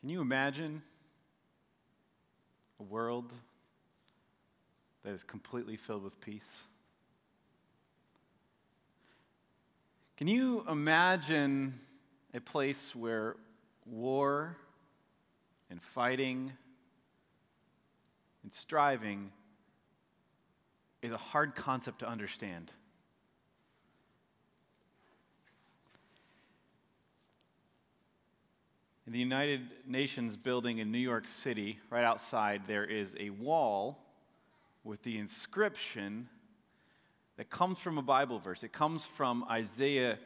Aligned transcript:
Can 0.00 0.08
you 0.08 0.22
imagine 0.22 0.82
a 2.78 2.82
world 2.82 3.34
that 5.04 5.10
is 5.10 5.22
completely 5.22 5.76
filled 5.76 6.02
with 6.02 6.18
peace? 6.20 6.46
Can 10.16 10.26
you 10.26 10.64
imagine 10.68 11.78
a 12.32 12.40
place 12.40 12.94
where 12.94 13.36
war 13.84 14.56
and 15.70 15.82
fighting 15.82 16.52
and 18.42 18.52
striving 18.52 19.32
is 21.02 21.12
a 21.12 21.18
hard 21.18 21.54
concept 21.54 21.98
to 22.00 22.08
understand? 22.08 22.72
In 29.10 29.14
the 29.14 29.18
United 29.18 29.62
Nations 29.88 30.36
building 30.36 30.78
in 30.78 30.92
New 30.92 30.98
York 30.98 31.26
City, 31.42 31.80
right 31.90 32.04
outside, 32.04 32.62
there 32.68 32.84
is 32.84 33.16
a 33.18 33.30
wall 33.30 33.98
with 34.84 35.02
the 35.02 35.18
inscription 35.18 36.28
that 37.36 37.50
comes 37.50 37.80
from 37.80 37.98
a 37.98 38.02
Bible 38.02 38.38
verse. 38.38 38.62
It 38.62 38.72
comes 38.72 39.04
from 39.16 39.44
Isaiah 39.50 40.16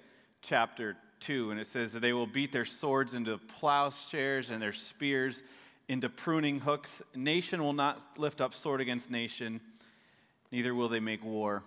chapter 0.43 0.98
2, 1.20 1.51
and 1.51 1.59
it 1.59 1.66
says 1.66 1.93
that 1.93 2.01
they 2.01 2.12
will 2.12 2.27
beat 2.27 2.52
their 2.52 2.66
swords 2.66 3.15
into 3.15 3.38
plowshares 3.59 4.51
and 4.51 4.60
their 4.60 4.74
spears 4.74 5.43
into 5.88 6.10
pruning 6.10 6.60
hooks. 6.60 7.01
Nation 7.15 7.62
will 7.62 7.73
not 7.73 8.02
lift 8.19 8.43
up 8.43 8.52
sword 8.52 8.82
against 8.82 9.10
nation, 9.10 9.62
neither 10.52 10.74
will 10.74 10.91
they 10.91 11.01
make 11.01 11.24
war 11.24 11.62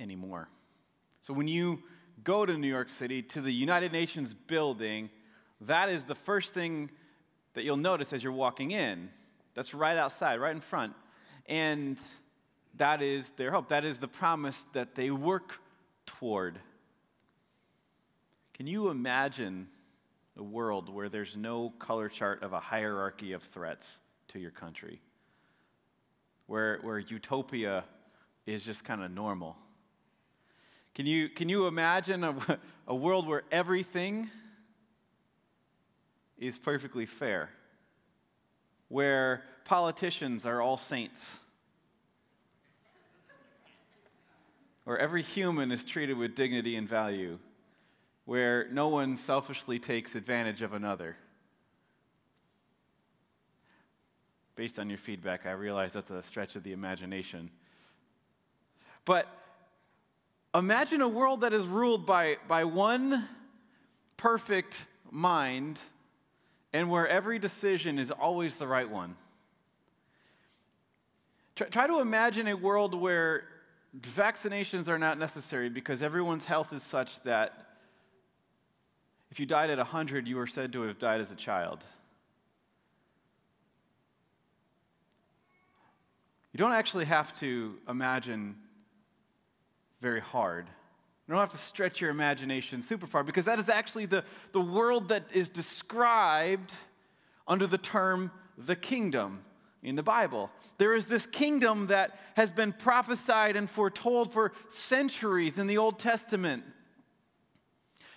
anymore. 0.00 0.48
So 1.20 1.32
when 1.32 1.46
you 1.46 1.84
go 2.24 2.44
to 2.44 2.58
New 2.58 2.66
York 2.66 2.90
City, 2.90 3.22
to 3.22 3.40
the 3.40 3.52
United 3.52 3.92
Nations 3.92 4.34
building, 4.34 5.10
that 5.66 5.88
is 5.88 6.04
the 6.04 6.14
first 6.14 6.54
thing 6.54 6.90
that 7.54 7.64
you'll 7.64 7.76
notice 7.76 8.12
as 8.12 8.22
you're 8.22 8.32
walking 8.32 8.70
in. 8.70 9.10
That's 9.54 9.74
right 9.74 9.96
outside, 9.96 10.40
right 10.40 10.54
in 10.54 10.60
front. 10.60 10.94
And 11.46 12.00
that 12.76 13.02
is 13.02 13.30
their 13.36 13.50
hope. 13.50 13.68
That 13.68 13.84
is 13.84 13.98
the 13.98 14.08
promise 14.08 14.56
that 14.72 14.94
they 14.94 15.10
work 15.10 15.60
toward. 16.06 16.58
Can 18.54 18.66
you 18.66 18.88
imagine 18.88 19.68
a 20.36 20.42
world 20.42 20.88
where 20.88 21.08
there's 21.08 21.36
no 21.36 21.70
color 21.78 22.08
chart 22.08 22.42
of 22.42 22.52
a 22.52 22.60
hierarchy 22.60 23.32
of 23.32 23.42
threats 23.42 23.88
to 24.28 24.38
your 24.38 24.50
country? 24.50 25.00
Where, 26.46 26.78
where 26.82 26.98
utopia 26.98 27.84
is 28.46 28.64
just 28.64 28.84
kind 28.84 29.02
of 29.02 29.10
normal? 29.10 29.56
Can 30.94 31.06
you, 31.06 31.28
can 31.28 31.48
you 31.48 31.66
imagine 31.66 32.24
a, 32.24 32.34
a 32.88 32.94
world 32.94 33.26
where 33.26 33.42
everything 33.50 34.30
is 36.38 36.58
perfectly 36.58 37.06
fair, 37.06 37.50
where 38.88 39.42
politicians 39.64 40.44
are 40.44 40.60
all 40.60 40.76
saints, 40.76 41.20
where 44.84 44.98
every 44.98 45.22
human 45.22 45.72
is 45.72 45.84
treated 45.84 46.16
with 46.16 46.34
dignity 46.34 46.76
and 46.76 46.88
value, 46.88 47.38
where 48.24 48.68
no 48.70 48.88
one 48.88 49.16
selfishly 49.16 49.78
takes 49.78 50.14
advantage 50.14 50.62
of 50.62 50.72
another. 50.72 51.16
Based 54.56 54.78
on 54.78 54.88
your 54.88 54.98
feedback, 54.98 55.46
I 55.46 55.52
realize 55.52 55.92
that's 55.92 56.10
a 56.10 56.22
stretch 56.22 56.54
of 56.54 56.62
the 56.62 56.72
imagination. 56.72 57.50
But 59.04 59.26
imagine 60.54 61.00
a 61.00 61.08
world 61.08 61.40
that 61.40 61.52
is 61.52 61.66
ruled 61.66 62.06
by, 62.06 62.36
by 62.46 62.64
one 62.64 63.28
perfect 64.16 64.76
mind 65.10 65.78
and 66.74 66.90
where 66.90 67.06
every 67.06 67.38
decision 67.38 68.00
is 68.00 68.10
always 68.10 68.54
the 68.56 68.66
right 68.66 68.90
one. 68.90 69.14
Try, 71.54 71.86
to 71.86 72.00
imagine 72.00 72.48
a 72.48 72.54
world 72.54 72.96
where 72.96 73.44
vaccinations 73.96 74.88
are 74.88 74.98
not 74.98 75.16
necessary 75.16 75.68
because 75.68 76.02
everyone's 76.02 76.44
health 76.44 76.72
is 76.72 76.82
such 76.82 77.22
that 77.22 77.52
if 79.30 79.38
you 79.38 79.46
died 79.46 79.70
at 79.70 79.78
100, 79.78 80.26
you 80.26 80.34
were 80.36 80.48
said 80.48 80.72
to 80.72 80.82
have 80.82 80.98
died 80.98 81.20
as 81.20 81.30
a 81.30 81.36
child. 81.36 81.84
You 86.52 86.58
don't 86.58 86.72
actually 86.72 87.04
have 87.04 87.38
to 87.38 87.76
imagine 87.88 88.56
very 90.00 90.20
hard 90.20 90.66
you 91.26 91.32
don't 91.32 91.40
have 91.40 91.50
to 91.50 91.56
stretch 91.56 92.00
your 92.00 92.10
imagination 92.10 92.82
super 92.82 93.06
far 93.06 93.22
because 93.24 93.46
that 93.46 93.58
is 93.58 93.70
actually 93.70 94.04
the, 94.06 94.24
the 94.52 94.60
world 94.60 95.08
that 95.08 95.24
is 95.32 95.48
described 95.48 96.72
under 97.48 97.66
the 97.66 97.78
term 97.78 98.30
the 98.58 98.76
kingdom 98.76 99.40
in 99.82 99.96
the 99.96 100.02
Bible. 100.02 100.50
There 100.76 100.94
is 100.94 101.06
this 101.06 101.26
kingdom 101.26 101.86
that 101.86 102.18
has 102.36 102.52
been 102.52 102.72
prophesied 102.72 103.56
and 103.56 103.68
foretold 103.68 104.32
for 104.32 104.52
centuries 104.68 105.58
in 105.58 105.66
the 105.66 105.78
Old 105.78 105.98
Testament. 105.98 106.64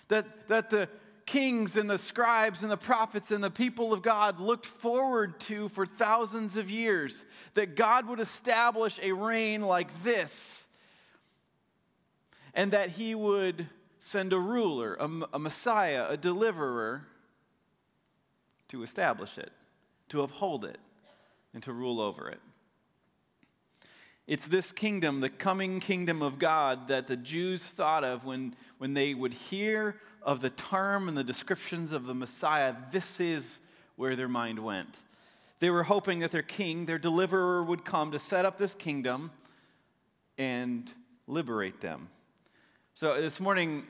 That, 0.08 0.48
that 0.48 0.70
the 0.70 0.88
kings 1.26 1.76
and 1.76 1.88
the 1.88 1.98
scribes 1.98 2.62
and 2.62 2.70
the 2.70 2.76
prophets 2.78 3.30
and 3.30 3.44
the 3.44 3.50
people 3.50 3.92
of 3.92 4.00
God 4.00 4.40
looked 4.40 4.64
forward 4.64 5.40
to 5.40 5.68
for 5.68 5.84
thousands 5.84 6.56
of 6.56 6.70
years. 6.70 7.16
That 7.54 7.74
God 7.74 8.06
would 8.08 8.20
establish 8.20 8.98
a 9.02 9.12
reign 9.12 9.62
like 9.62 10.02
this 10.02 10.66
and 12.58 12.72
that 12.72 12.90
he 12.90 13.14
would 13.14 13.68
send 14.00 14.32
a 14.32 14.38
ruler, 14.38 14.96
a, 14.98 15.08
a 15.34 15.38
Messiah, 15.38 16.06
a 16.08 16.16
deliverer 16.16 17.06
to 18.66 18.82
establish 18.82 19.38
it, 19.38 19.52
to 20.08 20.22
uphold 20.22 20.64
it, 20.64 20.78
and 21.54 21.62
to 21.62 21.72
rule 21.72 22.00
over 22.00 22.28
it. 22.28 22.40
It's 24.26 24.44
this 24.44 24.72
kingdom, 24.72 25.20
the 25.20 25.28
coming 25.28 25.78
kingdom 25.78 26.20
of 26.20 26.40
God, 26.40 26.88
that 26.88 27.06
the 27.06 27.16
Jews 27.16 27.62
thought 27.62 28.02
of 28.02 28.24
when, 28.24 28.56
when 28.78 28.92
they 28.92 29.14
would 29.14 29.34
hear 29.34 29.94
of 30.20 30.40
the 30.40 30.50
term 30.50 31.06
and 31.06 31.16
the 31.16 31.22
descriptions 31.22 31.92
of 31.92 32.06
the 32.06 32.14
Messiah. 32.14 32.74
This 32.90 33.20
is 33.20 33.60
where 33.94 34.16
their 34.16 34.26
mind 34.26 34.58
went. 34.58 34.98
They 35.60 35.70
were 35.70 35.84
hoping 35.84 36.18
that 36.18 36.32
their 36.32 36.42
king, 36.42 36.86
their 36.86 36.98
deliverer, 36.98 37.62
would 37.62 37.84
come 37.84 38.10
to 38.10 38.18
set 38.18 38.44
up 38.44 38.58
this 38.58 38.74
kingdom 38.74 39.30
and 40.36 40.92
liberate 41.28 41.80
them. 41.80 42.08
So 43.00 43.20
this 43.20 43.38
morning, 43.38 43.84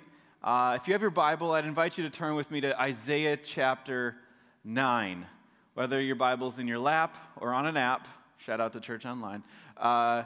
uh, 0.44 0.76
if 0.78 0.86
you 0.86 0.92
have 0.92 1.00
your 1.00 1.10
Bible, 1.10 1.52
I'd 1.52 1.64
invite 1.64 1.96
you 1.96 2.04
to 2.04 2.10
turn 2.10 2.34
with 2.34 2.50
me 2.50 2.60
to 2.60 2.78
Isaiah 2.78 3.38
chapter 3.38 4.16
9. 4.64 5.24
Whether 5.72 5.98
your 6.02 6.14
Bible's 6.14 6.58
in 6.58 6.68
your 6.68 6.78
lap 6.78 7.16
or 7.36 7.54
on 7.54 7.64
an 7.64 7.78
app, 7.78 8.06
shout 8.36 8.60
out 8.60 8.74
to 8.74 8.80
Church 8.80 9.06
Online. 9.06 9.42
Uh, 9.78 10.24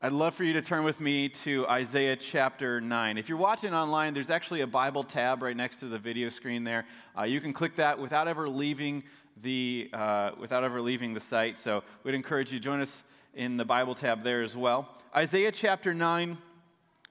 I'd 0.00 0.12
love 0.12 0.34
for 0.34 0.44
you 0.44 0.54
to 0.54 0.62
turn 0.62 0.82
with 0.82 0.98
me 0.98 1.28
to 1.28 1.66
Isaiah 1.68 2.16
chapter 2.16 2.80
9. 2.80 3.18
If 3.18 3.28
you're 3.28 3.36
watching 3.36 3.74
online, 3.74 4.14
there's 4.14 4.30
actually 4.30 4.62
a 4.62 4.66
Bible 4.66 5.02
tab 5.02 5.42
right 5.42 5.54
next 5.54 5.80
to 5.80 5.84
the 5.84 5.98
video 5.98 6.30
screen 6.30 6.64
there. 6.64 6.86
Uh, 7.18 7.24
you 7.24 7.42
can 7.42 7.52
click 7.52 7.76
that 7.76 7.98
without 7.98 8.28
ever 8.28 8.48
leaving 8.48 9.04
the, 9.42 9.90
uh, 9.92 10.30
without 10.40 10.64
ever 10.64 10.80
leaving 10.80 11.12
the 11.12 11.20
site. 11.20 11.58
So 11.58 11.82
we'd 12.02 12.14
encourage 12.14 12.50
you 12.50 12.58
to 12.60 12.64
join 12.64 12.80
us 12.80 13.02
in 13.34 13.58
the 13.58 13.66
Bible 13.66 13.94
tab 13.94 14.24
there 14.24 14.40
as 14.40 14.56
well. 14.56 14.88
Isaiah 15.14 15.52
chapter 15.52 15.92
9, 15.92 16.38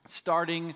starting 0.07 0.73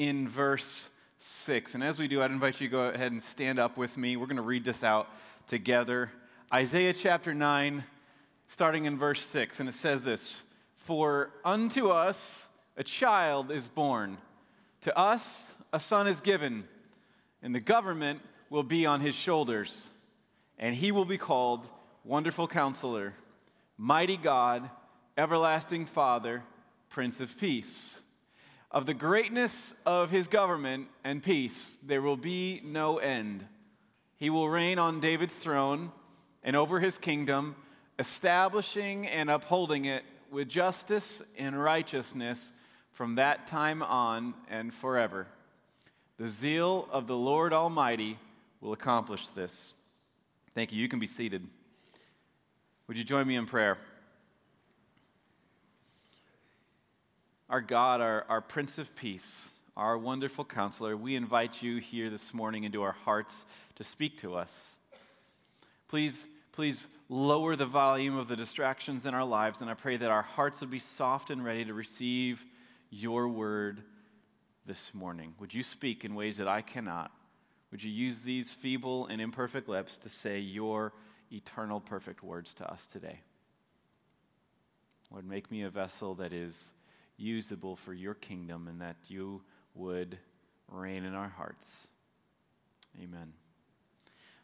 in 0.00 0.26
verse 0.26 0.88
6. 1.18 1.74
And 1.74 1.84
as 1.84 1.98
we 1.98 2.08
do, 2.08 2.22
I'd 2.22 2.30
invite 2.30 2.58
you 2.58 2.68
to 2.68 2.72
go 2.72 2.84
ahead 2.84 3.12
and 3.12 3.22
stand 3.22 3.58
up 3.58 3.76
with 3.76 3.98
me. 3.98 4.16
We're 4.16 4.24
going 4.24 4.36
to 4.36 4.42
read 4.42 4.64
this 4.64 4.82
out 4.82 5.08
together. 5.46 6.10
Isaiah 6.50 6.94
chapter 6.94 7.34
9, 7.34 7.84
starting 8.46 8.86
in 8.86 8.96
verse 8.96 9.22
6. 9.26 9.60
And 9.60 9.68
it 9.68 9.74
says 9.74 10.02
this 10.02 10.36
For 10.74 11.32
unto 11.44 11.90
us 11.90 12.44
a 12.78 12.82
child 12.82 13.50
is 13.50 13.68
born, 13.68 14.16
to 14.80 14.98
us 14.98 15.52
a 15.70 15.78
son 15.78 16.06
is 16.06 16.22
given, 16.22 16.64
and 17.42 17.54
the 17.54 17.60
government 17.60 18.22
will 18.48 18.62
be 18.62 18.86
on 18.86 19.02
his 19.02 19.14
shoulders. 19.14 19.84
And 20.58 20.74
he 20.74 20.92
will 20.92 21.04
be 21.04 21.18
called 21.18 21.68
Wonderful 22.06 22.48
Counselor, 22.48 23.12
Mighty 23.76 24.16
God, 24.16 24.70
Everlasting 25.18 25.84
Father, 25.84 26.42
Prince 26.88 27.20
of 27.20 27.38
Peace. 27.38 27.99
Of 28.72 28.86
the 28.86 28.94
greatness 28.94 29.72
of 29.84 30.10
his 30.10 30.28
government 30.28 30.88
and 31.02 31.22
peace, 31.22 31.76
there 31.82 32.00
will 32.00 32.16
be 32.16 32.60
no 32.64 32.98
end. 32.98 33.44
He 34.16 34.30
will 34.30 34.48
reign 34.48 34.78
on 34.78 35.00
David's 35.00 35.34
throne 35.34 35.90
and 36.44 36.54
over 36.54 36.78
his 36.78 36.96
kingdom, 36.96 37.56
establishing 37.98 39.06
and 39.08 39.28
upholding 39.28 39.86
it 39.86 40.04
with 40.30 40.48
justice 40.48 41.20
and 41.36 41.60
righteousness 41.60 42.52
from 42.92 43.16
that 43.16 43.48
time 43.48 43.82
on 43.82 44.34
and 44.48 44.72
forever. 44.72 45.26
The 46.18 46.28
zeal 46.28 46.88
of 46.92 47.08
the 47.08 47.16
Lord 47.16 47.52
Almighty 47.52 48.18
will 48.60 48.72
accomplish 48.72 49.26
this. 49.28 49.74
Thank 50.54 50.72
you. 50.72 50.80
You 50.80 50.88
can 50.88 50.98
be 50.98 51.06
seated. 51.06 51.46
Would 52.86 52.96
you 52.96 53.04
join 53.04 53.26
me 53.26 53.36
in 53.36 53.46
prayer? 53.46 53.78
Our 57.50 57.60
God, 57.60 58.00
our, 58.00 58.24
our 58.28 58.40
Prince 58.40 58.78
of 58.78 58.94
Peace, 58.94 59.42
our 59.76 59.98
wonderful 59.98 60.44
counselor, 60.44 60.96
we 60.96 61.16
invite 61.16 61.60
you 61.60 61.78
here 61.78 62.08
this 62.08 62.32
morning 62.32 62.62
into 62.62 62.82
our 62.82 62.92
hearts 62.92 63.34
to 63.74 63.82
speak 63.82 64.18
to 64.18 64.36
us. 64.36 64.52
Please, 65.88 66.26
please 66.52 66.86
lower 67.08 67.56
the 67.56 67.66
volume 67.66 68.16
of 68.16 68.28
the 68.28 68.36
distractions 68.36 69.04
in 69.04 69.14
our 69.14 69.24
lives, 69.24 69.60
and 69.60 69.68
I 69.68 69.74
pray 69.74 69.96
that 69.96 70.12
our 70.12 70.22
hearts 70.22 70.60
would 70.60 70.70
be 70.70 70.78
soft 70.78 71.30
and 71.30 71.44
ready 71.44 71.64
to 71.64 71.74
receive 71.74 72.44
your 72.88 73.26
word 73.26 73.82
this 74.64 74.92
morning. 74.94 75.34
Would 75.40 75.52
you 75.52 75.64
speak 75.64 76.04
in 76.04 76.14
ways 76.14 76.36
that 76.36 76.46
I 76.46 76.62
cannot? 76.62 77.10
Would 77.72 77.82
you 77.82 77.90
use 77.90 78.20
these 78.20 78.52
feeble 78.52 79.06
and 79.06 79.20
imperfect 79.20 79.68
lips 79.68 79.98
to 79.98 80.08
say 80.08 80.38
your 80.38 80.92
eternal 81.32 81.80
perfect 81.80 82.22
words 82.22 82.54
to 82.54 82.72
us 82.72 82.80
today? 82.92 83.18
Lord, 85.10 85.28
make 85.28 85.50
me 85.50 85.62
a 85.62 85.68
vessel 85.68 86.14
that 86.14 86.32
is 86.32 86.56
usable 87.20 87.76
for 87.76 87.92
your 87.92 88.14
kingdom 88.14 88.66
and 88.68 88.80
that 88.80 88.96
you 89.08 89.42
would 89.74 90.18
reign 90.68 91.04
in 91.04 91.14
our 91.14 91.28
hearts. 91.28 91.70
Amen. 93.00 93.32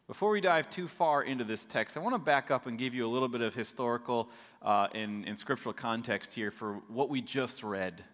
Before 0.07 0.31
we 0.31 0.41
dive 0.41 0.71
too 0.71 0.87
far 0.87 1.25
into 1.25 1.43
this 1.43 1.65
text, 1.65 1.97
I 1.97 2.01
want 2.01 2.15
to 2.15 2.19
back 2.21 2.53
up 2.53 2.67
and 2.67 2.79
give 2.79 2.95
you 2.95 3.05
a 3.07 3.11
little 3.11 3.27
bit 3.27 3.41
of 3.41 3.55
historical 3.55 4.31
uh, 4.63 4.87
and, 4.95 5.27
and 5.27 5.37
scriptural 5.37 5.73
context 5.73 6.33
here 6.33 6.53
for 6.53 6.75
what 6.87 7.09
we 7.09 7.21
just 7.21 7.65
read. 7.65 8.05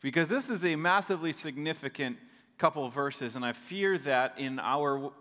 Because 0.00 0.30
this 0.30 0.48
is 0.48 0.64
a 0.64 0.74
massively 0.76 1.34
significant 1.34 2.16
couple 2.56 2.88
verses, 2.88 3.36
and 3.36 3.44
I 3.44 3.52
fear 3.52 3.98
that 3.98 4.38
in 4.38 4.58
our 4.58 5.12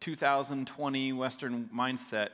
2020 0.00 1.12
Western 1.12 1.70
mindset, 1.72 2.30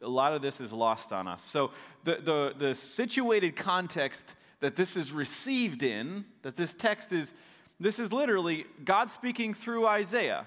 a 0.00 0.08
lot 0.08 0.32
of 0.32 0.40
this 0.40 0.60
is 0.60 0.72
lost 0.72 1.12
on 1.12 1.26
us. 1.26 1.42
So, 1.44 1.72
the, 2.04 2.16
the, 2.16 2.54
the 2.56 2.74
situated 2.74 3.56
context 3.56 4.34
that 4.60 4.76
this 4.76 4.96
is 4.96 5.12
received 5.12 5.82
in, 5.82 6.24
that 6.42 6.56
this 6.56 6.72
text 6.74 7.12
is, 7.12 7.32
this 7.78 7.98
is 7.98 8.12
literally 8.12 8.66
God 8.84 9.10
speaking 9.10 9.54
through 9.54 9.86
Isaiah 9.86 10.46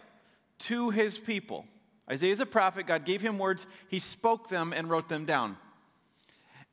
to 0.59 0.91
his 0.91 1.17
people. 1.17 1.65
Isaiah 2.09 2.31
is 2.31 2.39
a 2.39 2.45
prophet. 2.45 2.87
God 2.87 3.05
gave 3.05 3.21
him 3.21 3.37
words. 3.37 3.65
He 3.87 3.99
spoke 3.99 4.49
them 4.49 4.73
and 4.73 4.89
wrote 4.89 5.09
them 5.09 5.25
down. 5.25 5.57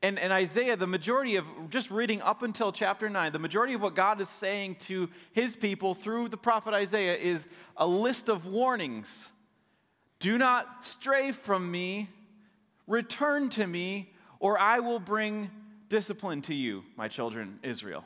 And, 0.03 0.19
and 0.19 0.33
Isaiah, 0.33 0.77
the 0.77 0.87
majority 0.87 1.37
of, 1.37 1.47
just 1.69 1.91
reading 1.91 2.23
up 2.23 2.43
until 2.43 2.73
chapter 2.73 3.09
9, 3.11 3.33
the 3.33 3.39
majority 3.39 3.75
of 3.75 3.83
what 3.83 3.95
God 3.95 4.21
is 4.21 4.31
saying 4.31 4.77
to 4.87 5.11
his 5.33 5.57
people 5.57 5.95
through 5.95 6.31
the 6.31 6.39
prophet 6.39 6.73
Isaiah 6.73 7.17
is 7.17 7.47
a 7.77 7.87
list 7.87 8.31
of 8.31 8.47
warnings. 8.47 9.09
Do 10.19 10.39
not 10.39 10.85
stray 10.85 11.33
from 11.33 11.71
me, 11.71 12.09
return 12.87 13.51
to 13.51 13.67
me, 13.67 14.13
or 14.39 14.59
I 14.59 14.81
will 14.81 15.01
bring 15.01 15.51
discipline 15.91 16.41
to 16.43 16.55
you, 16.55 16.85
my 16.97 17.09
children, 17.09 17.59
Israel. 17.63 18.05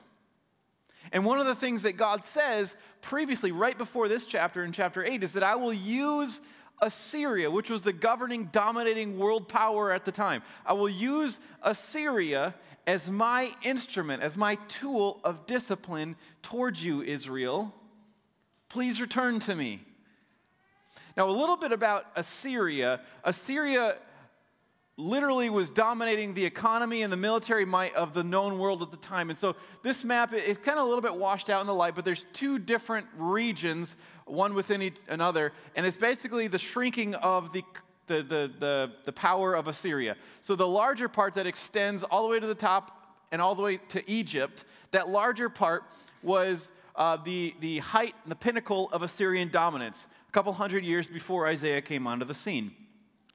And 1.13 1.25
one 1.25 1.39
of 1.39 1.47
the 1.47 1.55
things 1.55 1.83
that 1.83 1.93
God 1.93 2.25
says 2.25 2.75
previously, 3.03 3.53
right 3.53 3.77
before 3.79 4.09
this 4.09 4.25
chapter 4.25 4.65
in 4.65 4.73
chapter 4.73 5.05
8, 5.05 5.23
is 5.23 5.33
that 5.33 5.43
I 5.45 5.55
will 5.55 5.73
use 5.73 6.41
Assyria, 6.81 7.51
which 7.51 7.71
was 7.71 7.83
the 7.83 7.93
governing, 7.93 8.47
dominating 8.47 9.19
world 9.19 9.49
power 9.49 9.93
at 9.93 10.05
the 10.05 10.13
time. 10.13 10.43
I 10.67 10.73
will 10.73 10.89
use 10.89 11.39
Assyria 11.63 12.55
as 12.87 13.11
my 13.11 13.53
instrument, 13.63 14.23
as 14.23 14.37
my 14.37 14.57
tool 14.69 15.21
of 15.23 15.47
discipline 15.47 16.17
towards 16.43 16.85
you, 16.85 17.03
Israel. 17.03 17.73
Please 18.69 19.01
return 19.01 19.41
to 19.41 19.55
me. 19.55 19.81
Now, 21.17 21.29
a 21.29 21.31
little 21.31 21.57
bit 21.57 21.71
about 21.71 22.07
Assyria. 22.17 23.01
Assyria 23.23 23.97
literally 24.97 25.51
was 25.51 25.71
dominating 25.71 26.35
the 26.35 26.45
economy 26.45 27.03
and 27.03 27.13
the 27.13 27.17
military 27.17 27.65
might 27.65 27.95
of 27.95 28.15
the 28.15 28.23
known 28.23 28.59
world 28.59 28.81
at 28.81 28.91
the 28.91 28.97
time. 28.99 29.29
And 29.29 29.39
so 29.39 29.57
this 29.83 30.05
map 30.05 30.33
is 30.33 30.57
kind 30.59 30.79
of 30.79 30.85
a 30.85 30.89
little 30.89 31.03
bit 31.03 31.17
washed 31.17 31.51
out 31.51 31.61
in 31.61 31.67
the 31.67 31.75
light, 31.75 31.95
but 31.95 32.05
there's 32.05 32.27
two 32.33 32.59
different 32.59 33.07
regions, 33.17 33.97
one 34.25 34.55
within 34.55 34.83
each 34.83 34.99
another, 35.09 35.53
and 35.75 35.85
it's 35.85 35.97
basically 35.97 36.47
the 36.47 36.59
shrinking 36.59 37.15
of 37.17 37.53
the 37.53 37.65
the, 38.07 38.17
the, 38.17 38.53
the, 38.59 38.93
the 39.07 39.13
power 39.13 39.55
of 39.55 39.67
Assyria. 39.67 40.17
So 40.43 40.55
the 40.55 40.69
larger 40.69 41.09
part 41.09 41.33
that 41.35 41.47
extends 41.47 42.03
all 42.03 42.23
the 42.25 42.29
way 42.29 42.39
to 42.39 42.47
the 42.47 42.55
top 42.55 43.17
and 43.33 43.41
all 43.41 43.55
the 43.55 43.63
way 43.63 43.79
to 43.89 44.11
Egypt, 44.11 44.67
that 44.91 45.09
larger 45.09 45.49
part 45.49 45.85
was 46.23 46.69
uh, 46.97 47.17
the, 47.17 47.55
the 47.61 47.79
height, 47.79 48.15
and 48.23 48.31
the 48.31 48.37
pinnacle 48.37 48.91
of 48.93 49.03
Assyrian 49.03 49.49
dominance, 49.49 50.05
a 50.29 50.33
couple 50.33 50.53
hundred 50.53 50.85
years 50.85 51.07
before 51.07 51.47
Isaiah 51.47 51.81
came 51.81 52.07
onto 52.07 52.27
the 52.27 52.35
scene. 52.35 52.73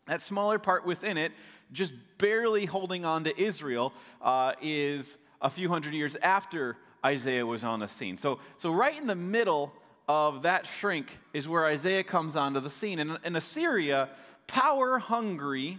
That 0.09 0.23
smaller 0.23 0.57
part 0.57 0.88
within 0.88 1.17
it, 1.19 1.31
just 1.71 1.94
barely 2.17 2.65
holding 2.65 3.06
on 3.06 3.25
to 3.25 3.39
Israel, 3.39 3.94
uh, 4.23 4.53
is 4.59 5.17
a 5.39 5.51
few 5.51 5.69
hundred 5.69 5.94
years 5.94 6.15
after 6.15 6.77
Isaiah 7.06 7.45
was 7.45 7.63
on 7.63 7.79
the 7.79 7.88
scene. 7.88 8.17
So, 8.17 8.39
so 8.57 8.71
right 8.71 9.00
in 9.00 9.06
the 9.06 9.13
middle 9.13 9.71
of 10.07 10.41
that 10.41 10.65
shrink 10.65 11.19
is 11.31 11.47
where 11.47 11.67
Isaiah 11.67 12.03
comes 12.03 12.35
onto 12.35 12.59
the 12.59 12.71
scene. 12.71 12.97
And, 12.97 13.19
and 13.23 13.38
Assyria, 13.38 14.09
power 14.47 14.97
hungry, 14.97 15.77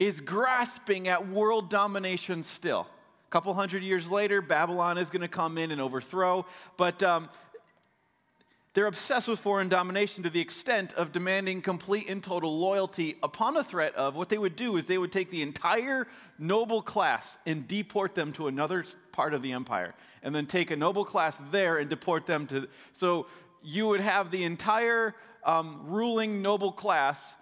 is 0.00 0.20
grasping 0.20 1.06
at 1.06 1.28
world 1.28 1.70
domination 1.70 2.42
still. 2.42 2.88
A 3.28 3.30
couple 3.30 3.54
hundred 3.54 3.84
years 3.84 4.10
later, 4.10 4.42
Babylon 4.42 4.98
is 4.98 5.08
going 5.08 5.22
to 5.22 5.28
come 5.28 5.56
in 5.56 5.70
and 5.70 5.80
overthrow. 5.80 6.44
But 6.76 7.00
um, 7.04 7.28
they're 8.74 8.86
obsessed 8.86 9.28
with 9.28 9.38
foreign 9.38 9.68
domination 9.68 10.22
to 10.22 10.30
the 10.30 10.40
extent 10.40 10.94
of 10.94 11.12
demanding 11.12 11.60
complete 11.60 12.08
and 12.08 12.22
total 12.22 12.58
loyalty 12.58 13.16
upon 13.22 13.52
the 13.52 13.62
threat 13.62 13.94
of 13.96 14.14
what 14.14 14.30
they 14.30 14.38
would 14.38 14.56
do 14.56 14.76
is 14.76 14.86
they 14.86 14.96
would 14.96 15.12
take 15.12 15.30
the 15.30 15.42
entire 15.42 16.06
noble 16.38 16.80
class 16.80 17.36
and 17.44 17.68
deport 17.68 18.14
them 18.14 18.32
to 18.32 18.46
another 18.46 18.84
part 19.12 19.34
of 19.34 19.42
the 19.42 19.52
empire, 19.52 19.94
and 20.22 20.34
then 20.34 20.46
take 20.46 20.70
a 20.70 20.76
noble 20.76 21.04
class 21.04 21.40
there 21.50 21.76
and 21.76 21.90
deport 21.90 22.24
them 22.24 22.46
to. 22.46 22.66
So 22.92 23.26
you 23.62 23.88
would 23.88 24.00
have 24.00 24.30
the 24.30 24.44
entire 24.44 25.14
um, 25.44 25.82
ruling 25.86 26.40
noble 26.40 26.72
class 26.72 27.34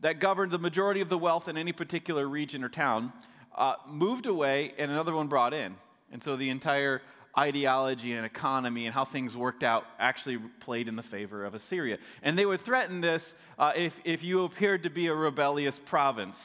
that 0.00 0.18
governed 0.18 0.50
the 0.50 0.58
majority 0.58 1.02
of 1.02 1.10
the 1.10 1.18
wealth 1.18 1.46
in 1.46 1.58
any 1.58 1.72
particular 1.72 2.26
region 2.26 2.64
or 2.64 2.70
town 2.70 3.12
uh, 3.54 3.74
moved 3.86 4.24
away, 4.24 4.72
and 4.78 4.90
another 4.90 5.14
one 5.14 5.26
brought 5.26 5.52
in. 5.52 5.76
And 6.10 6.22
so 6.22 6.36
the 6.36 6.48
entire 6.48 7.02
ideology 7.38 8.12
and 8.12 8.26
economy 8.26 8.86
and 8.86 8.94
how 8.94 9.04
things 9.04 9.36
worked 9.36 9.62
out 9.62 9.86
actually 9.98 10.38
played 10.60 10.88
in 10.88 10.96
the 10.96 11.02
favor 11.02 11.44
of 11.44 11.54
Assyria. 11.54 11.98
And 12.22 12.38
they 12.38 12.46
would 12.46 12.60
threaten 12.60 13.00
this 13.00 13.34
uh, 13.58 13.72
if, 13.76 14.00
if 14.04 14.24
you 14.24 14.44
appeared 14.44 14.82
to 14.82 14.90
be 14.90 15.06
a 15.06 15.14
rebellious 15.14 15.78
province. 15.78 16.38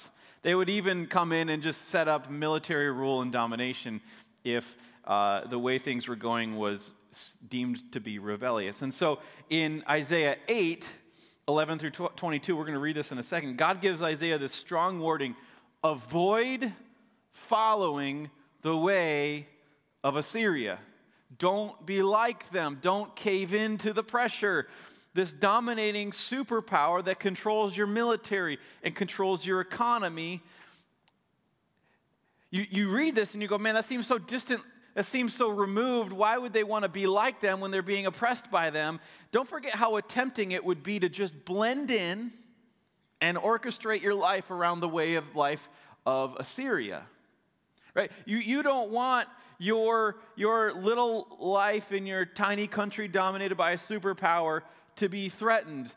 They 0.44 0.54
would 0.54 0.70
even 0.70 1.08
come 1.08 1.32
in 1.32 1.50
and 1.50 1.64
just 1.64 1.90
set 1.90 2.08
up 2.08 2.30
military 2.30 2.92
rule 2.92 3.22
and 3.22 3.32
domination 3.32 4.00
if 4.44 4.78
uh, 5.06 5.48
the 5.48 5.58
way 5.58 5.80
things 5.80 6.08
were 6.08 6.16
going 6.16 6.56
was 6.56 6.92
deemed 7.50 7.92
to 7.94 8.00
be 8.00 8.20
rebellious. 8.20 8.82
And 8.82 8.94
so 8.94 9.20
in 9.50 9.84
Isaiah 9.90 10.38
8, 10.48 10.88
11 11.48 11.80
through 11.80 11.92
22, 11.92 12.56
we're 12.56 12.64
going 12.64 12.74
to 12.74 12.80
read 12.80 12.96
this 12.96 13.12
in 13.12 13.18
a 13.18 13.24
second. 13.24 13.58
God 13.58 13.82
gives 13.82 14.02
Isaiah 14.02 14.38
this 14.38 14.52
strong 14.52 15.00
warning 15.00 15.36
avoid 15.84 16.74
following 17.32 18.30
the 18.62 18.76
way 18.76 19.48
of 20.06 20.16
Assyria. 20.18 20.78
Don't 21.40 21.84
be 21.84 22.04
like 22.04 22.52
them. 22.52 22.78
Don't 22.80 23.16
cave 23.16 23.56
into 23.56 23.92
the 23.92 24.04
pressure. 24.04 24.68
This 25.16 25.34
dominating 25.34 26.12
superpower 26.12 27.04
that 27.06 27.20
controls 27.20 27.76
your 27.76 27.88
military 27.88 28.60
and 28.84 28.96
controls 28.96 29.44
your 29.44 29.62
economy. 29.62 30.44
You, 32.52 32.68
you 32.70 32.90
read 32.92 33.16
this 33.16 33.34
and 33.34 33.42
you 33.42 33.48
go, 33.48 33.58
man, 33.58 33.74
that 33.74 33.86
seems 33.86 34.06
so 34.06 34.20
distant. 34.20 34.62
That 34.94 35.08
seems 35.08 35.34
so 35.34 35.50
removed. 35.50 36.14
Why 36.14 36.38
would 36.38 36.54
they 36.54 36.64
want 36.64 36.84
to 36.84 36.90
be 36.90 37.08
like 37.08 37.42
them 37.42 37.60
when 37.60 37.72
they're 37.72 37.82
being 37.82 38.06
oppressed 38.06 38.52
by 38.52 38.70
them? 38.70 39.00
Don't 39.32 39.48
forget 39.48 39.74
how 39.74 40.00
tempting 40.02 40.52
it 40.52 40.64
would 40.64 40.84
be 40.84 41.00
to 41.00 41.10
just 41.10 41.46
blend 41.46 41.90
in 41.90 42.32
and 43.22 43.38
orchestrate 43.38 44.04
your 44.04 44.14
life 44.14 44.52
around 44.52 44.82
the 44.82 44.88
way 44.88 45.16
of 45.16 45.36
life 45.36 45.68
of 46.06 46.36
Assyria. 46.38 47.06
Right? 47.96 48.12
You, 48.26 48.38
you 48.38 48.62
don't 48.62 48.92
want 48.92 49.28
your, 49.58 50.18
your 50.36 50.74
little 50.74 51.38
life 51.40 51.92
in 51.92 52.06
your 52.06 52.26
tiny 52.26 52.68
country 52.68 53.08
dominated 53.08 53.56
by 53.56 53.72
a 53.72 53.78
superpower 53.78 54.62
to 54.98 55.10
be 55.10 55.30
threatened. 55.30 55.92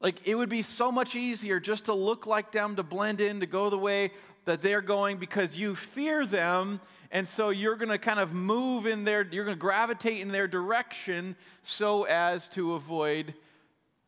Like, 0.00 0.28
it 0.28 0.34
would 0.34 0.50
be 0.50 0.62
so 0.62 0.92
much 0.92 1.16
easier 1.16 1.58
just 1.58 1.86
to 1.86 1.94
look 1.94 2.26
like 2.26 2.52
them, 2.52 2.76
to 2.76 2.82
blend 2.82 3.20
in, 3.20 3.40
to 3.40 3.46
go 3.46 3.70
the 3.70 3.78
way 3.78 4.12
that 4.44 4.62
they're 4.62 4.82
going 4.82 5.16
because 5.16 5.58
you 5.58 5.74
fear 5.74 6.24
them. 6.24 6.80
And 7.10 7.26
so 7.26 7.48
you're 7.48 7.76
going 7.76 7.88
to 7.88 7.98
kind 7.98 8.20
of 8.20 8.32
move 8.32 8.86
in 8.86 9.04
their, 9.04 9.26
you're 9.30 9.44
going 9.44 9.56
to 9.56 9.60
gravitate 9.60 10.20
in 10.20 10.28
their 10.28 10.46
direction 10.46 11.34
so 11.62 12.04
as 12.04 12.46
to 12.48 12.74
avoid 12.74 13.34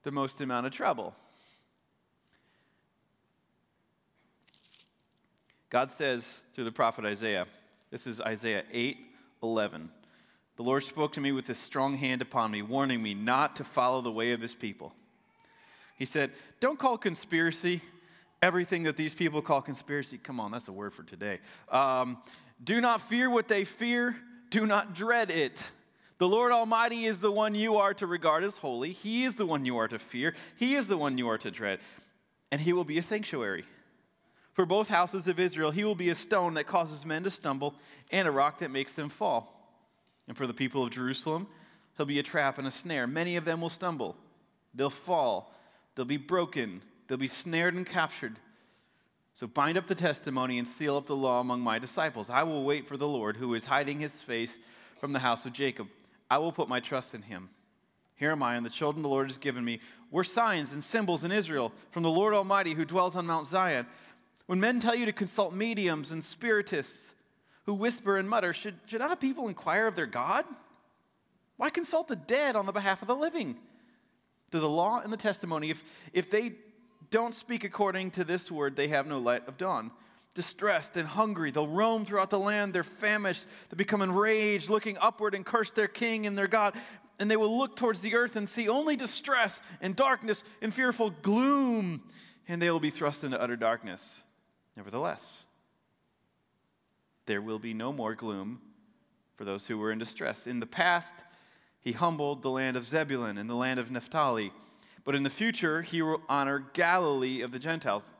the 0.03 0.11
most 0.11 0.41
amount 0.41 0.67
of 0.67 0.73
trouble. 0.73 1.15
God 5.71 5.93
says 5.93 6.27
through 6.53 6.65
the 6.65 6.73
prophet 6.73 7.05
Isaiah, 7.05 7.47
this 7.91 8.07
is 8.07 8.21
Isaiah 8.21 8.65
8 8.73 8.99
11. 9.43 9.89
The 10.57 10.63
Lord 10.63 10.83
spoke 10.83 11.13
to 11.13 11.21
me 11.21 11.33
with 11.33 11.47
his 11.47 11.59
strong 11.59 11.97
hand 11.97 12.21
upon 12.21 12.51
me, 12.51 12.61
warning 12.61 13.03
me 13.03 13.15
not 13.15 13.57
to 13.57 13.65
follow 13.65 14.03
the 14.03 14.11
way 14.11 14.33
of 14.33 14.41
this 14.41 14.55
people. 14.55 14.93
He 15.97 16.05
said, 16.05 16.33
Don't 16.59 16.79
call 16.79 16.99
conspiracy 16.99 17.81
everything 18.43 18.83
that 18.83 18.97
these 18.97 19.15
people 19.15 19.41
call 19.41 19.63
conspiracy. 19.63 20.19
Come 20.19 20.41
on, 20.41 20.51
that's 20.51 20.69
a 20.69 20.73
word 20.73 20.93
for 20.93 21.05
today. 21.05 21.39
Um, 21.71 22.19
do 22.63 22.81
not 22.81 23.01
fear 23.01 23.31
what 23.31 23.49
they 23.49 23.65
fear, 23.65 24.17
do 24.51 24.67
not 24.67 24.95
dread 24.95 25.31
it. 25.31 25.59
The 26.19 26.29
Lord 26.29 26.53
Almighty 26.53 27.05
is 27.05 27.21
the 27.21 27.31
one 27.31 27.55
you 27.55 27.77
are 27.77 27.95
to 27.95 28.07
regard 28.07 28.45
as 28.45 28.57
holy. 28.57 28.93
He 28.93 29.25
is 29.25 29.37
the 29.37 29.47
one 29.47 29.65
you 29.65 29.79
are 29.79 29.89
to 29.89 29.99
fear. 29.99 30.35
He 30.57 30.75
is 30.75 30.89
the 30.89 30.99
one 30.99 31.17
you 31.17 31.29
are 31.29 31.39
to 31.39 31.51
dread. 31.51 31.79
and 32.53 32.61
he 32.61 32.73
will 32.73 32.85
be 32.85 32.99
a 32.99 33.03
sanctuary. 33.03 33.65
For 34.53 34.67
both 34.67 34.89
houses 34.89 35.29
of 35.29 35.39
Israel, 35.39 35.71
he 35.71 35.85
will 35.85 35.95
be 35.95 36.11
a 36.11 36.15
stone 36.15 36.55
that 36.55 36.67
causes 36.67 37.05
men 37.05 37.23
to 37.25 37.31
stumble 37.31 37.75
and 38.11 38.27
a 38.27 38.31
rock 38.31 38.59
that 38.59 38.71
makes 38.71 38.95
them 38.95 39.09
fall. 39.09 39.57
And 40.29 40.37
for 40.37 40.47
the 40.47 40.55
people 40.55 40.85
of 40.85 40.91
Jerusalem, 40.91 41.47
he'll 41.97 42.07
be 42.07 42.19
a 42.19 42.25
trap 42.25 42.59
and 42.59 42.67
a 42.67 42.71
snare. 42.71 43.07
Many 43.07 43.37
of 43.37 43.45
them 43.45 43.61
will 43.61 43.69
stumble, 43.69 44.17
they'll 44.75 44.91
fall, 44.91 45.55
they'll 45.95 46.05
be 46.05 46.17
broken, 46.17 46.83
they'll 47.07 47.19
be 47.19 47.29
snared 47.29 47.75
and 47.75 47.87
captured. 47.87 48.37
So 49.35 49.47
bind 49.47 49.79
up 49.79 49.87
the 49.87 49.95
testimony 49.95 50.59
and 50.59 50.69
seal 50.69 50.97
up 50.97 51.07
the 51.07 51.17
law 51.17 51.41
among 51.41 51.61
my 51.61 51.79
disciples. 51.79 52.29
I 52.29 52.43
will 52.43 52.63
wait 52.63 52.87
for 52.87 52.97
the 52.97 53.09
Lord, 53.09 53.37
who 53.37 53.55
is 53.55 53.65
hiding 53.65 54.01
his 54.01 54.21
face 54.21 54.59
from 54.99 55.13
the 55.13 55.21
house 55.21 55.47
of 55.47 55.53
Jacob. 55.53 55.89
I 56.31 56.39
will 56.39 56.53
put 56.53 56.69
my 56.69 56.81
trust 56.81 57.15
in 57.15 57.23
him. 57.23 57.49
Here 58.17 58.33
am 58.33 58.43
I, 58.43 58.57
and 58.57 58.67
the 58.67 58.71
children 58.71 59.03
the 59.03 59.09
Lord 59.09 59.29
has 59.29 59.39
given 59.39 59.65
me. 59.65 59.81
We're 60.11 60.25
signs 60.25 60.75
and 60.75 60.85
symbols 60.85 61.25
in 61.25 61.33
Israel 61.33 61.73
from 61.91 62.03
the 62.03 62.11
Lord 62.11 62.35
Almighty 62.35 62.75
who 62.75 62.85
dwells 62.85 63.17
on 63.17 63.27
Mount 63.27 63.47
Zion. 63.47 63.87
When 64.51 64.59
men 64.59 64.81
tell 64.81 64.97
you 64.97 65.07
to 65.07 65.13
consult 65.13 65.55
mediums 65.55 66.11
and 66.11 66.25
spiritists 66.25 67.13
who 67.67 67.75
whisper 67.75 68.17
and 68.17 68.29
mutter, 68.29 68.53
should, 68.53 68.75
should 68.87 68.99
not 68.99 69.13
a 69.13 69.17
people 69.17 69.47
inquire 69.47 69.87
of 69.87 69.95
their 69.95 70.07
God? 70.07 70.45
Why 71.57 71.71
consult 71.71 72.09
the 72.09 72.17
dead 72.17 72.57
on 72.57 72.67
the 72.67 72.73
behalf 72.73 73.01
of 73.01 73.07
the 73.07 73.15
living? 73.15 73.55
To 74.51 74.59
the 74.59 74.69
law 74.69 75.03
and 75.05 75.13
the 75.13 75.17
testimony, 75.17 75.71
if, 75.71 75.85
if 76.13 76.31
they 76.31 76.55
don't 77.13 77.33
speak 77.33 77.63
according 77.63 78.11
to 78.11 78.25
this 78.25 78.51
word, 78.51 78.75
they 78.75 78.89
have 78.89 79.07
no 79.07 79.21
light 79.21 79.47
of 79.47 79.57
dawn. 79.57 79.93
Distressed 80.35 80.97
and 80.97 81.07
hungry, 81.07 81.53
they'll 81.53 81.69
roam 81.69 82.05
throughout 82.05 82.31
the 82.31 82.41
land. 82.41 82.73
They're 82.73 82.83
famished. 82.83 83.45
They 83.69 83.77
become 83.77 84.03
enraged, 84.03 84.69
looking 84.69 84.99
upward 85.01 85.37
and 85.37 85.47
curse 85.47 85.71
their 85.71 85.87
king 85.87 86.27
and 86.27 86.37
their 86.37 86.49
God 86.49 86.75
and 87.21 87.31
they 87.31 87.37
will 87.37 87.57
look 87.57 87.77
towards 87.77 88.01
the 88.01 88.17
earth 88.17 88.35
and 88.35 88.49
see 88.49 88.69
only 88.69 88.97
distress 88.97 89.61
and 89.81 89.95
darkness 89.95 90.43
and 90.61 90.75
fearful 90.75 91.11
gloom, 91.23 92.03
and 92.49 92.61
they 92.61 92.71
will 92.71 92.81
be 92.81 92.91
thrust 92.91 93.23
into 93.23 93.41
utter 93.41 93.55
darkness. 93.55 94.23
Nevertheless, 94.81 95.43
there 97.27 97.43
will 97.43 97.59
be 97.59 97.75
no 97.75 97.93
more 97.93 98.15
gloom 98.15 98.63
for 99.37 99.45
those 99.45 99.67
who 99.67 99.77
were 99.77 99.93
in 99.93 99.99
distress. 99.99 100.47
In 100.47 100.59
the 100.59 100.65
past, 100.65 101.17
he 101.83 101.93
humbled 101.93 102.43
the 102.43 102.49
land 102.49 102.79
of 102.79 102.85
Zebulun 102.85 103.37
and 103.37 103.51
the 103.51 103.55
land 103.55 103.79
of 103.79 103.91
Naphtali, 103.91 104.55
but 105.05 105.15
in 105.15 105.23
the 105.23 105.29
future, 105.29 105.83
he 105.83 106.01
will 106.01 106.23
honor 106.31 106.65
Galilee 106.73 107.43
of 107.43 107.53
the 107.53 107.59
Gentiles. 107.59 108.11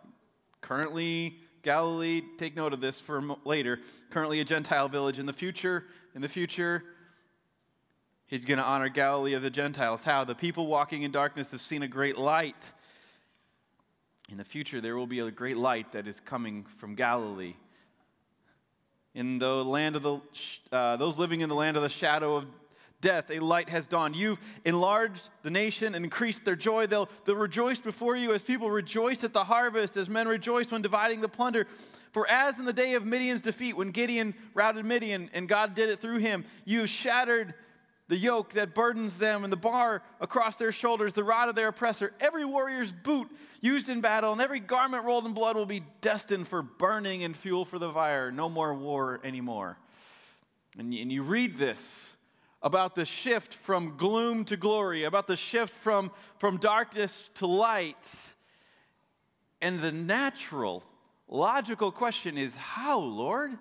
Currently, 0.61 1.39
Galilee, 1.63 2.21
take 2.37 2.55
note 2.55 2.75
of 2.75 2.83
this 2.83 3.01
for 3.01 3.23
later, 3.47 3.81
currently 4.11 4.41
a 4.41 4.45
Gentile 4.45 4.91
village. 4.91 5.19
In 5.19 5.25
the 5.25 5.33
future, 5.33 5.87
in 6.15 6.21
the 6.21 6.29
future, 6.29 6.85
He's 8.27 8.45
going 8.45 8.59
to 8.59 8.65
honor 8.65 8.89
Galilee 8.91 9.33
of 9.33 9.43
the 9.43 9.51
Gentiles. 9.51 10.03
How? 10.03 10.23
The 10.23 10.37
people 10.37 10.69
walking 10.69 11.03
in 11.03 11.11
darkness 11.11 11.51
have 11.51 11.61
seen 11.61 11.83
a 11.83 11.89
great 11.89 12.17
light. 12.17 12.55
In 14.31 14.37
the 14.37 14.45
future, 14.45 14.81
there 14.81 14.97
will 14.97 15.09
be 15.09 15.19
a 15.19 15.31
great 15.33 15.57
light 15.57 15.91
that 15.91 16.07
is 16.07 16.21
coming 16.21 16.65
from 16.79 16.95
Galilee. 16.95 17.55
In 19.13 19.41
the 19.41 19.65
land 19.65 19.97
of 19.97 20.05
the, 20.05 20.21
uh, 20.71 20.97
those 20.99 21.19
living 21.19 21.41
in 21.41 21.49
the 21.49 21.55
land 21.57 21.77
of 21.77 21.83
the 21.83 21.89
shadow 21.89 22.37
of 22.37 22.47
death, 23.01 23.29
a 23.33 23.41
light 23.41 23.69
has 23.71 23.89
dawned. 23.89 24.15
You've 24.15 24.39
enlarged 24.65 25.29
the 25.43 25.51
nation 25.51 25.97
and 25.97 26.05
increased 26.05 26.45
their 26.45 26.55
joy. 26.55 26.87
They'll, 26.87 27.09
they'll 27.25 27.35
rejoice 27.35 27.81
before 27.81 28.15
you 28.15 28.33
as 28.33 28.43
people 28.43 28.71
rejoice 28.71 29.25
at 29.25 29.33
the 29.33 29.43
harvest, 29.43 29.97
as 29.97 30.09
men 30.09 30.29
rejoice 30.29 30.71
when 30.71 30.83
dividing 30.83 31.23
the 31.23 31.29
plunder. 31.29 31.67
For 32.13 32.31
as 32.31 32.61
in 32.61 32.67
the 32.67 32.73
day 32.73 32.95
of 32.95 33.05
Midian's 33.05 33.41
defeat, 33.41 33.77
when 33.77 33.91
Gideon 33.91 34.35
routed 34.55 34.85
Midian 34.85 35.29
and 35.33 35.49
God 35.49 35.75
did 35.75 35.91
it 35.91 36.01
through 36.01 36.19
him, 36.19 36.45
you 36.65 36.87
shattered 36.87 37.55
the 38.11 38.17
yoke 38.17 38.55
that 38.55 38.75
burdens 38.75 39.19
them, 39.19 39.45
and 39.45 39.53
the 39.53 39.57
bar 39.57 40.03
across 40.21 40.57
their 40.57 40.73
shoulders, 40.73 41.15
the 41.15 41.23
rod 41.23 41.49
of 41.49 41.55
their 41.55 41.69
oppressor. 41.69 42.13
Every 42.19 42.45
warrior's 42.45 42.91
boot 42.91 43.29
used 43.61 43.89
in 43.89 44.01
battle, 44.01 44.33
and 44.33 44.41
every 44.41 44.59
garment 44.59 45.05
rolled 45.05 45.27
in 45.27 45.33
blood 45.33 45.55
will 45.55 45.65
be 45.65 45.85
destined 46.01 46.49
for 46.49 46.61
burning 46.61 47.23
and 47.23 47.37
fuel 47.37 47.65
for 47.65 47.79
the 47.79 47.89
fire. 47.89 48.33
No 48.33 48.49
more 48.49 48.75
war 48.75 49.21
anymore. 49.23 49.79
And, 50.77 50.93
you 50.93 51.23
read 51.23 51.57
this 51.57 52.11
about 52.63 52.97
the 52.97 53.05
shift 53.05 53.55
from 53.55 53.97
gloom 53.97 54.45
to 54.47 54.57
glory, 54.57 55.05
about 55.05 55.29
the 55.29 55.37
shift 55.37 55.73
from, 55.73 56.11
from 56.39 56.57
darkness 56.57 57.31
to 57.35 57.47
light. 57.47 58.09
And 59.63 59.79
the 59.79 59.93
natural, 59.93 60.83
logical 61.29 61.93
question 61.93 62.37
is 62.37 62.57
how, 62.57 62.99
Lord? 62.99 63.53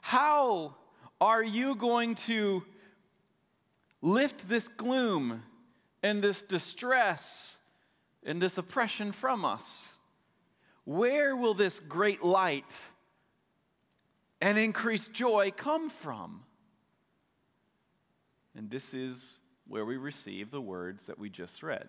How 0.00 0.74
are 1.22 1.44
you 1.44 1.76
going 1.76 2.16
to 2.16 2.64
lift 4.00 4.48
this 4.48 4.66
gloom 4.66 5.44
and 6.02 6.20
this 6.20 6.42
distress 6.42 7.54
and 8.26 8.42
this 8.42 8.58
oppression 8.58 9.12
from 9.12 9.44
us? 9.44 9.84
Where 10.84 11.36
will 11.36 11.54
this 11.54 11.78
great 11.78 12.24
light 12.24 12.74
and 14.40 14.58
increased 14.58 15.12
joy 15.12 15.52
come 15.56 15.90
from? 15.90 16.42
And 18.56 18.68
this 18.68 18.92
is 18.92 19.38
where 19.68 19.84
we 19.84 19.98
receive 19.98 20.50
the 20.50 20.60
words 20.60 21.06
that 21.06 21.20
we 21.20 21.30
just 21.30 21.62
read. 21.62 21.86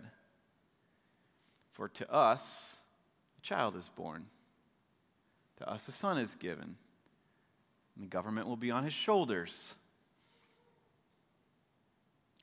For 1.72 1.90
to 1.90 2.14
us, 2.14 2.76
a 3.40 3.42
child 3.42 3.76
is 3.78 3.90
born, 3.96 4.28
to 5.58 5.68
us, 5.68 5.88
a 5.88 5.92
son 5.92 6.20
is 6.20 6.36
given 6.36 6.76
and 7.96 8.04
the 8.04 8.10
government 8.10 8.48
will 8.48 8.58
be 8.58 8.72
on 8.72 8.84
his 8.84 8.94
shoulders. 8.94 9.74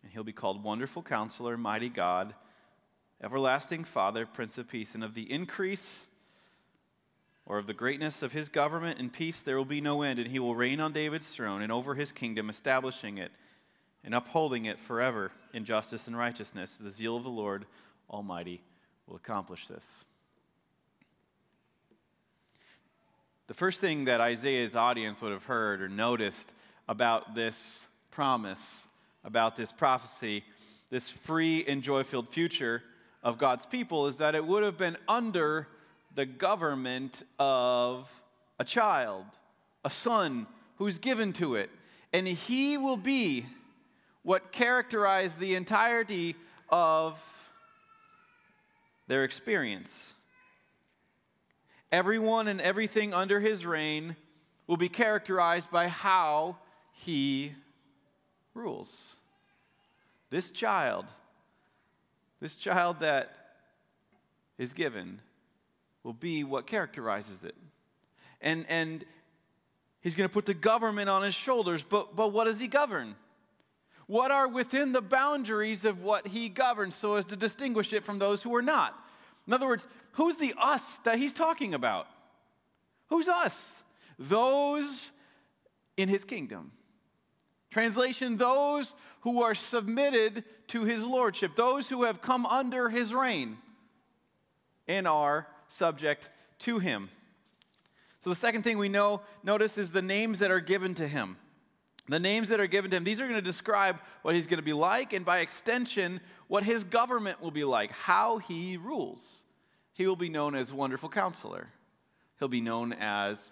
And 0.02 0.12
he'll 0.12 0.24
be 0.24 0.32
called 0.32 0.62
Wonderful 0.62 1.02
Counselor, 1.02 1.56
Mighty 1.56 1.88
God, 1.88 2.34
Everlasting 3.22 3.84
Father, 3.84 4.26
Prince 4.26 4.56
of 4.56 4.68
Peace. 4.68 4.94
And 4.94 5.04
of 5.04 5.14
the 5.14 5.30
increase 5.30 6.06
or 7.44 7.58
of 7.58 7.66
the 7.66 7.74
greatness 7.74 8.22
of 8.22 8.32
his 8.32 8.48
government 8.48 8.98
and 8.98 9.12
peace, 9.12 9.42
there 9.42 9.56
will 9.56 9.64
be 9.64 9.80
no 9.80 10.02
end. 10.02 10.18
And 10.18 10.30
he 10.30 10.38
will 10.38 10.54
reign 10.54 10.80
on 10.80 10.92
David's 10.92 11.26
throne 11.26 11.62
and 11.62 11.72
over 11.72 11.94
his 11.94 12.12
kingdom, 12.12 12.48
establishing 12.48 13.18
it 13.18 13.32
and 14.04 14.14
upholding 14.14 14.64
it 14.64 14.78
forever 14.78 15.32
in 15.52 15.64
justice 15.64 16.06
and 16.06 16.16
righteousness. 16.16 16.72
The 16.80 16.90
zeal 16.90 17.16
of 17.16 17.24
the 17.24 17.28
Lord 17.28 17.66
Almighty 18.08 18.62
will 19.06 19.16
accomplish 19.16 19.66
this. 19.66 19.84
The 23.50 23.54
first 23.54 23.80
thing 23.80 24.04
that 24.04 24.20
Isaiah's 24.20 24.76
audience 24.76 25.20
would 25.20 25.32
have 25.32 25.42
heard 25.42 25.82
or 25.82 25.88
noticed 25.88 26.52
about 26.88 27.34
this 27.34 27.80
promise, 28.12 28.60
about 29.24 29.56
this 29.56 29.72
prophecy, 29.72 30.44
this 30.88 31.10
free 31.10 31.64
and 31.66 31.82
joy 31.82 32.04
filled 32.04 32.28
future 32.28 32.80
of 33.24 33.38
God's 33.38 33.66
people, 33.66 34.06
is 34.06 34.18
that 34.18 34.36
it 34.36 34.46
would 34.46 34.62
have 34.62 34.78
been 34.78 34.96
under 35.08 35.66
the 36.14 36.26
government 36.26 37.24
of 37.40 38.08
a 38.60 38.64
child, 38.64 39.24
a 39.84 39.90
son 39.90 40.46
who's 40.76 40.98
given 40.98 41.32
to 41.32 41.56
it. 41.56 41.70
And 42.12 42.28
he 42.28 42.78
will 42.78 42.96
be 42.96 43.46
what 44.22 44.52
characterized 44.52 45.40
the 45.40 45.56
entirety 45.56 46.36
of 46.68 47.20
their 49.08 49.24
experience. 49.24 49.90
Everyone 51.92 52.46
and 52.46 52.60
everything 52.60 53.12
under 53.12 53.40
his 53.40 53.66
reign 53.66 54.16
will 54.66 54.76
be 54.76 54.88
characterized 54.88 55.70
by 55.70 55.88
how 55.88 56.56
he 56.92 57.52
rules. 58.54 59.16
This 60.30 60.50
child, 60.50 61.06
this 62.40 62.54
child 62.54 63.00
that 63.00 63.32
is 64.58 64.72
given, 64.72 65.20
will 66.04 66.12
be 66.12 66.44
what 66.44 66.66
characterizes 66.66 67.42
it. 67.42 67.56
And, 68.40 68.64
and 68.68 69.04
he's 70.00 70.14
going 70.14 70.28
to 70.28 70.32
put 70.32 70.46
the 70.46 70.54
government 70.54 71.10
on 71.10 71.22
his 71.22 71.34
shoulders, 71.34 71.82
but, 71.82 72.14
but 72.14 72.32
what 72.32 72.44
does 72.44 72.60
he 72.60 72.68
govern? 72.68 73.16
What 74.06 74.30
are 74.30 74.48
within 74.48 74.92
the 74.92 75.02
boundaries 75.02 75.84
of 75.84 76.02
what 76.02 76.28
he 76.28 76.48
governs 76.48 76.94
so 76.94 77.16
as 77.16 77.24
to 77.26 77.36
distinguish 77.36 77.92
it 77.92 78.04
from 78.04 78.18
those 78.18 78.42
who 78.42 78.54
are 78.54 78.62
not? 78.62 78.96
In 79.50 79.54
other 79.54 79.66
words, 79.66 79.84
who's 80.12 80.36
the 80.36 80.54
us 80.56 80.94
that 80.98 81.18
he's 81.18 81.32
talking 81.32 81.74
about? 81.74 82.06
Who's 83.08 83.26
us? 83.26 83.74
Those 84.16 85.10
in 85.96 86.08
his 86.08 86.22
kingdom. 86.22 86.70
Translation, 87.72 88.36
those 88.36 88.94
who 89.22 89.42
are 89.42 89.56
submitted 89.56 90.44
to 90.68 90.84
his 90.84 91.04
lordship, 91.04 91.56
those 91.56 91.88
who 91.88 92.04
have 92.04 92.22
come 92.22 92.46
under 92.46 92.90
his 92.90 93.12
reign 93.12 93.58
and 94.86 95.08
are 95.08 95.48
subject 95.66 96.30
to 96.60 96.78
him. 96.78 97.10
So 98.20 98.30
the 98.30 98.36
second 98.36 98.62
thing 98.62 98.78
we 98.78 98.88
know, 98.88 99.20
notice 99.42 99.76
is 99.78 99.90
the 99.90 100.00
names 100.00 100.38
that 100.38 100.52
are 100.52 100.60
given 100.60 100.94
to 100.94 101.08
him. 101.08 101.36
The 102.06 102.20
names 102.20 102.50
that 102.50 102.60
are 102.60 102.68
given 102.68 102.92
to 102.92 102.96
him, 102.96 103.02
these 103.02 103.20
are 103.20 103.24
going 103.24 103.34
to 103.34 103.42
describe 103.42 103.98
what 104.22 104.36
he's 104.36 104.46
going 104.46 104.58
to 104.58 104.64
be 104.64 104.72
like, 104.72 105.12
and 105.12 105.24
by 105.24 105.40
extension, 105.40 106.20
what 106.46 106.62
his 106.62 106.84
government 106.84 107.42
will 107.42 107.50
be 107.50 107.64
like, 107.64 107.90
how 107.90 108.38
he 108.38 108.76
rules. 108.76 109.20
He 109.92 110.06
will 110.06 110.16
be 110.16 110.28
known 110.28 110.54
as 110.54 110.72
Wonderful 110.72 111.08
Counselor, 111.08 111.68
he'll 112.38 112.48
be 112.48 112.60
known 112.60 112.92
as 112.92 113.48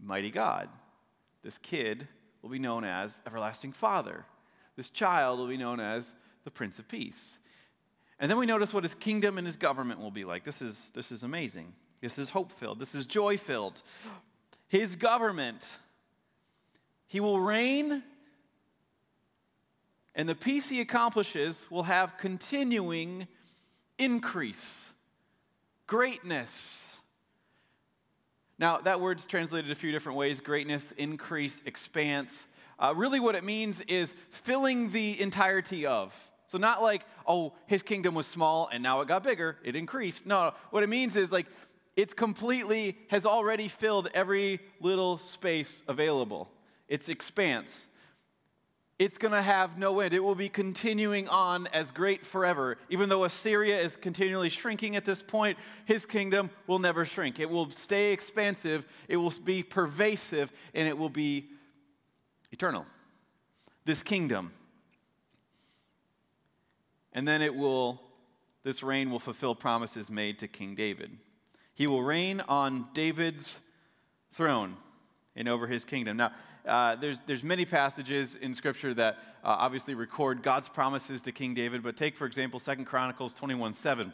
Mighty 0.00 0.30
God. 0.30 0.68
This 1.42 1.58
kid 1.58 2.08
will 2.40 2.50
be 2.50 2.58
known 2.58 2.84
as 2.84 3.14
Everlasting 3.26 3.72
Father. 3.72 4.24
This 4.76 4.90
child 4.90 5.38
will 5.38 5.48
be 5.48 5.56
known 5.56 5.80
as 5.80 6.06
the 6.44 6.50
Prince 6.50 6.78
of 6.78 6.88
Peace. 6.88 7.38
And 8.18 8.30
then 8.30 8.38
we 8.38 8.46
notice 8.46 8.72
what 8.72 8.84
his 8.84 8.94
kingdom 8.94 9.38
and 9.38 9.46
his 9.46 9.56
government 9.56 10.00
will 10.00 10.10
be 10.10 10.24
like. 10.24 10.44
This 10.44 10.62
is, 10.62 10.90
this 10.94 11.10
is 11.10 11.22
amazing. 11.24 11.72
This 12.00 12.18
is 12.18 12.28
hope 12.28 12.52
filled. 12.52 12.78
This 12.78 12.94
is 12.94 13.06
joy 13.06 13.36
filled. 13.36 13.82
His 14.68 14.96
government, 14.96 15.64
he 17.06 17.20
will 17.20 17.40
reign, 17.40 18.02
and 20.14 20.28
the 20.28 20.34
peace 20.34 20.68
he 20.68 20.80
accomplishes 20.80 21.58
will 21.70 21.82
have 21.84 22.16
continuing 22.16 23.28
increase, 23.98 24.86
greatness. 25.92 26.80
Now, 28.58 28.78
that 28.78 28.98
word's 28.98 29.26
translated 29.26 29.70
a 29.70 29.74
few 29.74 29.92
different 29.92 30.16
ways 30.16 30.40
greatness, 30.40 30.90
increase, 30.96 31.60
expanse. 31.66 32.46
Uh, 32.78 32.94
really, 32.96 33.20
what 33.20 33.34
it 33.34 33.44
means 33.44 33.82
is 33.82 34.14
filling 34.30 34.90
the 34.90 35.20
entirety 35.20 35.84
of. 35.84 36.18
So, 36.46 36.56
not 36.56 36.82
like, 36.82 37.04
oh, 37.26 37.52
his 37.66 37.82
kingdom 37.82 38.14
was 38.14 38.26
small 38.26 38.70
and 38.72 38.82
now 38.82 39.02
it 39.02 39.08
got 39.08 39.22
bigger, 39.22 39.58
it 39.64 39.76
increased. 39.76 40.24
No, 40.24 40.54
what 40.70 40.82
it 40.82 40.88
means 40.88 41.14
is 41.14 41.30
like 41.30 41.46
it's 41.94 42.14
completely, 42.14 42.96
has 43.08 43.26
already 43.26 43.68
filled 43.68 44.08
every 44.14 44.60
little 44.80 45.18
space 45.18 45.82
available. 45.88 46.48
It's 46.88 47.10
expanse. 47.10 47.86
It's 49.02 49.18
going 49.18 49.32
to 49.32 49.42
have 49.42 49.78
no 49.78 49.98
end. 49.98 50.14
It 50.14 50.22
will 50.22 50.36
be 50.36 50.48
continuing 50.48 51.26
on 51.26 51.66
as 51.72 51.90
great 51.90 52.24
forever. 52.24 52.78
Even 52.88 53.08
though 53.08 53.24
Assyria 53.24 53.80
is 53.80 53.96
continually 53.96 54.48
shrinking 54.48 54.94
at 54.94 55.04
this 55.04 55.20
point, 55.20 55.58
his 55.86 56.06
kingdom 56.06 56.50
will 56.68 56.78
never 56.78 57.04
shrink. 57.04 57.40
It 57.40 57.50
will 57.50 57.68
stay 57.72 58.12
expansive, 58.12 58.86
it 59.08 59.16
will 59.16 59.34
be 59.42 59.64
pervasive, 59.64 60.52
and 60.72 60.86
it 60.86 60.96
will 60.96 61.08
be 61.08 61.48
eternal. 62.52 62.86
This 63.84 64.04
kingdom 64.04 64.52
and 67.12 67.26
then 67.26 67.42
it 67.42 67.56
will, 67.56 68.00
this 68.62 68.84
reign 68.84 69.10
will 69.10 69.18
fulfill 69.18 69.56
promises 69.56 70.08
made 70.08 70.38
to 70.38 70.46
King 70.46 70.76
David. 70.76 71.18
He 71.74 71.88
will 71.88 72.04
reign 72.04 72.40
on 72.48 72.86
David's 72.94 73.56
throne 74.32 74.76
and 75.34 75.48
over 75.48 75.66
his 75.66 75.84
kingdom. 75.84 76.18
Now, 76.18 76.30
uh, 76.66 76.96
there's, 76.96 77.20
there's 77.20 77.42
many 77.42 77.64
passages 77.64 78.36
in 78.36 78.54
Scripture 78.54 78.94
that 78.94 79.18
uh, 79.42 79.48
obviously 79.58 79.94
record 79.94 80.42
God's 80.42 80.68
promises 80.68 81.20
to 81.22 81.32
King 81.32 81.54
David, 81.54 81.82
but 81.82 81.96
take, 81.96 82.16
for 82.16 82.26
example, 82.26 82.60
Second 82.60 82.84
Chronicles 82.84 83.34
21 83.34 83.74
7. 83.74 84.12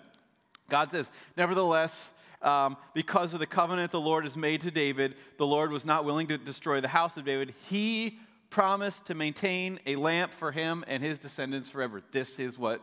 God 0.70 0.90
says, 0.90 1.10
Nevertheless, 1.36 2.10
um, 2.40 2.76
because 2.94 3.34
of 3.34 3.40
the 3.40 3.46
covenant 3.46 3.90
the 3.90 4.00
Lord 4.00 4.24
has 4.24 4.36
made 4.36 4.62
to 4.62 4.70
David, 4.70 5.16
the 5.36 5.46
Lord 5.46 5.70
was 5.70 5.84
not 5.84 6.04
willing 6.04 6.28
to 6.28 6.38
destroy 6.38 6.80
the 6.80 6.88
house 6.88 7.16
of 7.16 7.24
David. 7.24 7.54
He 7.68 8.18
promised 8.50 9.06
to 9.06 9.14
maintain 9.14 9.78
a 9.86 9.96
lamp 9.96 10.32
for 10.32 10.52
him 10.52 10.84
and 10.86 11.02
his 11.02 11.18
descendants 11.18 11.68
forever. 11.68 12.02
This 12.12 12.38
is 12.38 12.58
what 12.58 12.80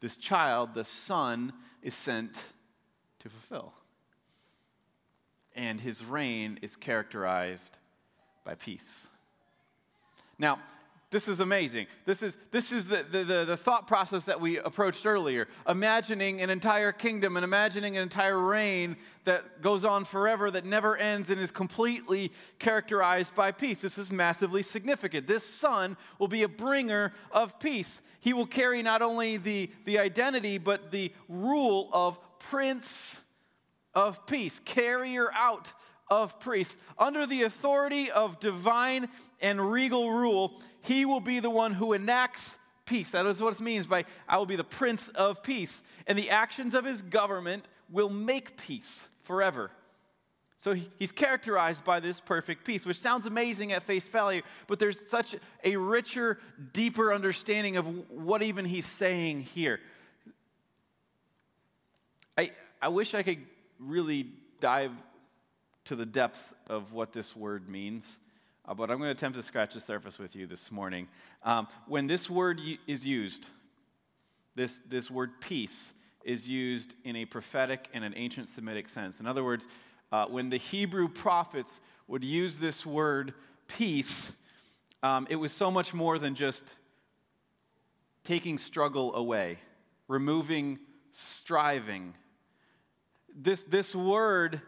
this 0.00 0.16
child, 0.16 0.74
the 0.74 0.84
son, 0.84 1.52
is 1.82 1.94
sent 1.94 2.34
to 3.20 3.28
fulfill. 3.28 3.72
And 5.54 5.80
his 5.80 6.04
reign 6.04 6.58
is 6.60 6.76
characterized 6.76 7.78
by 8.46 8.54
peace. 8.54 8.88
Now, 10.38 10.60
this 11.10 11.28
is 11.28 11.40
amazing. 11.40 11.86
This 12.04 12.22
is, 12.22 12.36
this 12.50 12.72
is 12.72 12.86
the, 12.86 13.04
the, 13.10 13.44
the, 13.44 13.56
thought 13.56 13.86
process 13.86 14.24
that 14.24 14.40
we 14.40 14.58
approached 14.58 15.06
earlier. 15.06 15.48
Imagining 15.68 16.40
an 16.40 16.50
entire 16.50 16.92
kingdom 16.92 17.36
and 17.36 17.44
imagining 17.44 17.96
an 17.96 18.02
entire 18.02 18.38
reign 18.38 18.96
that 19.24 19.62
goes 19.62 19.84
on 19.84 20.04
forever, 20.04 20.50
that 20.50 20.64
never 20.64 20.96
ends, 20.96 21.30
and 21.30 21.40
is 21.40 21.50
completely 21.50 22.32
characterized 22.58 23.34
by 23.34 23.52
peace. 23.52 23.80
This 23.80 23.98
is 23.98 24.10
massively 24.10 24.62
significant. 24.62 25.26
This 25.26 25.44
son 25.44 25.96
will 26.18 26.28
be 26.28 26.42
a 26.42 26.48
bringer 26.48 27.12
of 27.30 27.58
peace. 27.60 28.00
He 28.20 28.32
will 28.32 28.46
carry 28.46 28.82
not 28.82 29.00
only 29.02 29.36
the, 29.36 29.70
the 29.84 29.98
identity, 29.98 30.58
but 30.58 30.90
the 30.90 31.12
rule 31.28 31.88
of 31.92 32.18
prince 32.38 33.16
of 33.94 34.26
peace, 34.26 34.60
carrier 34.64 35.30
out 35.34 35.72
of 36.08 36.38
priests. 36.40 36.76
Under 36.98 37.26
the 37.26 37.42
authority 37.42 38.10
of 38.10 38.38
divine 38.40 39.08
and 39.40 39.70
regal 39.70 40.10
rule, 40.12 40.60
he 40.82 41.04
will 41.04 41.20
be 41.20 41.40
the 41.40 41.50
one 41.50 41.72
who 41.72 41.92
enacts 41.92 42.58
peace. 42.84 43.10
That 43.10 43.26
is 43.26 43.40
what 43.40 43.54
it 43.54 43.60
means 43.60 43.86
by 43.86 44.04
I 44.28 44.38
will 44.38 44.46
be 44.46 44.56
the 44.56 44.64
prince 44.64 45.08
of 45.08 45.42
peace. 45.42 45.82
And 46.06 46.18
the 46.18 46.30
actions 46.30 46.74
of 46.74 46.84
his 46.84 47.02
government 47.02 47.66
will 47.90 48.10
make 48.10 48.56
peace 48.56 49.00
forever. 49.24 49.70
So 50.58 50.74
he's 50.98 51.12
characterized 51.12 51.84
by 51.84 52.00
this 52.00 52.18
perfect 52.18 52.64
peace, 52.64 52.86
which 52.86 52.98
sounds 52.98 53.26
amazing 53.26 53.72
at 53.72 53.82
face 53.82 54.08
value, 54.08 54.42
but 54.66 54.78
there's 54.78 55.08
such 55.08 55.36
a 55.62 55.76
richer, 55.76 56.38
deeper 56.72 57.12
understanding 57.12 57.76
of 57.76 57.86
what 58.10 58.42
even 58.42 58.64
he's 58.64 58.86
saying 58.86 59.42
here. 59.42 59.80
I, 62.38 62.52
I 62.80 62.88
wish 62.88 63.14
I 63.14 63.22
could 63.22 63.38
really 63.78 64.26
dive 64.60 64.92
to 65.86 65.96
the 65.96 66.06
depth 66.06 66.54
of 66.68 66.92
what 66.92 67.12
this 67.12 67.34
word 67.34 67.68
means 67.68 68.04
uh, 68.68 68.74
but 68.74 68.90
I'm 68.90 68.98
going 68.98 69.08
to 69.08 69.16
attempt 69.16 69.36
to 69.36 69.44
scratch 69.44 69.74
the 69.74 69.80
surface 69.80 70.18
with 70.18 70.34
you 70.34 70.46
this 70.46 70.72
morning. 70.72 71.06
Um, 71.44 71.68
when 71.86 72.08
this 72.08 72.28
word 72.28 72.60
is 72.88 73.06
used, 73.06 73.46
this, 74.56 74.80
this 74.88 75.08
word 75.08 75.40
peace 75.40 75.92
is 76.24 76.48
used 76.48 76.94
in 77.04 77.14
a 77.14 77.26
prophetic 77.26 77.88
and 77.94 78.02
an 78.02 78.12
ancient 78.16 78.48
Semitic 78.48 78.88
sense. 78.88 79.20
In 79.20 79.26
other 79.26 79.44
words, 79.44 79.68
uh, 80.10 80.26
when 80.26 80.50
the 80.50 80.56
Hebrew 80.56 81.06
prophets 81.06 81.70
would 82.08 82.24
use 82.24 82.58
this 82.58 82.84
word 82.84 83.34
peace, 83.68 84.32
um, 85.04 85.28
it 85.30 85.36
was 85.36 85.52
so 85.52 85.70
much 85.70 85.94
more 85.94 86.18
than 86.18 86.34
just 86.34 86.64
taking 88.24 88.58
struggle 88.58 89.14
away, 89.14 89.58
removing 90.08 90.80
striving. 91.12 92.14
This, 93.32 93.62
this 93.62 93.94
word 93.94 94.60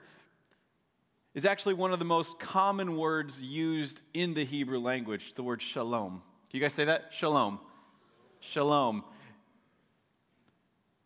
is 1.35 1.45
actually 1.45 1.75
one 1.75 1.93
of 1.93 1.99
the 1.99 2.05
most 2.05 2.39
common 2.39 2.97
words 2.97 3.43
used 3.43 4.01
in 4.15 4.35
the 4.35 4.45
Hebrew 4.45 4.79
language, 4.79 5.35
the 5.35 5.43
word 5.43 5.61
shalom. 5.61 6.23
Can 6.51 6.59
you 6.59 6.61
guys 6.61 6.75
say 6.75 6.87
that? 6.87 7.11
Shalom. 7.11 7.61
Shalom. 8.41 9.05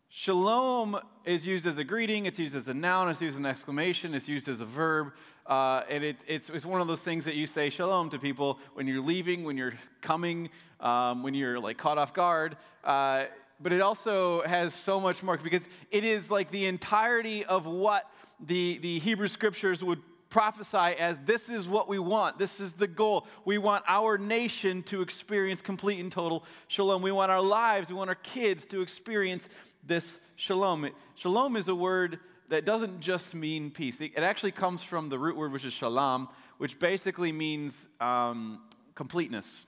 Shalom 0.09 0.99
is 1.25 1.45
used 1.47 1.65
as 1.65 1.79
a 1.79 1.83
greeting, 1.83 2.27
it's 2.27 2.37
used 2.37 2.55
as 2.55 2.67
a 2.67 2.73
noun, 2.73 3.09
it's 3.09 3.19
used 3.19 3.33
as 3.33 3.39
an 3.39 3.45
exclamation, 3.45 4.13
it's 4.13 4.27
used 4.27 4.47
as 4.47 4.61
a 4.61 4.65
verb. 4.65 5.11
Uh, 5.45 5.81
and 5.89 6.03
it, 6.03 6.17
it's, 6.27 6.49
it's 6.49 6.63
one 6.63 6.79
of 6.79 6.87
those 6.87 6.99
things 7.01 7.25
that 7.25 7.35
you 7.35 7.45
say 7.45 7.69
shalom 7.69 8.09
to 8.09 8.19
people 8.19 8.59
when 8.75 8.87
you're 8.87 9.01
leaving, 9.01 9.43
when 9.43 9.57
you're 9.57 9.73
coming, 10.01 10.49
um, 10.79 11.23
when 11.23 11.33
you're 11.33 11.59
like 11.59 11.77
caught 11.77 11.97
off 11.97 12.13
guard. 12.13 12.55
Uh, 12.83 13.25
but 13.59 13.73
it 13.73 13.81
also 13.81 14.41
has 14.43 14.73
so 14.73 14.99
much 14.99 15.23
more 15.23 15.37
because 15.37 15.67
it 15.91 16.05
is 16.05 16.31
like 16.31 16.49
the 16.51 16.65
entirety 16.65 17.43
of 17.43 17.65
what 17.65 18.09
the, 18.39 18.77
the 18.77 18.99
Hebrew 18.99 19.27
scriptures 19.27 19.83
would 19.83 19.99
prophesy 20.33 20.97
as 20.99 21.19
this 21.19 21.47
is 21.47 21.69
what 21.69 21.87
we 21.87 21.99
want. 21.99 22.39
This 22.39 22.59
is 22.59 22.73
the 22.73 22.87
goal. 22.87 23.27
We 23.45 23.59
want 23.59 23.85
our 23.87 24.17
nation 24.17 24.81
to 24.83 25.03
experience 25.03 25.61
complete 25.61 25.99
and 25.99 26.11
total 26.11 26.43
shalom. 26.67 27.03
We 27.03 27.11
want 27.11 27.31
our 27.31 27.39
lives, 27.39 27.89
we 27.89 27.95
want 27.95 28.09
our 28.09 28.15
kids 28.15 28.65
to 28.65 28.81
experience 28.81 29.47
this 29.85 30.19
shalom. 30.35 30.89
Shalom 31.13 31.55
is 31.55 31.67
a 31.67 31.75
word 31.75 32.19
that 32.49 32.65
doesn't 32.65 32.99
just 32.99 33.35
mean 33.35 33.69
peace, 33.69 34.01
it 34.01 34.17
actually 34.17 34.51
comes 34.51 34.81
from 34.81 35.07
the 35.07 35.17
root 35.17 35.37
word, 35.37 35.51
which 35.51 35.65
is 35.65 35.73
shalom, 35.73 36.27
which 36.57 36.77
basically 36.79 37.31
means 37.31 37.87
um, 38.01 38.59
completeness 38.95 39.65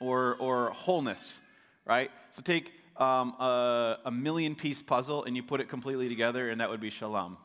or, 0.00 0.36
or 0.40 0.70
wholeness, 0.70 1.38
right? 1.86 2.10
So 2.30 2.42
take 2.42 2.72
um, 2.96 3.30
a, 3.40 3.98
a 4.06 4.10
million 4.10 4.54
piece 4.54 4.82
puzzle 4.82 5.24
and 5.24 5.36
you 5.36 5.42
put 5.42 5.60
it 5.60 5.68
completely 5.68 6.08
together, 6.08 6.50
and 6.50 6.60
that 6.60 6.68
would 6.68 6.80
be 6.80 6.90
shalom, 6.90 7.36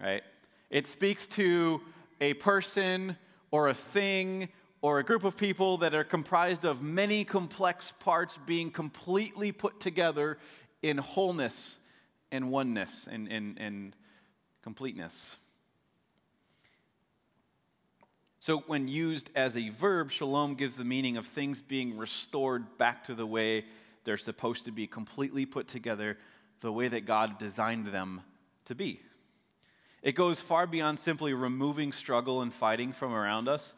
right? 0.00 0.22
It 0.70 0.86
speaks 0.86 1.26
to 1.28 1.82
a 2.20 2.34
person 2.34 3.16
or 3.50 3.68
a 3.68 3.74
thing 3.74 4.48
or 4.82 4.98
a 4.98 5.04
group 5.04 5.24
of 5.24 5.36
people 5.36 5.78
that 5.78 5.94
are 5.94 6.04
comprised 6.04 6.64
of 6.64 6.80
many 6.80 7.24
complex 7.24 7.92
parts 8.00 8.38
being 8.46 8.70
completely 8.70 9.52
put 9.52 9.80
together 9.80 10.38
in 10.82 10.96
wholeness 10.98 11.76
and 12.32 12.50
oneness 12.50 13.06
and, 13.10 13.30
and, 13.30 13.58
and 13.58 13.96
completeness. 14.62 15.36
So, 18.42 18.58
when 18.66 18.88
used 18.88 19.28
as 19.34 19.54
a 19.56 19.68
verb, 19.68 20.10
shalom 20.10 20.54
gives 20.54 20.76
the 20.76 20.84
meaning 20.84 21.18
of 21.18 21.26
things 21.26 21.60
being 21.60 21.98
restored 21.98 22.78
back 22.78 23.04
to 23.04 23.14
the 23.14 23.26
way 23.26 23.66
they're 24.04 24.16
supposed 24.16 24.64
to 24.64 24.72
be, 24.72 24.86
completely 24.86 25.44
put 25.44 25.68
together 25.68 26.16
the 26.62 26.72
way 26.72 26.88
that 26.88 27.04
God 27.04 27.38
designed 27.38 27.88
them 27.88 28.22
to 28.64 28.74
be. 28.74 29.02
It 30.02 30.14
goes 30.14 30.40
far 30.40 30.66
beyond 30.66 30.98
simply 30.98 31.34
removing 31.34 31.92
struggle 31.92 32.42
and 32.42 32.52
fighting 32.52 32.92
from 32.92 33.12
around 33.12 33.48
us, 33.48 33.72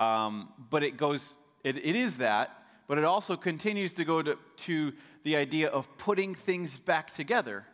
um, 0.00 0.48
but 0.70 0.82
it 0.82 0.96
goes, 0.96 1.34
it, 1.62 1.76
it 1.76 1.94
is 1.94 2.16
that, 2.16 2.64
but 2.88 2.98
it 2.98 3.04
also 3.04 3.36
continues 3.36 3.92
to 3.94 4.04
go 4.04 4.20
to, 4.20 4.36
to 4.64 4.92
the 5.22 5.36
idea 5.36 5.68
of 5.68 5.86
putting 5.96 6.34
things 6.34 6.76
back 6.76 7.14
together, 7.14 7.64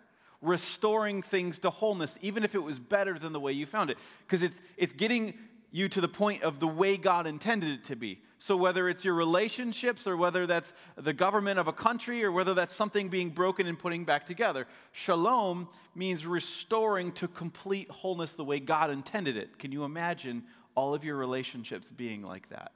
restoring 0.43 1.23
things 1.23 1.59
to 1.61 1.71
wholeness, 1.71 2.17
even 2.21 2.45
if 2.45 2.55
it 2.55 2.63
was 2.63 2.79
better 2.79 3.19
than 3.19 3.33
the 3.33 3.41
way 3.41 3.53
you 3.53 3.65
found 3.65 3.89
it. 3.89 3.97
Because 4.27 4.43
it's, 4.43 4.61
it's 4.77 4.93
getting 4.93 5.33
you 5.71 5.89
to 5.89 6.01
the 6.01 6.09
point 6.09 6.43
of 6.43 6.61
the 6.61 6.69
way 6.69 6.97
God 6.97 7.27
intended 7.27 7.71
it 7.71 7.85
to 7.85 7.97
be. 7.97 8.21
So, 8.39 8.57
whether 8.57 8.89
it's 8.89 9.05
your 9.05 9.15
relationships 9.15 10.07
or 10.07 10.17
whether 10.17 10.47
that's 10.47 10.73
the 10.97 11.13
government 11.13 11.59
of 11.59 11.69
a 11.69 11.73
country 11.73 12.23
or 12.23 12.31
whether 12.31 12.55
that's 12.55 12.75
something 12.75 13.09
being 13.09 13.31
broken 13.31 13.67
and 13.67 13.79
putting 13.79 14.05
back 14.05 14.27
together, 14.27 14.67
shalom 14.93 15.69
means 15.95 16.27
restoring 16.27 17.13
to 17.13 17.29
complete 17.29 17.91
wholeness 17.91 18.33
the 18.33 18.45
way 18.45 18.61
God 18.61 18.91
intended 18.91 19.37
it. 19.37 19.59
Can 19.59 19.73
you 19.73 19.85
imagine 19.85 20.45
all 20.75 20.95
of 20.95 21.05
your 21.05 21.17
relationships 21.17 21.87
being 21.87 22.23
like 22.23 22.49
that? 22.51 22.73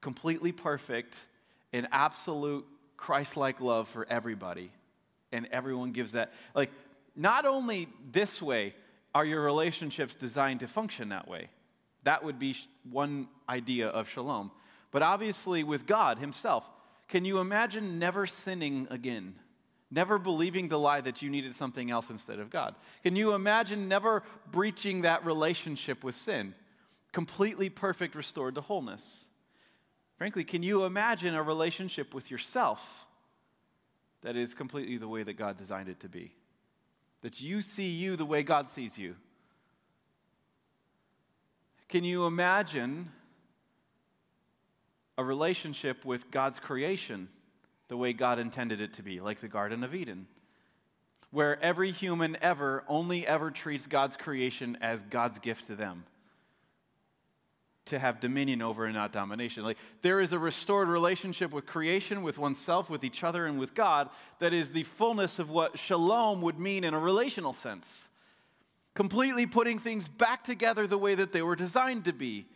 Completely 0.00 0.52
perfect 0.52 1.14
and 1.72 1.88
absolute 1.90 2.64
Christ 2.96 3.36
like 3.36 3.60
love 3.60 3.88
for 3.88 4.06
everybody. 4.08 4.70
And 5.32 5.48
everyone 5.50 5.90
gives 5.90 6.12
that. 6.12 6.32
Like, 6.54 6.70
not 7.16 7.44
only 7.44 7.88
this 8.12 8.40
way 8.40 8.74
are 9.14 9.24
your 9.24 9.42
relationships 9.42 10.14
designed 10.14 10.60
to 10.60 10.68
function 10.68 11.10
that 11.10 11.28
way. 11.28 11.48
That 12.02 12.24
would 12.24 12.38
be 12.38 12.56
one 12.90 13.28
idea 13.48 13.88
of 13.88 14.08
shalom. 14.08 14.50
But 14.90 15.02
obviously, 15.02 15.64
with 15.64 15.86
God 15.86 16.18
Himself, 16.18 16.68
can 17.08 17.24
you 17.24 17.38
imagine 17.38 17.98
never 17.98 18.26
sinning 18.26 18.86
again? 18.90 19.36
Never 19.90 20.18
believing 20.18 20.68
the 20.68 20.78
lie 20.78 21.00
that 21.00 21.22
you 21.22 21.30
needed 21.30 21.54
something 21.54 21.90
else 21.90 22.10
instead 22.10 22.40
of 22.40 22.50
God? 22.50 22.74
Can 23.02 23.14
you 23.14 23.32
imagine 23.32 23.88
never 23.88 24.22
breaching 24.50 25.02
that 25.02 25.24
relationship 25.24 26.02
with 26.02 26.16
sin? 26.16 26.54
Completely 27.12 27.68
perfect, 27.70 28.14
restored 28.14 28.56
to 28.56 28.60
wholeness. 28.60 29.02
Frankly, 30.16 30.44
can 30.44 30.62
you 30.62 30.84
imagine 30.84 31.34
a 31.34 31.42
relationship 31.42 32.14
with 32.14 32.30
yourself 32.30 33.06
that 34.22 34.36
is 34.36 34.54
completely 34.54 34.96
the 34.96 35.08
way 35.08 35.22
that 35.22 35.34
God 35.34 35.56
designed 35.56 35.88
it 35.88 36.00
to 36.00 36.08
be? 36.08 36.34
That 37.24 37.40
you 37.40 37.62
see 37.62 37.88
you 37.88 38.16
the 38.16 38.26
way 38.26 38.42
God 38.42 38.68
sees 38.68 38.98
you? 38.98 39.16
Can 41.88 42.04
you 42.04 42.26
imagine 42.26 43.10
a 45.16 45.24
relationship 45.24 46.04
with 46.04 46.30
God's 46.30 46.58
creation 46.58 47.30
the 47.88 47.96
way 47.96 48.12
God 48.12 48.38
intended 48.38 48.82
it 48.82 48.92
to 48.94 49.02
be, 49.02 49.20
like 49.20 49.40
the 49.40 49.48
Garden 49.48 49.82
of 49.82 49.94
Eden? 49.94 50.26
Where 51.30 51.58
every 51.62 51.92
human 51.92 52.36
ever 52.42 52.84
only 52.88 53.26
ever 53.26 53.50
treats 53.50 53.86
God's 53.86 54.18
creation 54.18 54.76
as 54.82 55.02
God's 55.02 55.38
gift 55.38 55.68
to 55.68 55.76
them 55.76 56.04
to 57.86 57.98
have 57.98 58.20
dominion 58.20 58.62
over 58.62 58.86
and 58.86 58.94
not 58.94 59.12
domination. 59.12 59.62
Like 59.62 59.78
there 60.02 60.20
is 60.20 60.32
a 60.32 60.38
restored 60.38 60.88
relationship 60.88 61.52
with 61.52 61.66
creation, 61.66 62.22
with 62.22 62.38
oneself, 62.38 62.88
with 62.88 63.04
each 63.04 63.22
other, 63.22 63.46
and 63.46 63.58
with 63.58 63.74
God 63.74 64.08
that 64.38 64.52
is 64.52 64.72
the 64.72 64.84
fullness 64.84 65.38
of 65.38 65.50
what 65.50 65.78
shalom 65.78 66.40
would 66.42 66.58
mean 66.58 66.84
in 66.84 66.94
a 66.94 66.98
relational 66.98 67.52
sense. 67.52 68.04
Completely 68.94 69.46
putting 69.46 69.78
things 69.78 70.08
back 70.08 70.44
together 70.44 70.86
the 70.86 70.98
way 70.98 71.14
that 71.14 71.32
they 71.32 71.42
were 71.42 71.56
designed 71.56 72.04
to 72.04 72.12
be. 72.12 72.46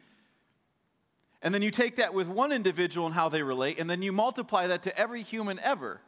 And 1.43 1.53
then 1.53 1.63
you 1.63 1.71
take 1.71 1.97
that 1.97 2.15
with 2.15 2.27
one 2.27 2.51
individual 2.51 3.07
and 3.07 3.15
how 3.15 3.29
they 3.29 3.43
relate, 3.43 3.79
and 3.79 3.89
then 3.89 4.03
you 4.03 4.13
multiply 4.13 4.67
that 4.69 4.83
to 4.85 4.99
every 4.99 5.23
human 5.23 5.59
ever. 5.61 6.01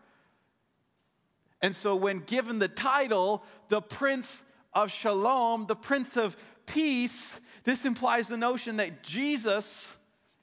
And 1.62 1.74
so, 1.76 1.94
when 1.94 2.20
given 2.20 2.58
the 2.58 2.68
title, 2.68 3.44
the 3.68 3.82
Prince 3.82 4.42
of 4.72 4.90
Shalom, 4.90 5.66
the 5.66 5.76
Prince 5.76 6.16
of 6.16 6.36
Peace, 6.66 7.38
this 7.64 7.84
implies 7.84 8.26
the 8.26 8.36
notion 8.36 8.76
that 8.78 9.02
Jesus, 9.02 9.86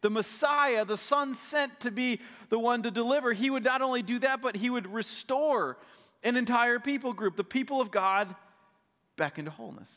the 0.01 0.09
Messiah, 0.09 0.85
the 0.85 0.97
Son 0.97 1.33
sent 1.33 1.79
to 1.81 1.91
be 1.91 2.21
the 2.49 2.59
one 2.59 2.83
to 2.83 2.91
deliver, 2.91 3.33
he 3.33 3.49
would 3.49 3.63
not 3.63 3.81
only 3.81 4.01
do 4.01 4.19
that, 4.19 4.41
but 4.41 4.55
he 4.55 4.69
would 4.69 4.91
restore 4.91 5.77
an 6.23 6.35
entire 6.35 6.79
people 6.79 7.13
group, 7.13 7.35
the 7.35 7.43
people 7.43 7.81
of 7.81 7.91
God, 7.91 8.35
back 9.15 9.39
into 9.39 9.51
wholeness. 9.51 9.89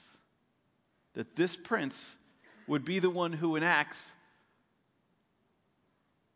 That 1.14 1.36
this 1.36 1.56
prince 1.56 2.06
would 2.66 2.84
be 2.84 2.98
the 2.98 3.10
one 3.10 3.32
who 3.32 3.56
enacts 3.56 4.10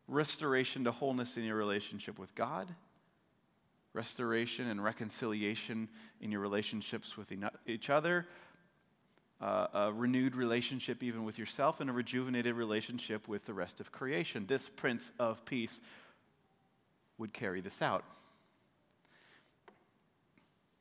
restoration 0.07 0.83
to 0.83 0.91
wholeness 0.91 1.37
in 1.37 1.43
your 1.43 1.55
relationship 1.55 2.19
with 2.19 2.35
God, 2.35 2.67
restoration 3.93 4.67
and 4.67 4.83
reconciliation 4.83 5.87
in 6.21 6.31
your 6.31 6.41
relationships 6.41 7.17
with 7.17 7.31
each 7.65 7.89
other, 7.89 8.27
uh, 9.41 9.67
a 9.73 9.93
renewed 9.93 10.35
relationship 10.35 11.03
even 11.03 11.25
with 11.25 11.37
yourself 11.37 11.81
and 11.81 11.89
a 11.89 11.93
rejuvenated 11.93 12.55
relationship 12.55 13.27
with 13.27 13.45
the 13.45 13.53
rest 13.53 13.79
of 13.79 13.91
creation. 13.91 14.45
This 14.47 14.69
Prince 14.75 15.11
of 15.19 15.43
Peace 15.45 15.79
would 17.17 17.33
carry 17.33 17.61
this 17.61 17.81
out. 17.81 18.03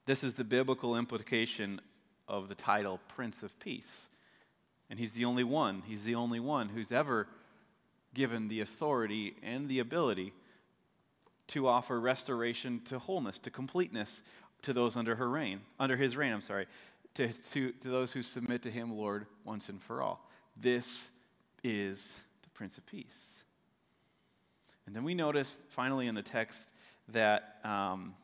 This 0.07 0.23
is 0.23 0.35
the 0.35 0.45
biblical 0.45 0.97
implication 0.97 1.81
of 2.29 2.49
the 2.49 2.55
title 2.55 3.01
Prince 3.09 3.43
of 3.43 3.59
Peace. 3.59 3.89
And 4.91 4.99
he's 4.99 5.13
the 5.13 5.25
only 5.25 5.45
one, 5.45 5.83
he's 5.87 6.05
the 6.05 6.15
only 6.15 6.41
one 6.41 6.69
who's 6.69 6.93
ever 6.93 7.27
given 8.13 8.49
the 8.49 8.61
authority 8.61 9.35
and 9.43 9.69
the 9.69 9.81
ability 9.81 10.33
to 11.49 11.67
offer 11.67 11.99
restoration 11.99 12.81
to 12.85 12.99
wholeness, 12.99 13.39
to 13.41 13.51
completeness 13.51 14.23
to 14.63 14.73
those 14.73 14.97
under 14.97 15.17
her 15.17 15.29
reign, 15.29 15.61
under 15.81 15.97
his 15.97 16.17
reign, 16.17 16.33
I'm 16.33 16.41
sorry 16.41 16.67
to, 17.15 17.33
to, 17.53 17.73
to 17.73 17.89
those 17.89 18.13
who 18.13 18.23
submit 18.23 18.63
to 18.63 18.71
him, 18.71 18.97
Lord, 18.97 19.27
once 19.45 19.69
and 19.69 19.81
for 19.83 20.03
all. 20.03 20.29
This 20.57 21.09
is 21.63 22.13
the 22.43 22.51
Prince 22.51 22.77
of 22.77 22.87
Peace. 22.87 23.19
And 24.87 24.95
then 24.95 25.05
we 25.05 25.15
notice 25.15 25.63
finally 25.69 26.07
in 26.09 26.15
the 26.15 26.23
text 26.23 26.73
that 27.09 27.57
um, 27.65 28.15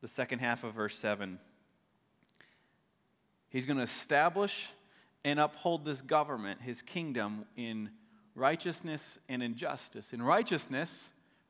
the 0.00 0.08
second 0.08 0.38
half 0.38 0.62
of 0.62 0.74
verse 0.74 0.98
7, 0.98 1.38
he's 3.48 3.64
going 3.64 3.78
to 3.78 3.82
establish 3.82 4.68
and 5.24 5.40
uphold 5.40 5.84
this 5.84 6.00
government, 6.02 6.60
his 6.60 6.82
kingdom, 6.82 7.46
in 7.56 7.90
righteousness 8.34 9.18
and 9.28 9.42
in 9.42 9.56
justice. 9.56 10.12
In 10.12 10.22
righteousness, 10.22 10.90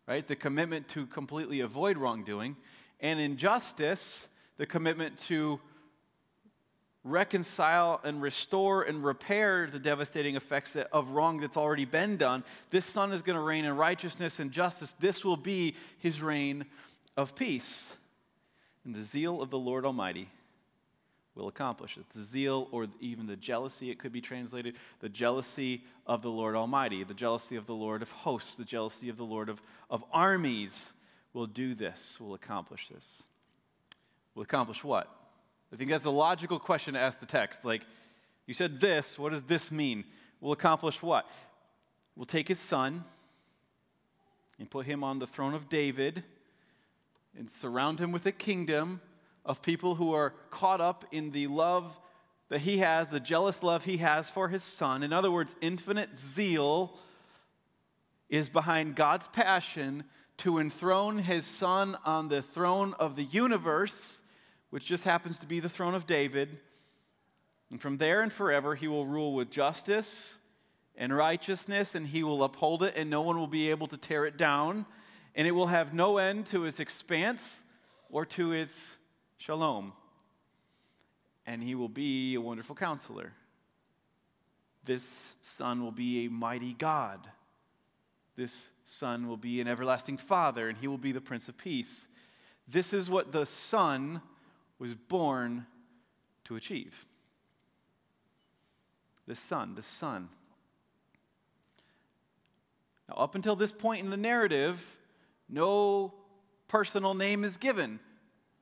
right, 0.07 0.27
the 0.27 0.37
commitment 0.37 0.89
to 0.89 1.07
completely 1.07 1.61
avoid 1.61 1.99
wrongdoing, 1.99 2.57
and 3.01 3.21
in 3.21 3.37
justice, 3.37 4.29
the 4.57 4.65
commitment 4.65 5.19
to 5.27 5.61
reconcile 7.07 8.01
and 8.05 8.21
restore 8.21 8.83
and 8.83 9.05
repair 9.05 9.69
the 9.71 9.79
devastating 9.79 10.37
effects 10.37 10.77
of 10.77 11.11
wrong 11.11 11.41
that's 11.41 11.57
already 11.57 11.85
been 11.85 12.17
done. 12.17 12.43
This 12.71 12.85
Son 12.85 13.13
is 13.13 13.23
going 13.23 13.37
to 13.37 13.43
reign 13.43 13.65
in 13.65 13.77
righteousness 13.77 14.39
and 14.39 14.51
justice. 14.51 14.95
This 14.99 15.25
will 15.25 15.37
be 15.37 15.75
his 15.99 16.21
reign 16.21 16.67
of 17.17 17.35
peace. 17.35 17.97
And 18.85 18.95
the 18.95 19.03
zeal 19.03 19.41
of 19.41 19.51
the 19.51 19.59
Lord 19.59 19.85
Almighty 19.85 20.29
will 21.35 21.49
accomplish 21.49 21.97
it. 21.97 22.09
The 22.11 22.21
zeal, 22.21 22.69
or 22.73 22.87
even 23.01 23.27
the 23.27 23.37
jealousy, 23.37 23.91
it 23.91 23.99
could 23.99 24.13
be 24.13 24.21
translated, 24.21 24.75
the 25.01 25.09
jealousy 25.09 25.85
of 26.07 26.23
the 26.23 26.31
Lord 26.31 26.57
Almighty, 26.57 27.05
the 27.05 27.15
jealousy 27.15 27.57
of 27.57 27.67
the 27.67 27.75
Lord 27.75 28.03
of 28.03 28.11
hosts, 28.11 28.55
the 28.55 28.65
jealousy 28.65 29.09
of 29.09 29.17
the 29.17 29.25
Lord 29.25 29.49
of, 29.49 29.61
of 29.91 30.03
armies 30.13 30.87
will 31.35 31.47
do 31.47 31.75
this, 31.75 32.19
will 32.19 32.35
accomplish 32.35 32.89
this. 32.89 33.05
Will 34.35 34.43
accomplish 34.43 34.83
what? 34.83 35.09
I 35.73 35.77
think 35.77 35.91
that's 35.91 36.05
a 36.05 36.11
logical 36.11 36.59
question 36.59 36.95
to 36.95 37.01
ask 37.01 37.21
the 37.21 37.27
text. 37.27 37.65
Like, 37.65 37.83
you 38.47 38.55
said 38.55 38.81
this, 38.81 39.19
what 39.19 39.33
does 39.33 39.43
this 39.43 39.71
mean? 39.71 40.05
We'll 40.41 40.53
accomplish 40.53 41.03
what? 41.03 41.29
We'll 42.15 42.27
take 42.27 42.49
his 42.49 42.59
son 42.59 43.05
and 44.59 44.71
put 44.71 44.87
him 44.87 45.03
on 45.03 45.19
the 45.19 45.27
throne 45.27 45.55
of 45.55 45.69
David 45.69 46.23
and 47.37 47.51
surround 47.51 48.01
him 48.01 48.13
with 48.13 48.25
a 48.27 48.33
kingdom 48.33 49.01
of 49.45 49.61
people 49.63 49.97
who 49.97 50.15
are 50.15 50.31
caught 50.51 50.81
up 50.81 51.05
in 51.13 51.33
the 51.33 51.47
love 51.47 51.99
that 52.49 52.61
he 52.61 52.79
has, 52.79 53.11
the 53.11 53.21
jealous 53.21 53.63
love 53.63 53.85
he 53.85 53.99
has 53.99 54.31
for 54.31 54.49
his 54.49 54.63
son. 54.63 55.03
In 55.03 55.13
other 55.13 55.31
words, 55.31 55.55
infinite 55.61 56.17
zeal 56.17 56.97
is 58.29 58.49
behind 58.49 58.95
God's 58.95 59.27
passion 59.29 60.05
to 60.39 60.59
enthrone 60.59 61.19
his 61.19 61.45
son 61.45 61.97
on 62.05 62.29
the 62.29 62.43
throne 62.43 62.95
of 62.95 63.17
the 63.17 63.25
universe 63.25 64.21
which 64.71 64.85
just 64.85 65.05
happens 65.05 65.39
to 65.39 65.47
be 65.47 65.61
the 65.61 65.69
throne 65.69 65.95
of 65.95 66.07
David. 66.07 66.59
And 67.71 67.81
from 67.81 67.99
there 67.99 68.23
and 68.23 68.33
forever, 68.33 68.75
he 68.75 68.89
will 68.89 69.07
rule 69.07 69.35
with 69.35 69.51
justice 69.51 70.35
and 70.97 71.15
righteousness, 71.15 71.95
and 71.95 72.07
he 72.07 72.23
will 72.23 72.43
uphold 72.43 72.83
it, 72.83 72.95
and 72.97 73.11
no 73.11 73.23
one 73.23 73.39
will 73.39 73.47
be 73.47 73.71
able 73.71 73.87
to 73.89 73.97
tear 73.97 74.25
it 74.25 74.37
down. 74.37 74.87
And 75.35 75.47
it 75.47 75.53
will 75.53 75.67
have 75.67 75.93
no 75.93 76.19
end 76.19 76.47
to 76.47 76.65
its 76.65 76.81
expanse 76.81 77.63
or 78.11 78.25
to 78.25 78.53
its 78.53 78.79
shalom. 79.37 79.93
And 81.47 81.63
he 81.63 81.75
will 81.75 81.89
be 81.89 82.35
a 82.35 82.41
wonderful 82.41 82.75
counselor. 82.75 83.33
This 84.85 85.35
son 85.43 85.83
will 85.83 85.93
be 85.93 86.27
a 86.27 86.31
mighty 86.31 86.73
God. 86.73 87.29
This 88.37 88.53
son 88.85 89.29
will 89.29 89.37
be 89.37 89.61
an 89.61 89.69
everlasting 89.69 90.17
father, 90.17 90.69
and 90.69 90.79
he 90.79 90.89
will 90.89 90.99
be 90.99 91.13
the 91.13 91.21
Prince 91.21 91.49
of 91.49 91.59
Peace. 91.59 92.07
This 92.69 92.93
is 92.93 93.11
what 93.11 93.33
the 93.33 93.47
son 93.47 94.23
was 94.79 94.95
born 94.95 95.67
to 96.45 96.57
achieve. 96.57 97.07
The 99.27 99.35
Son, 99.35 99.75
the 99.75 99.83
Son. 99.83 100.29
Now, 103.09 103.17
up 103.17 103.35
until 103.35 103.57
this 103.57 103.73
point 103.73 104.05
in 104.05 104.11
the 104.11 104.17
narrative, 104.17 104.85
no 105.49 106.15
personal 106.69 107.15
name 107.15 107.45
is 107.45 107.57
given. 107.57 108.01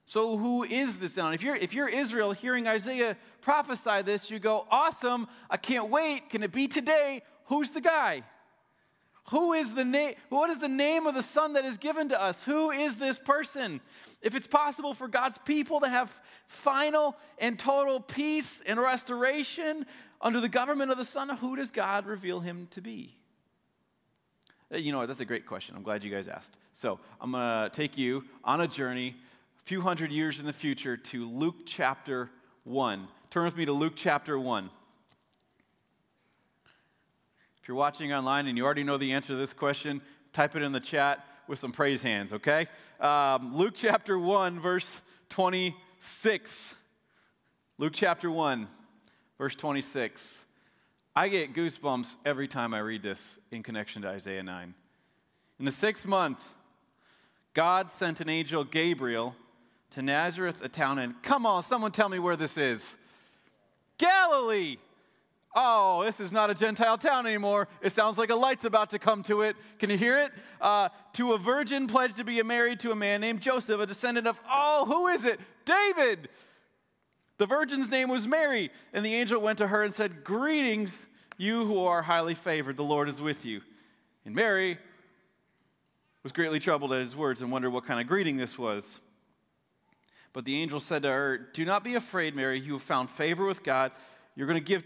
So, 0.07 0.37
who 0.37 0.65
is 0.65 0.99
this 0.99 1.15
son? 1.15 1.33
If 1.33 1.43
you're, 1.43 1.57
if 1.57 1.73
you're 1.73 1.89
Israel 1.89 2.33
hearing 2.33 2.69
Isaiah 2.69 3.17
prophesy 3.41 4.03
this, 4.03 4.31
you 4.31 4.39
go, 4.39 4.67
Awesome, 4.71 5.29
I 5.49 5.57
can't 5.57 5.89
wait. 5.89 6.29
Can 6.29 6.43
it 6.43 6.53
be 6.53 6.69
today? 6.69 7.23
Who's 7.47 7.71
the 7.71 7.81
guy? 7.81 8.23
Who 9.31 9.55
is 9.55 9.75
the 9.75 9.85
name? 9.85 10.15
What 10.29 10.51
is 10.51 10.61
the 10.61 10.69
name 10.69 11.07
of 11.07 11.15
the 11.15 11.23
son 11.23 11.55
that 11.55 11.65
is 11.65 11.79
given 11.79 12.11
to 12.11 12.23
us? 12.23 12.43
Who 12.43 12.71
is 12.71 12.97
this 12.97 13.19
person? 13.19 13.81
If 14.21 14.35
it's 14.35 14.47
possible 14.47 14.95
for 14.95 15.09
God's 15.09 15.39
people 15.39 15.81
to 15.81 15.89
have 15.89 16.13
final 16.47 17.17
and 17.39 17.59
total 17.59 18.01
peace 18.01 18.63
and 18.67 18.81
restoration 18.81 19.87
under 20.21 20.41
the 20.41 20.49
government 20.49 20.91
of 20.91 20.99
the 20.99 21.05
Son, 21.05 21.29
who 21.29 21.57
does 21.57 21.71
God 21.71 22.07
reveal 22.07 22.41
him 22.41 22.67
to 22.71 22.81
be? 22.81 23.15
Uh, 24.73 24.79
you 24.79 24.93
know? 24.93 25.05
That's 25.07 25.21
a 25.21 25.27
great 25.27 25.47
question. 25.47 25.77
I'm 25.77 25.83
glad 25.83 26.03
you 26.05 26.11
guys 26.11 26.27
asked. 26.29 26.57
So 26.73 26.99
I'm 27.21 27.33
going 27.33 27.71
to 27.71 27.77
take 27.77 27.99
you 27.99 28.25
on 28.43 28.63
a 28.63 28.67
journey 28.67 29.15
a 29.61 29.63
few 29.65 29.83
hundred 29.83 30.11
years 30.11 30.41
in 30.41 30.47
the 30.47 30.53
future 30.53 30.97
to 30.97 31.29
Luke 31.29 31.67
chapter 31.67 32.31
1. 32.65 33.07
Turn 33.31 33.45
with 33.45 33.57
me 33.57 33.67
to 33.67 33.73
Luke 33.73 33.95
chapter 33.95 34.39
1. 34.39 34.71
If 37.65 37.69
you're 37.69 37.79
watching 37.79 38.13
online 38.13 38.47
and 38.47 38.59
you 38.59 38.65
already 38.67 38.83
know 38.83 38.99
the 38.99 39.13
answer 39.13 39.29
to 39.29 39.37
this 39.37 39.55
question, 39.55 40.03
type 40.35 40.55
it 40.55 40.61
in 40.61 40.73
the 40.73 40.81
chat 40.81 41.25
with 41.49 41.59
some 41.59 41.73
praise 41.73 42.03
hands, 42.03 42.35
okay? 42.35 42.67
Um, 43.01 43.57
Luke 43.57 43.73
chapter 43.75 44.19
1, 44.19 44.61
verse 44.61 44.87
26. 45.31 46.75
Luke 47.79 47.95
chapter 47.97 48.31
1, 48.31 48.69
verse 49.39 49.55
26. 49.55 50.37
I 51.17 51.29
get 51.29 51.55
goosebumps 51.55 52.17
every 52.27 52.49
time 52.49 52.75
I 52.75 52.81
read 52.81 53.03
this 53.03 53.39
in 53.51 53.63
connection 53.63 54.03
to 54.03 54.09
Isaiah 54.09 54.43
9. 54.43 54.75
In 55.59 55.65
the 55.65 55.73
sixth 55.73 56.05
month, 56.05 56.45
God 57.55 57.91
sent 57.91 58.21
an 58.21 58.29
angel, 58.29 58.65
Gabriel, 58.65 59.35
to 59.93 60.03
Nazareth, 60.03 60.63
a 60.63 60.69
town 60.69 60.99
in, 60.99 61.15
come 61.23 61.47
on, 61.47 61.63
someone 61.63 61.93
tell 61.93 62.11
me 62.11 62.19
where 62.19 62.37
this 62.37 62.59
is. 62.59 62.95
Galilee 63.97 64.77
Oh, 65.55 66.03
this 66.05 66.19
is 66.19 66.33
not 66.33 66.51
a 66.51 66.55
Gentile 66.55 66.97
town 66.97 67.27
anymore. 67.27 67.69
It 67.81 67.93
sounds 67.93 68.19
like 68.19 68.31
a 68.31 68.35
light's 68.35 68.65
about 68.65 68.91
to 68.91 68.99
come 68.99 69.23
to 69.25 69.43
it. 69.43 69.57
Can 69.79 69.89
you 69.89 69.97
hear 69.97 70.19
it? 70.19 70.33
Uh, 70.61 70.89
to 71.13 71.35
a 71.35 71.39
virgin 71.39 71.87
pledged 71.87 72.17
to 72.17 72.25
be 72.25 72.43
married 72.43 72.81
to 72.81 72.91
a 72.91 72.97
man 72.97 73.21
named 73.21 73.41
Joseph, 73.41 73.81
a 73.81 73.87
descendant 73.87 74.27
of, 74.27 74.41
oh, 74.51 74.85
who 74.87 75.07
is 75.09 75.25
it? 75.25 75.39
David. 75.65 76.29
The 77.39 77.47
virgin's 77.47 77.91
name 77.91 78.09
was 78.09 78.27
Mary. 78.27 78.71
And 78.93 79.07
the 79.07 79.15
angel 79.15 79.41
went 79.41 79.59
to 79.59 79.69
her 79.69 79.83
and 79.83 79.93
said, 79.93 80.25
Greetings, 80.25 81.07
you 81.37 81.65
who 81.65 81.85
are 81.85 82.03
highly 82.03 82.35
favored. 82.35 82.77
The 82.77 82.85
Lord 82.85 83.09
is 83.09 83.21
with 83.21 83.45
you. 83.45 83.61
And 84.25 84.35
Mary 84.35 84.79
was 86.23 86.33
greatly 86.33 86.59
troubled 86.59 86.93
at 86.93 87.01
his 87.01 87.15
words 87.15 87.43
and 87.43 87.53
wondered 87.53 87.71
what 87.71 87.85
kind 87.85 88.01
of 88.01 88.07
greeting 88.07 88.37
this 88.37 88.59
was. 88.59 89.01
But 90.33 90.45
the 90.45 90.61
angel 90.61 90.81
said 90.81 91.03
to 91.03 91.09
her, 91.09 91.39
Do 91.53 91.65
not 91.65 91.85
be 91.85 91.95
afraid, 91.95 92.35
Mary. 92.35 92.59
You 92.59 92.73
have 92.73 92.83
found 92.83 93.09
favor 93.09 93.47
with 93.47 93.63
God. 93.63 93.93
You're 94.35 94.49
going 94.49 94.59
to 94.59 94.65
give 94.65 94.85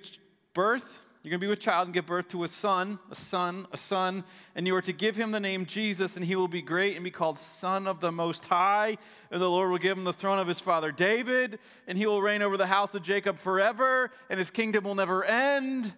birth, 0.58 0.98
you're 1.22 1.30
going 1.30 1.38
to 1.38 1.44
be 1.44 1.48
with 1.48 1.60
child 1.60 1.86
and 1.86 1.94
give 1.94 2.06
birth 2.06 2.26
to 2.30 2.42
a 2.42 2.48
son, 2.48 2.98
a 3.12 3.14
son, 3.14 3.68
a 3.70 3.76
son, 3.76 4.24
and 4.56 4.66
you 4.66 4.74
are 4.74 4.82
to 4.82 4.92
give 4.92 5.14
him 5.14 5.30
the 5.30 5.38
name 5.38 5.66
Jesus, 5.66 6.16
and 6.16 6.24
he 6.24 6.34
will 6.34 6.48
be 6.48 6.62
great 6.62 6.96
and 6.96 7.04
be 7.04 7.12
called 7.12 7.38
Son 7.38 7.86
of 7.86 8.00
the 8.00 8.10
Most 8.10 8.44
High. 8.46 8.98
And 9.30 9.40
the 9.40 9.48
Lord 9.48 9.70
will 9.70 9.78
give 9.78 9.96
him 9.96 10.02
the 10.02 10.12
throne 10.12 10.40
of 10.40 10.48
his 10.48 10.58
father 10.58 10.90
David, 10.90 11.60
and 11.86 11.96
he 11.96 12.06
will 12.06 12.20
reign 12.20 12.42
over 12.42 12.56
the 12.56 12.66
house 12.66 12.92
of 12.94 13.04
Jacob 13.04 13.38
forever, 13.38 14.10
and 14.28 14.36
his 14.36 14.50
kingdom 14.50 14.82
will 14.82 14.96
never 14.96 15.24
end. 15.24 15.92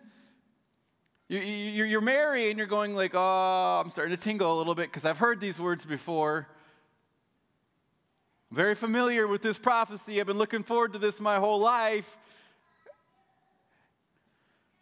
You're 1.29 2.03
Mary, 2.03 2.51
and 2.51 2.59
you're 2.59 2.67
going 2.67 2.95
like, 2.95 3.13
oh, 3.15 3.81
I'm 3.83 3.89
starting 3.89 4.15
to 4.15 4.23
tingle 4.23 4.55
a 4.55 4.59
little 4.59 4.75
bit 4.75 4.89
because 4.89 5.07
I've 5.07 5.17
heard 5.17 5.41
these 5.41 5.59
words 5.59 5.85
before. 5.85 6.49
I'm 8.51 8.59
very 8.59 8.75
familiar 8.75 9.27
with 9.27 9.41
this 9.41 9.57
prophecy. 9.57 10.21
I've 10.21 10.27
been 10.27 10.37
looking 10.37 10.65
forward 10.65 10.93
to 10.93 10.99
this 10.99 11.19
my 11.19 11.37
whole 11.39 11.61
life 11.61 12.19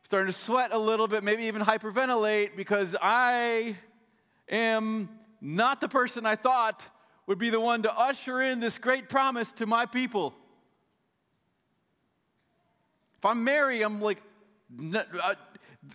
starting 0.08 0.32
to 0.32 0.38
sweat 0.38 0.72
a 0.72 0.78
little 0.78 1.06
bit, 1.06 1.22
maybe 1.22 1.44
even 1.44 1.60
hyperventilate 1.60 2.56
because 2.56 2.96
I 3.02 3.76
am 4.48 5.10
not 5.42 5.82
the 5.82 5.88
person 5.88 6.24
I 6.24 6.34
thought 6.34 6.82
would 7.26 7.36
be 7.38 7.50
the 7.50 7.60
one 7.60 7.82
to 7.82 7.92
usher 7.94 8.40
in 8.40 8.58
this 8.58 8.78
great 8.78 9.10
promise 9.10 9.52
to 9.52 9.66
my 9.66 9.84
people. 9.84 10.32
If 13.18 13.26
I'm 13.26 13.44
Mary, 13.44 13.82
I'm 13.82 14.00
like, 14.00 14.22
uh, 14.94 15.34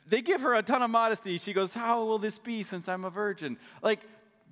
they 0.07 0.21
give 0.21 0.41
her 0.41 0.53
a 0.53 0.61
ton 0.61 0.83
of 0.83 0.91
modesty. 0.91 1.39
She 1.39 1.51
goes, 1.51 1.73
How 1.73 2.03
will 2.03 2.19
this 2.19 2.37
be 2.37 2.61
since 2.61 2.87
I'm 2.87 3.05
a 3.05 3.09
virgin? 3.09 3.57
Like, 3.81 4.01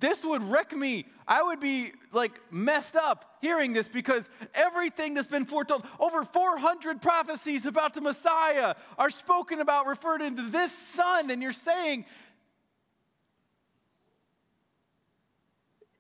this 0.01 0.23
would 0.25 0.43
wreck 0.43 0.75
me. 0.75 1.05
I 1.27 1.41
would 1.43 1.59
be 1.59 1.93
like 2.11 2.33
messed 2.51 2.95
up 2.95 3.37
hearing 3.39 3.71
this 3.71 3.87
because 3.87 4.27
everything 4.53 5.13
that's 5.13 5.27
been 5.27 5.45
foretold, 5.45 5.85
over 5.99 6.25
400 6.25 7.01
prophecies 7.01 7.65
about 7.65 7.93
the 7.93 8.01
Messiah 8.01 8.75
are 8.97 9.09
spoken 9.09 9.61
about, 9.61 9.85
referred 9.85 10.21
into 10.21 10.41
this 10.41 10.75
son, 10.75 11.29
and 11.29 11.41
you're 11.41 11.51
saying, 11.51 12.05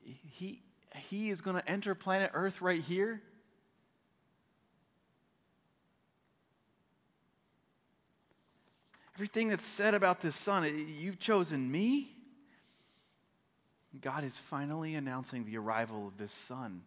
he, 0.03 0.61
he 0.95 1.29
is 1.29 1.39
going 1.39 1.55
to 1.55 1.69
enter 1.69 1.95
planet 1.95 2.31
Earth 2.33 2.61
right 2.61 2.81
here? 2.81 3.21
Everything 9.15 9.49
that's 9.49 9.65
said 9.65 9.93
about 9.93 10.21
this 10.21 10.35
son, 10.35 10.87
you've 10.99 11.19
chosen 11.19 11.71
me? 11.71 12.15
God 13.99 14.23
is 14.23 14.37
finally 14.37 14.95
announcing 14.95 15.45
the 15.45 15.57
arrival 15.57 16.07
of 16.07 16.17
this 16.17 16.31
son, 16.47 16.81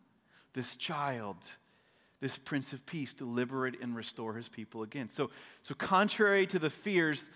this 0.54 0.74
child, 0.76 1.36
this 2.20 2.38
Prince 2.38 2.72
of 2.72 2.86
Peace 2.86 3.12
to 3.14 3.26
liberate 3.26 3.80
and 3.82 3.94
restore 3.94 4.34
his 4.34 4.48
people 4.48 4.82
again. 4.82 5.08
So, 5.08 5.30
so 5.62 5.74
contrary 5.74 6.46
to 6.46 6.58
the 6.58 6.70
fears 6.70 7.28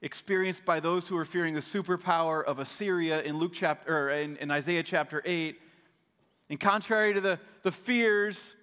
experienced 0.00 0.64
by 0.64 0.80
those 0.80 1.06
who 1.06 1.16
are 1.16 1.24
fearing 1.24 1.54
the 1.54 1.60
superpower 1.60 2.42
of 2.44 2.58
Assyria 2.58 3.22
in 3.22 3.38
Luke 3.38 3.52
chapter 3.54 4.06
or 4.06 4.10
in, 4.10 4.36
in 4.36 4.50
Isaiah 4.50 4.82
chapter 4.82 5.22
8, 5.24 5.60
and 6.50 6.58
contrary 6.58 7.14
to 7.14 7.20
the, 7.20 7.38
the 7.62 7.72
fears 7.72 8.54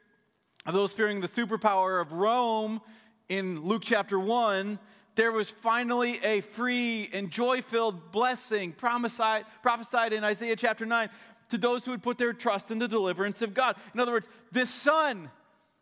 of 0.65 0.73
those 0.73 0.93
fearing 0.93 1.21
the 1.21 1.27
superpower 1.27 2.01
of 2.01 2.11
Rome 2.13 2.81
in 3.29 3.63
Luke 3.63 3.83
chapter 3.85 4.19
1, 4.19 4.77
there 5.15 5.31
was 5.31 5.49
finally 5.49 6.19
a 6.23 6.41
free 6.41 7.09
and 7.13 7.29
joy 7.29 7.61
filled 7.61 8.11
blessing 8.11 8.71
prophesied, 8.71 9.45
prophesied 9.61 10.13
in 10.13 10.23
Isaiah 10.23 10.55
chapter 10.55 10.85
9 10.85 11.09
to 11.49 11.57
those 11.57 11.83
who 11.83 11.91
would 11.91 12.03
put 12.03 12.17
their 12.17 12.33
trust 12.33 12.71
in 12.71 12.79
the 12.79 12.87
deliverance 12.87 13.41
of 13.41 13.53
God. 13.53 13.75
In 13.93 13.99
other 13.99 14.13
words, 14.13 14.27
this 14.51 14.69
son, 14.69 15.29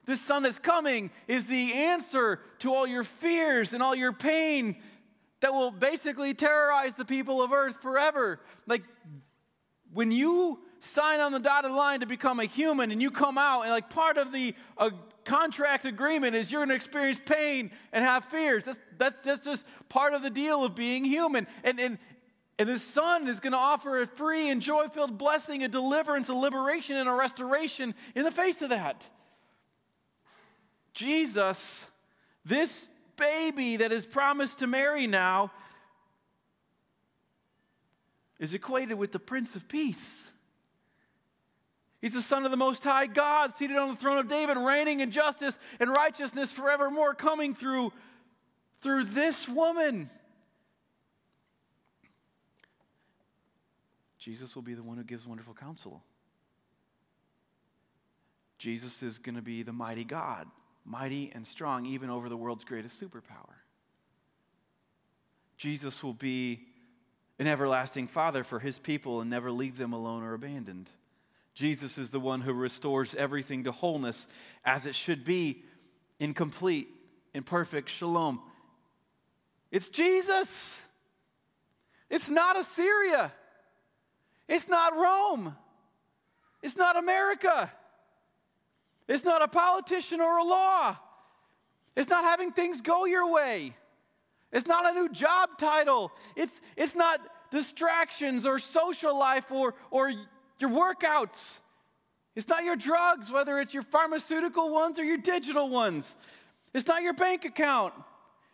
this 0.05 0.19
son 0.19 0.43
that's 0.43 0.57
coming, 0.57 1.11
is 1.27 1.45
the 1.45 1.73
answer 1.73 2.39
to 2.59 2.73
all 2.73 2.87
your 2.87 3.03
fears 3.03 3.73
and 3.73 3.83
all 3.83 3.95
your 3.95 4.13
pain 4.13 4.77
that 5.41 5.53
will 5.53 5.71
basically 5.71 6.33
terrorize 6.33 6.95
the 6.95 7.05
people 7.05 7.41
of 7.41 7.53
earth 7.53 7.81
forever. 7.81 8.39
Like 8.65 8.83
when 9.93 10.11
you 10.11 10.59
sign 10.79 11.19
on 11.19 11.31
the 11.31 11.39
dotted 11.39 11.71
line 11.71 11.99
to 11.99 12.05
become 12.05 12.39
a 12.39 12.45
human 12.45 12.91
and 12.91 13.01
you 13.01 13.11
come 13.11 13.37
out 13.37 13.61
and 13.61 13.71
like 13.71 13.89
part 13.89 14.17
of 14.17 14.31
the 14.31 14.55
uh, 14.77 14.89
contract 15.29 15.85
agreement 15.85 16.35
is 16.35 16.51
you're 16.51 16.59
going 16.59 16.69
to 16.69 16.75
experience 16.75 17.21
pain 17.23 17.71
and 17.93 18.03
have 18.03 18.25
fears. 18.25 18.65
That's, 18.65 18.79
that's, 18.97 19.19
that's 19.19 19.39
just 19.39 19.63
part 19.87 20.13
of 20.13 20.23
the 20.23 20.29
deal 20.31 20.63
of 20.63 20.73
being 20.75 21.05
human. 21.05 21.45
And, 21.63 21.79
and, 21.79 21.99
and 22.57 22.67
the 22.67 22.79
son 22.79 23.27
is 23.27 23.39
going 23.39 23.53
to 23.53 23.59
offer 23.59 24.01
a 24.01 24.07
free 24.07 24.49
and 24.49 24.59
joy-filled 24.61 25.17
blessing 25.17 25.63
a 25.63 25.67
deliverance 25.67 26.29
a 26.29 26.33
liberation 26.33 26.97
and 26.97 27.07
a 27.07 27.13
restoration 27.13 27.93
in 28.15 28.23
the 28.25 28.31
face 28.31 28.61
of 28.61 28.69
that. 28.71 29.05
Jesus 30.93 31.85
this 32.45 32.89
baby 33.15 33.77
that 33.77 33.91
is 33.91 34.05
promised 34.05 34.59
to 34.59 34.67
mary 34.67 35.05
now 35.05 35.51
is 38.39 38.53
equated 38.53 38.97
with 38.97 39.11
the 39.11 39.19
prince 39.19 39.55
of 39.55 39.67
peace 39.67 40.28
He's 42.01 42.13
the 42.13 42.21
Son 42.21 42.45
of 42.45 42.51
the 42.51 42.57
Most 42.57 42.83
High 42.83 43.07
God, 43.07 43.53
seated 43.53 43.77
on 43.77 43.89
the 43.89 43.95
throne 43.95 44.17
of 44.17 44.27
David, 44.27 44.57
reigning 44.57 45.01
in 45.01 45.12
justice 45.12 45.57
and 45.79 45.89
righteousness 45.89 46.51
forevermore, 46.51 47.13
coming 47.13 47.53
through, 47.53 47.91
through 48.81 49.03
this 49.05 49.47
woman. 49.47 50.09
Jesus 54.17 54.55
will 54.55 54.62
be 54.62 54.73
the 54.73 54.83
one 54.83 54.97
who 54.97 55.03
gives 55.03 55.25
wonderful 55.25 55.53
counsel. 55.53 56.01
Jesus 58.57 59.01
is 59.01 59.17
going 59.17 59.35
to 59.35 59.41
be 59.41 59.63
the 59.63 59.73
mighty 59.73 60.03
God, 60.03 60.47
mighty 60.85 61.31
and 61.33 61.47
strong, 61.47 61.85
even 61.85 62.09
over 62.09 62.29
the 62.29 62.38
world's 62.38 62.63
greatest 62.63 63.01
superpower. 63.01 63.55
Jesus 65.57 66.01
will 66.01 66.13
be 66.13 66.65
an 67.39 67.47
everlasting 67.47 68.07
Father 68.07 68.43
for 68.43 68.59
his 68.59 68.77
people 68.79 69.21
and 69.21 69.29
never 69.29 69.51
leave 69.51 69.77
them 69.77 69.93
alone 69.93 70.23
or 70.23 70.33
abandoned. 70.33 70.89
Jesus 71.53 71.97
is 71.97 72.09
the 72.09 72.19
one 72.19 72.41
who 72.41 72.53
restores 72.53 73.13
everything 73.15 73.65
to 73.65 73.71
wholeness 73.71 74.25
as 74.63 74.85
it 74.85 74.95
should 74.95 75.23
be 75.23 75.63
in 76.19 76.33
complete, 76.33 76.89
in 77.33 77.43
perfect 77.43 77.89
shalom. 77.89 78.41
It's 79.71 79.89
Jesus. 79.89 80.79
It's 82.09 82.29
not 82.29 82.57
Assyria. 82.57 83.31
It's 84.47 84.67
not 84.67 84.95
Rome. 84.95 85.55
It's 86.62 86.75
not 86.75 86.97
America. 86.97 87.71
It's 89.07 89.23
not 89.23 89.41
a 89.41 89.47
politician 89.47 90.21
or 90.21 90.38
a 90.38 90.43
law. 90.43 90.97
It's 91.95 92.09
not 92.09 92.23
having 92.23 92.51
things 92.51 92.81
go 92.81 93.05
your 93.05 93.31
way. 93.31 93.73
It's 94.51 94.67
not 94.67 94.89
a 94.89 94.99
new 94.99 95.09
job 95.09 95.57
title. 95.57 96.12
It's, 96.35 96.59
it's 96.75 96.95
not 96.95 97.19
distractions 97.51 98.45
or 98.45 98.59
social 98.59 99.17
life 99.17 99.51
or, 99.51 99.75
or 99.91 100.12
your 100.62 100.69
workouts. 100.69 101.60
It's 102.36 102.48
not 102.48 102.63
your 102.63 102.76
drugs, 102.76 103.32
whether 103.32 103.60
it's 103.60 103.74
your 103.74 103.84
pharmaceutical 103.84 104.69
ones 104.69 105.00
or 105.00 105.04
your 105.04 105.17
digital 105.17 105.69
ones. 105.69 106.15
It's 106.74 106.88
not 106.88 107.02
your 107.02 107.13
bank 107.13 107.45
account. 107.45 107.93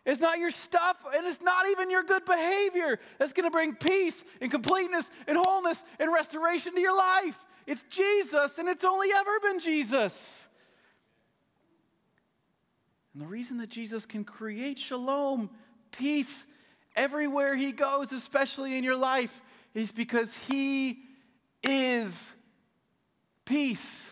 It's 0.04 0.20
not 0.20 0.38
your 0.38 0.50
stuff, 0.50 0.96
and 1.14 1.26
it's 1.26 1.40
not 1.40 1.66
even 1.68 1.90
your 1.90 2.04
good 2.04 2.24
behavior 2.24 3.00
that's 3.18 3.32
going 3.32 3.44
to 3.44 3.50
bring 3.50 3.74
peace 3.74 4.22
and 4.40 4.50
completeness 4.52 5.10
and 5.26 5.36
wholeness 5.36 5.82
and 5.98 6.12
restoration 6.12 6.74
to 6.74 6.80
your 6.80 6.96
life. 6.96 7.36
It's 7.66 7.82
Jesus, 7.90 8.56
and 8.58 8.68
it's 8.68 8.84
only 8.84 9.08
ever 9.12 9.40
been 9.40 9.58
Jesus. 9.58 10.46
And 13.12 13.22
the 13.22 13.26
reason 13.26 13.58
that 13.58 13.68
Jesus 13.68 14.06
can 14.06 14.22
create 14.22 14.78
shalom, 14.78 15.50
peace, 15.90 16.44
everywhere 16.94 17.56
he 17.56 17.72
goes, 17.72 18.12
especially 18.12 18.78
in 18.78 18.84
your 18.84 18.96
life, 18.96 19.42
is 19.74 19.90
because 19.90 20.32
he 20.46 21.05
is 21.62 22.20
peace. 23.44 24.02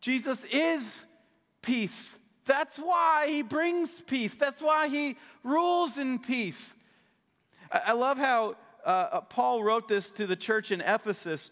Jesus 0.00 0.44
is 0.44 1.00
peace. 1.62 2.12
That's 2.44 2.76
why 2.76 3.26
he 3.28 3.42
brings 3.42 3.90
peace. 4.02 4.34
That's 4.34 4.60
why 4.60 4.88
he 4.88 5.16
rules 5.42 5.96
in 5.96 6.18
peace. 6.18 6.72
I, 7.72 7.92
love 7.92 8.18
how 8.18 8.56
uh, 8.84 8.88
uh, 8.88 9.20
Paul 9.22 9.64
wrote 9.64 9.88
this 9.88 10.10
to 10.10 10.26
the 10.26 10.36
church 10.36 10.70
in 10.70 10.80
Ephesus. 10.80 11.50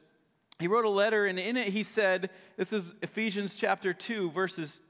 He 0.58 0.68
wrote 0.68 0.84
a 0.84 0.90
letter, 0.90 1.26
and 1.26 1.38
in 1.38 1.56
it 1.56 1.68
he 1.68 1.82
said, 1.82 2.30
This 2.56 2.72
is 2.72 2.94
Ephesians 3.02 3.54
chapter 3.56 3.92
2, 3.94 4.30
verses, 4.30 4.80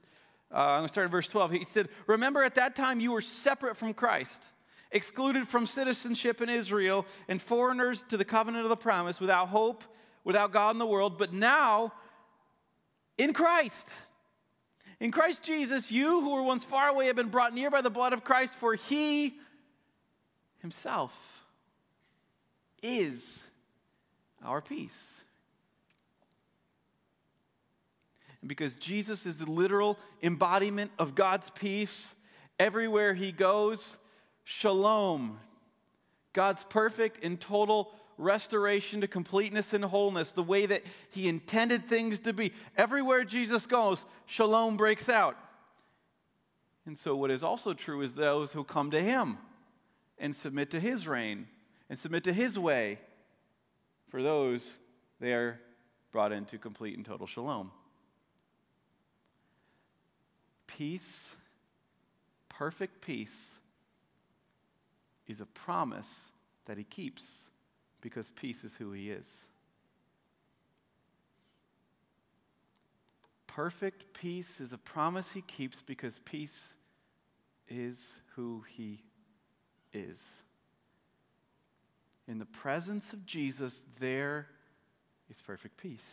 uh, 0.53 0.57
I'm 0.57 0.79
going 0.79 0.87
to 0.87 0.91
start 0.91 1.05
in 1.05 1.11
verse 1.11 1.27
12. 1.27 1.51
He 1.51 1.63
said, 1.63 1.89
Remember 2.05 2.43
at 2.43 2.55
that 2.55 2.75
time 2.75 2.99
you 2.99 3.11
were 3.11 3.21
separate 3.21 3.77
from 3.77 3.93
Christ, 3.93 4.45
excluded 4.93 5.47
from 5.47 5.65
citizenship 5.65 6.41
in 6.41 6.49
Israel, 6.49 7.05
and 7.27 7.41
foreigners 7.41 8.03
to 8.09 8.17
the 8.17 8.25
covenant 8.25 8.63
of 8.63 8.69
the 8.69 8.77
promise, 8.77 9.19
without 9.19 9.49
hope, 9.49 9.83
without 10.23 10.53
God 10.53 10.71
in 10.71 10.79
the 10.79 10.85
world. 10.85 11.17
But 11.17 11.33
now, 11.33 11.91
in 13.17 13.33
Christ, 13.33 13.89
in 14.99 15.11
Christ 15.11 15.43
Jesus, 15.43 15.91
you 15.91 16.21
who 16.21 16.31
were 16.31 16.43
once 16.43 16.63
far 16.63 16.87
away 16.87 17.07
have 17.07 17.15
been 17.15 17.29
brought 17.29 17.53
near 17.53 17.69
by 17.69 17.81
the 17.81 17.89
blood 17.89 18.13
of 18.13 18.23
Christ, 18.23 18.55
for 18.55 18.75
he 18.75 19.33
himself 20.59 21.13
is 22.81 23.41
our 24.43 24.61
peace. 24.61 25.09
And 28.41 28.49
because 28.49 28.75
Jesus 28.75 29.25
is 29.25 29.37
the 29.37 29.49
literal 29.49 29.97
embodiment 30.21 30.91
of 30.99 31.15
God's 31.15 31.49
peace, 31.49 32.07
everywhere 32.59 33.13
he 33.13 33.31
goes, 33.31 33.97
shalom, 34.43 35.39
God's 36.33 36.63
perfect 36.63 37.23
and 37.23 37.39
total 37.39 37.91
restoration 38.17 39.01
to 39.01 39.07
completeness 39.07 39.73
and 39.73 39.83
wholeness, 39.83 40.31
the 40.31 40.43
way 40.43 40.65
that 40.65 40.83
He 41.11 41.27
intended 41.27 41.87
things 41.87 42.19
to 42.19 42.33
be. 42.33 42.53
Everywhere 42.77 43.23
Jesus 43.23 43.65
goes, 43.65 44.03
shalom 44.25 44.77
breaks 44.77 45.09
out. 45.09 45.37
And 46.85 46.97
so, 46.97 47.15
what 47.15 47.31
is 47.31 47.43
also 47.43 47.73
true 47.73 48.01
is 48.01 48.13
those 48.13 48.51
who 48.51 48.63
come 48.63 48.91
to 48.91 48.99
Him 48.99 49.37
and 50.17 50.35
submit 50.35 50.71
to 50.71 50.79
His 50.79 51.07
reign 51.07 51.47
and 51.89 51.97
submit 51.97 52.23
to 52.25 52.33
His 52.33 52.59
way, 52.59 52.99
for 54.09 54.21
those, 54.21 54.67
they 55.19 55.33
are 55.33 55.59
brought 56.11 56.31
into 56.31 56.57
complete 56.57 56.95
and 56.95 57.05
total 57.05 57.25
shalom. 57.25 57.71
Peace, 60.67 61.29
perfect 62.49 63.01
peace, 63.01 63.35
is 65.27 65.41
a 65.41 65.45
promise 65.45 66.07
that 66.65 66.77
He 66.77 66.83
keeps 66.83 67.23
because 68.01 68.29
peace 68.35 68.63
is 68.63 68.73
who 68.77 68.91
He 68.91 69.09
is. 69.09 69.27
Perfect 73.47 74.13
peace 74.13 74.59
is 74.59 74.73
a 74.73 74.77
promise 74.77 75.27
He 75.33 75.41
keeps 75.41 75.81
because 75.85 76.19
peace 76.25 76.59
is 77.67 77.99
who 78.35 78.63
He 78.75 79.03
is. 79.93 80.19
In 82.27 82.39
the 82.39 82.45
presence 82.45 83.11
of 83.13 83.25
Jesus, 83.25 83.81
there 83.99 84.47
is 85.29 85.41
perfect 85.41 85.77
peace. 85.77 86.05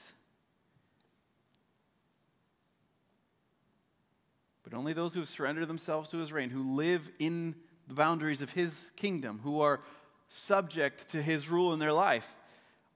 But 4.62 4.74
only 4.74 4.92
those 4.92 5.14
who 5.14 5.20
have 5.20 5.28
surrendered 5.28 5.68
themselves 5.68 6.08
to 6.10 6.18
his 6.18 6.32
reign, 6.32 6.50
who 6.50 6.74
live 6.76 7.10
in 7.18 7.54
the 7.90 7.94
boundaries 7.96 8.40
of 8.40 8.50
his 8.50 8.72
kingdom, 8.94 9.40
who 9.42 9.60
are 9.60 9.80
subject 10.28 11.10
to 11.10 11.20
his 11.20 11.50
rule 11.50 11.72
in 11.72 11.80
their 11.80 11.92
life. 11.92 12.36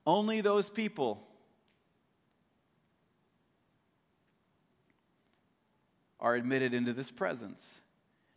Only 0.07 0.41
those 0.41 0.71
people 0.71 1.21
are 6.21 6.37
admitted 6.37 6.73
into 6.73 6.93
this 6.93 7.11
presence. 7.11 7.61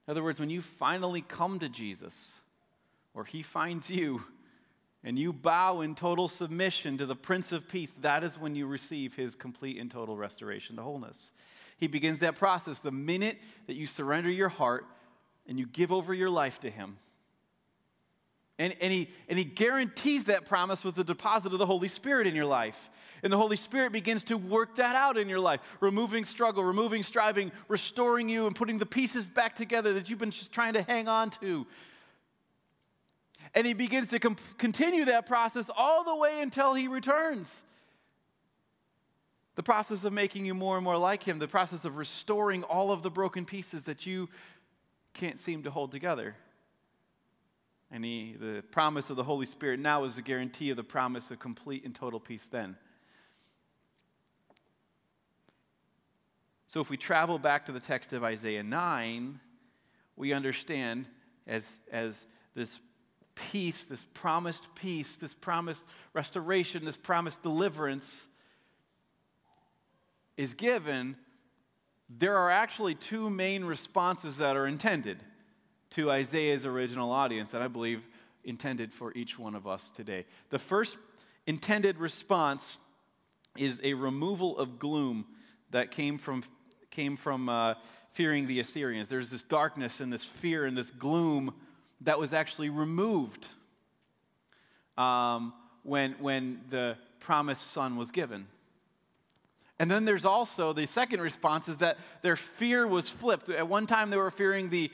In 0.08 0.12
other 0.12 0.24
words, 0.24 0.40
when 0.40 0.50
you 0.50 0.64
finally 0.64 1.22
come 1.22 1.60
to 1.60 1.70
Jesus, 1.70 2.32
or 3.14 3.24
he 3.24 3.44
finds 3.44 3.92
you, 3.92 4.24
and 5.04 5.20
you 5.20 5.32
bow 5.32 5.82
in 5.82 5.94
total 5.94 6.28
submission 6.28 6.98
to 6.98 7.06
the 7.06 7.16
Prince 7.16 7.52
of 7.52 7.70
Peace, 7.70 7.92
that 8.02 8.24
is 8.24 8.36
when 8.36 8.56
you 8.56 8.66
receive 8.66 9.14
his 9.14 9.36
complete 9.36 9.78
and 9.78 9.92
total 9.92 10.18
restoration 10.18 10.76
to 10.78 10.82
wholeness. 10.82 11.30
He 11.78 11.86
begins 11.86 12.18
that 12.20 12.34
process 12.34 12.80
the 12.80 12.90
minute 12.90 13.38
that 13.68 13.76
you 13.76 13.86
surrender 13.86 14.32
your 14.32 14.50
heart 14.50 14.88
and 15.48 15.58
you 15.58 15.66
give 15.66 15.92
over 15.92 16.14
your 16.14 16.30
life 16.30 16.60
to 16.62 16.70
him. 16.70 16.98
And, 18.60 18.76
and, 18.82 18.92
he, 18.92 19.10
and 19.30 19.38
he 19.38 19.46
guarantees 19.46 20.26
that 20.26 20.46
promise 20.46 20.84
with 20.84 20.96
the 20.96 21.04
deposit 21.04 21.54
of 21.54 21.60
the 21.60 21.66
Holy 21.66 21.88
Spirit 21.88 22.26
in 22.26 22.36
your 22.36 22.46
life. 22.46 22.90
And 23.24 23.32
the 23.32 23.38
Holy 23.38 23.56
Spirit 23.56 23.92
begins 23.92 24.24
to 24.26 24.38
work 24.38 24.76
that 24.76 24.96
out 24.96 25.18
in 25.18 25.30
your 25.30 25.40
life, 25.40 25.60
removing 25.80 26.24
struggle, 26.24 26.64
removing 26.64 27.04
striving, 27.04 27.52
restoring 27.68 28.30
you, 28.30 28.48
and 28.48 28.56
putting 28.56 28.78
the 28.78 28.86
pieces 28.86 29.28
back 29.28 29.56
together 29.56 29.94
that 29.94 30.10
you've 30.10 30.20
been 30.20 30.32
just 30.32 30.52
trying 30.52 30.74
to 30.74 30.82
hang 30.82 31.08
on 31.08 31.30
to. 31.42 31.66
And 33.56 33.66
he 33.66 33.74
begins 33.74 34.08
to 34.10 34.20
com- 34.20 34.38
continue 34.58 35.06
that 35.06 35.26
process 35.26 35.70
all 35.76 36.04
the 36.04 36.16
way 36.16 36.42
until 36.42 36.74
he 36.74 36.88
returns. 36.88 37.52
The 39.56 39.64
process 39.64 40.04
of 40.04 40.14
making 40.14 40.46
you 40.46 40.54
more 40.54 40.76
and 40.76 40.84
more 40.84 40.98
like 40.98 41.24
him, 41.24 41.40
the 41.40 41.48
process 41.48 41.86
of 41.86 41.98
restoring 41.98 42.64
all 42.64 42.92
of 42.92 43.02
the 43.02 43.10
broken 43.10 43.46
pieces 43.46 43.84
that 43.84 44.06
you 44.06 44.30
can't 45.18 45.40
seem 45.40 45.64
to 45.64 45.72
hold 45.72 45.92
together. 45.92 46.36
And 47.90 48.06
he, 48.06 48.36
the 48.40 48.64
promise 48.72 49.10
of 49.10 49.16
the 49.16 49.24
Holy 49.24 49.46
Spirit 49.46 49.80
now 49.80 50.04
is 50.04 50.16
the 50.16 50.22
guarantee 50.22 50.70
of 50.70 50.78
the 50.78 50.84
promise 50.84 51.32
of 51.32 51.40
complete 51.40 51.86
and 51.86 51.96
total 51.96 52.20
peace 52.20 52.48
then. 52.52 52.76
So 56.68 56.82
if 56.82 56.90
we 56.90 56.98
travel 56.98 57.40
back 57.40 57.66
to 57.66 57.72
the 57.72 57.80
text 57.80 58.14
of 58.14 58.24
Isaiah 58.24 58.62
9, 58.62 59.40
we 60.16 60.34
understand 60.34 61.08
as, 61.48 61.66
as 61.92 62.18
this 62.54 62.78
peace, 63.34 63.84
this 63.86 64.06
promised 64.14 64.68
peace, 64.76 65.16
this 65.16 65.34
promised 65.34 65.84
restoration, 66.14 66.86
this 66.86 66.98
promised 66.98 67.42
deliverance 67.42 68.12
is 70.36 70.54
given, 70.54 71.16
there 72.10 72.38
are 72.38 72.50
actually 72.50 72.96
two 72.96 73.30
main 73.30 73.66
responses 73.66 74.38
that 74.38 74.56
are 74.56 74.68
intended 74.68 75.24
to 75.92 76.12
Isaiah's 76.12 76.66
original 76.66 77.12
audience 77.12 77.50
that 77.50 77.62
I 77.62 77.68
believe 77.68 78.08
intended 78.44 78.94
for 78.94 79.14
each 79.14 79.38
one 79.38 79.56
of 79.56 79.68
us 79.68 79.92
today. 79.94 80.26
The 80.50 80.60
first 80.60 80.98
intended 81.46 81.98
response 81.98 82.78
is 83.58 83.82
a 83.84 83.94
removal 83.94 84.58
of 84.58 84.80
gloom 84.80 85.26
that 85.72 85.92
came 85.92 86.18
from, 86.18 86.44
came 86.92 87.18
from 87.18 87.50
uh, 87.50 87.74
fearing 88.12 88.48
the 88.48 88.60
Assyrians. 88.60 89.10
There's 89.10 89.30
this 89.30 89.44
darkness 89.44 90.00
and 90.00 90.12
this 90.12 90.24
fear 90.24 90.66
and 90.66 90.78
this 90.78 90.92
gloom 90.92 91.54
that 92.02 92.20
was 92.20 92.34
actually 92.34 92.70
removed 92.70 93.48
um, 94.98 95.54
when, 95.84 96.14
when 96.20 96.62
the 96.70 96.98
promised 97.20 97.72
son 97.72 97.98
was 97.98 98.12
given. 98.12 98.48
And 99.80 99.92
then 99.92 100.06
there's 100.06 100.26
also 100.26 100.74
the 100.74 100.88
second 100.88 101.22
response 101.22 101.68
is 101.68 101.78
that 101.80 101.98
their 102.22 102.36
fear 102.36 102.88
was 102.88 103.10
flipped. 103.10 103.50
At 103.50 103.68
one 103.68 103.86
time, 103.86 104.10
they 104.10 104.18
were 104.18 104.32
fearing 104.32 104.70
the 104.70 104.92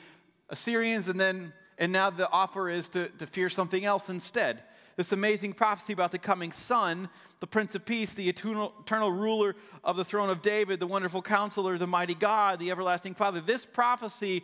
Assyrians, 0.49 1.07
and 1.07 1.19
then 1.19 1.53
and 1.77 1.91
now 1.91 2.09
the 2.09 2.29
offer 2.29 2.69
is 2.69 2.89
to, 2.89 3.09
to 3.09 3.27
fear 3.27 3.49
something 3.49 3.84
else 3.84 4.09
instead. 4.09 4.61
This 4.95 5.11
amazing 5.11 5.53
prophecy 5.53 5.93
about 5.93 6.11
the 6.11 6.19
coming 6.19 6.51
Son, 6.51 7.09
the 7.39 7.47
Prince 7.47 7.73
of 7.73 7.84
Peace, 7.84 8.13
the 8.13 8.29
eternal, 8.29 8.73
eternal 8.81 9.11
ruler 9.11 9.55
of 9.84 9.97
the 9.97 10.05
throne 10.05 10.29
of 10.29 10.41
David, 10.41 10.79
the 10.79 10.88
wonderful 10.88 11.21
counselor, 11.21 11.77
the 11.77 11.88
mighty 11.88 12.13
God, 12.13 12.59
the 12.59 12.69
everlasting 12.69 13.15
Father. 13.15 13.41
This 13.41 13.65
prophecy 13.65 14.43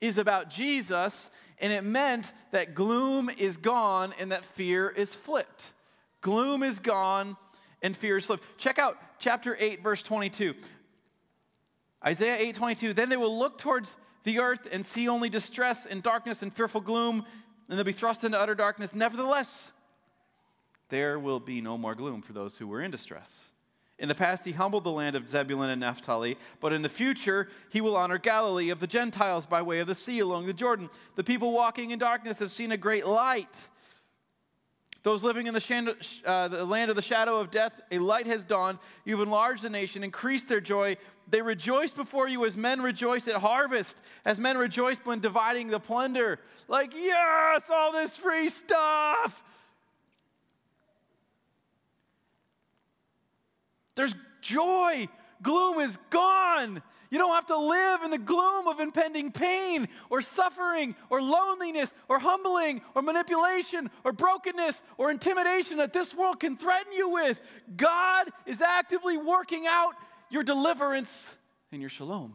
is 0.00 0.16
about 0.16 0.48
Jesus, 0.48 1.28
and 1.58 1.72
it 1.72 1.82
meant 1.82 2.32
that 2.52 2.74
gloom 2.74 3.30
is 3.36 3.56
gone 3.56 4.14
and 4.20 4.30
that 4.30 4.44
fear 4.44 4.88
is 4.88 5.12
flipped. 5.12 5.62
Gloom 6.20 6.62
is 6.62 6.78
gone 6.78 7.36
and 7.82 7.96
fear 7.96 8.16
is 8.16 8.24
flipped. 8.24 8.44
Check 8.58 8.78
out 8.78 8.96
chapter 9.20 9.56
8, 9.58 9.82
verse 9.82 10.02
22. 10.02 10.54
Isaiah 12.04 12.36
8, 12.38 12.56
22. 12.56 12.92
Then 12.94 13.08
they 13.08 13.16
will 13.16 13.38
look 13.38 13.58
towards 13.58 13.94
the 14.24 14.40
earth 14.40 14.66
and 14.72 14.84
see 14.84 15.08
only 15.08 15.28
distress 15.28 15.86
and 15.86 16.02
darkness 16.02 16.42
and 16.42 16.52
fearful 16.52 16.80
gloom, 16.80 17.24
and 17.68 17.78
they'll 17.78 17.84
be 17.84 17.92
thrust 17.92 18.24
into 18.24 18.40
utter 18.40 18.54
darkness. 18.54 18.94
Nevertheless, 18.94 19.68
there 20.88 21.18
will 21.18 21.40
be 21.40 21.60
no 21.60 21.78
more 21.78 21.94
gloom 21.94 22.22
for 22.22 22.32
those 22.32 22.56
who 22.56 22.66
were 22.66 22.82
in 22.82 22.90
distress. 22.90 23.30
In 23.98 24.08
the 24.08 24.14
past, 24.14 24.46
he 24.46 24.52
humbled 24.52 24.84
the 24.84 24.90
land 24.90 25.14
of 25.14 25.28
Zebulun 25.28 25.68
and 25.68 25.80
Naphtali, 25.80 26.38
but 26.58 26.72
in 26.72 26.80
the 26.80 26.88
future, 26.88 27.48
he 27.68 27.82
will 27.82 27.98
honor 27.98 28.16
Galilee 28.16 28.70
of 28.70 28.80
the 28.80 28.86
Gentiles 28.86 29.44
by 29.44 29.60
way 29.60 29.80
of 29.80 29.86
the 29.86 29.94
sea 29.94 30.20
along 30.20 30.46
the 30.46 30.54
Jordan. 30.54 30.88
The 31.16 31.24
people 31.24 31.52
walking 31.52 31.90
in 31.90 31.98
darkness 31.98 32.38
have 32.38 32.50
seen 32.50 32.72
a 32.72 32.78
great 32.78 33.06
light. 33.06 33.54
Those 35.02 35.22
living 35.22 35.46
in 35.46 35.54
the, 35.54 35.96
uh, 36.26 36.48
the, 36.48 36.64
land 36.64 36.90
of 36.90 36.96
the 36.96 37.02
shadow 37.02 37.38
of 37.38 37.50
death, 37.50 37.80
a 37.90 37.98
light 37.98 38.26
has 38.26 38.44
dawned. 38.44 38.78
You've 39.04 39.20
enlarged 39.20 39.62
the 39.62 39.70
nation, 39.70 40.04
increased 40.04 40.48
their 40.48 40.60
joy. 40.60 40.98
They 41.28 41.40
rejoice 41.40 41.92
before 41.92 42.28
you 42.28 42.44
as 42.44 42.56
men 42.56 42.82
rejoice 42.82 43.26
at 43.26 43.36
harvest, 43.36 44.00
as 44.26 44.38
men 44.38 44.58
rejoice 44.58 44.98
when 45.04 45.20
dividing 45.20 45.68
the 45.68 45.80
plunder. 45.80 46.38
Like, 46.68 46.94
yes, 46.94 47.62
all 47.72 47.92
this 47.92 48.16
free 48.16 48.50
stuff. 48.50 49.42
There's 53.94 54.14
joy. 54.42 55.08
Gloom 55.42 55.80
is 55.80 55.96
gone. 56.10 56.82
You 57.10 57.18
don't 57.18 57.34
have 57.34 57.46
to 57.46 57.58
live 57.58 58.02
in 58.02 58.10
the 58.10 58.18
gloom 58.18 58.68
of 58.68 58.78
impending 58.78 59.32
pain 59.32 59.88
or 60.10 60.20
suffering 60.20 60.94
or 61.10 61.20
loneliness 61.20 61.92
or 62.08 62.20
humbling 62.20 62.82
or 62.94 63.02
manipulation 63.02 63.90
or 64.04 64.12
brokenness 64.12 64.80
or 64.96 65.10
intimidation 65.10 65.78
that 65.78 65.92
this 65.92 66.14
world 66.14 66.38
can 66.38 66.56
threaten 66.56 66.92
you 66.92 67.10
with. 67.10 67.40
God 67.76 68.28
is 68.46 68.62
actively 68.62 69.18
working 69.18 69.66
out 69.66 69.94
your 70.30 70.44
deliverance 70.44 71.26
and 71.72 71.80
your 71.80 71.90
shalom. 71.90 72.34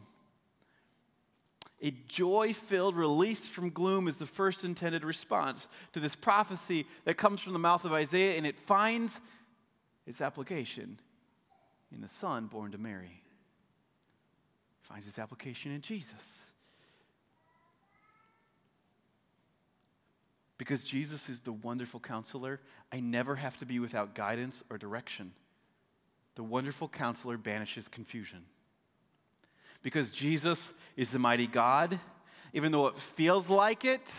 A 1.82 1.90
joy 2.08 2.52
filled 2.52 2.96
release 2.96 3.46
from 3.46 3.70
gloom 3.70 4.08
is 4.08 4.16
the 4.16 4.26
first 4.26 4.62
intended 4.62 5.04
response 5.04 5.68
to 5.92 6.00
this 6.00 6.14
prophecy 6.14 6.86
that 7.04 7.16
comes 7.16 7.40
from 7.40 7.54
the 7.54 7.58
mouth 7.58 7.84
of 7.84 7.92
Isaiah, 7.92 8.36
and 8.36 8.46
it 8.46 8.58
finds 8.58 9.20
its 10.06 10.20
application 10.20 10.98
in 11.94 12.00
the 12.00 12.08
Son 12.08 12.46
born 12.46 12.72
to 12.72 12.78
Mary 12.78 13.22
finds 14.88 15.08
its 15.08 15.18
application 15.18 15.72
in 15.72 15.80
Jesus. 15.80 16.10
Because 20.58 20.82
Jesus 20.82 21.28
is 21.28 21.40
the 21.40 21.52
wonderful 21.52 22.00
counselor, 22.00 22.60
I 22.90 23.00
never 23.00 23.36
have 23.36 23.58
to 23.58 23.66
be 23.66 23.78
without 23.78 24.14
guidance 24.14 24.62
or 24.70 24.78
direction. 24.78 25.32
The 26.36 26.42
wonderful 26.42 26.88
counselor 26.88 27.36
banishes 27.36 27.88
confusion. 27.88 28.44
Because 29.82 30.10
Jesus 30.10 30.72
is 30.96 31.10
the 31.10 31.18
mighty 31.18 31.46
God, 31.46 31.98
even 32.52 32.72
though 32.72 32.86
it 32.86 32.98
feels 32.98 33.48
like 33.48 33.84
it, 33.84 34.10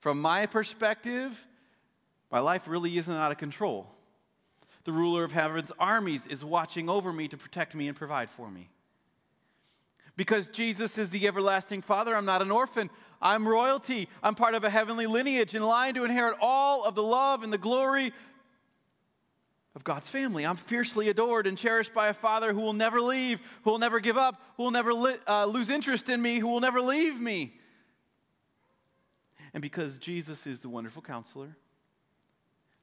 from 0.00 0.20
my 0.20 0.46
perspective, 0.46 1.46
my 2.30 2.40
life 2.40 2.66
really 2.66 2.96
isn't 2.98 3.14
out 3.14 3.32
of 3.32 3.38
control. 3.38 3.86
The 4.84 4.92
ruler 4.92 5.24
of 5.24 5.32
heaven's 5.32 5.72
armies 5.78 6.26
is 6.26 6.44
watching 6.44 6.88
over 6.88 7.12
me 7.12 7.28
to 7.28 7.36
protect 7.36 7.74
me 7.74 7.88
and 7.88 7.96
provide 7.96 8.30
for 8.30 8.50
me. 8.50 8.68
Because 10.16 10.46
Jesus 10.46 10.96
is 10.96 11.10
the 11.10 11.26
everlasting 11.26 11.82
Father, 11.82 12.16
I'm 12.16 12.24
not 12.24 12.42
an 12.42 12.50
orphan. 12.50 12.90
I'm 13.20 13.46
royalty. 13.46 14.08
I'm 14.22 14.34
part 14.34 14.54
of 14.54 14.64
a 14.64 14.70
heavenly 14.70 15.06
lineage 15.06 15.54
in 15.54 15.62
line 15.62 15.94
to 15.94 16.04
inherit 16.04 16.36
all 16.40 16.84
of 16.84 16.94
the 16.94 17.02
love 17.02 17.42
and 17.42 17.52
the 17.52 17.58
glory 17.58 18.12
of 19.74 19.84
God's 19.84 20.08
family. 20.08 20.46
I'm 20.46 20.56
fiercely 20.56 21.10
adored 21.10 21.46
and 21.46 21.56
cherished 21.56 21.92
by 21.92 22.08
a 22.08 22.14
Father 22.14 22.54
who 22.54 22.60
will 22.60 22.72
never 22.72 23.00
leave, 23.00 23.40
who 23.62 23.70
will 23.70 23.78
never 23.78 24.00
give 24.00 24.16
up, 24.16 24.40
who 24.56 24.64
will 24.64 24.70
never 24.70 24.94
li- 24.94 25.18
uh, 25.28 25.44
lose 25.44 25.68
interest 25.68 26.08
in 26.08 26.20
me, 26.20 26.38
who 26.38 26.48
will 26.48 26.60
never 26.60 26.80
leave 26.80 27.20
me. 27.20 27.52
And 29.52 29.62
because 29.62 29.98
Jesus 29.98 30.46
is 30.46 30.60
the 30.60 30.70
wonderful 30.70 31.02
counselor, 31.02 31.56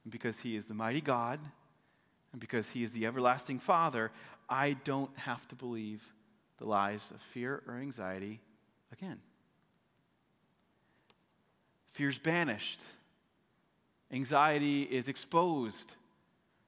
and 0.04 0.12
because 0.12 0.40
he 0.40 0.56
is 0.56 0.66
the 0.66 0.74
mighty 0.76 1.02
God, 1.02 1.40
and 2.32 2.40
because 2.40 2.70
he 2.70 2.84
is 2.84 2.92
the 2.92 3.08
everlasting 3.08 3.60
Father, 3.60 4.12
I 4.50 4.74
don't 4.84 5.16
have 5.18 5.48
to 5.48 5.56
believe 5.56 6.04
the 6.58 6.66
lies 6.66 7.04
of 7.14 7.22
fear 7.22 7.62
or 7.68 7.76
anxiety 7.76 8.40
again. 8.92 9.20
Fear's 11.92 12.18
banished, 12.18 12.82
anxiety 14.12 14.84
is 14.84 15.08
exposed, 15.08 15.94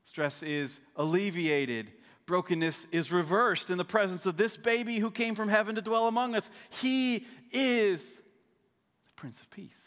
stress 0.04 0.44
is 0.44 0.78
alleviated. 0.96 1.92
Brokenness 2.26 2.88
is 2.92 3.12
reversed 3.12 3.70
in 3.70 3.78
the 3.78 3.86
presence 3.86 4.26
of 4.26 4.36
this 4.36 4.58
baby 4.58 4.98
who 4.98 5.12
came 5.12 5.36
from 5.36 5.48
heaven 5.48 5.76
to 5.76 5.82
dwell 5.82 6.08
among 6.08 6.36
us. 6.36 6.50
He 6.82 7.26
is 7.52 8.02
the 8.02 9.12
Prince 9.16 9.40
of 9.40 9.52
Peace. 9.52 9.80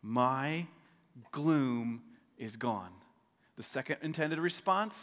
My 0.00 0.66
gloom 1.30 2.02
is 2.38 2.56
gone. 2.56 2.92
The 3.56 3.62
second 3.62 3.98
intended 4.02 4.38
response 4.38 4.94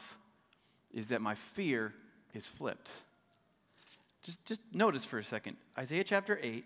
is 0.92 1.10
that 1.10 1.22
my 1.22 1.36
fear 1.36 1.94
is 2.36 2.46
flipped. 2.46 2.90
Just, 4.24 4.44
just 4.46 4.62
notice 4.74 5.06
for 5.06 5.20
a 5.20 5.24
second 5.24 5.58
Isaiah 5.78 6.04
chapter 6.04 6.40
8, 6.42 6.66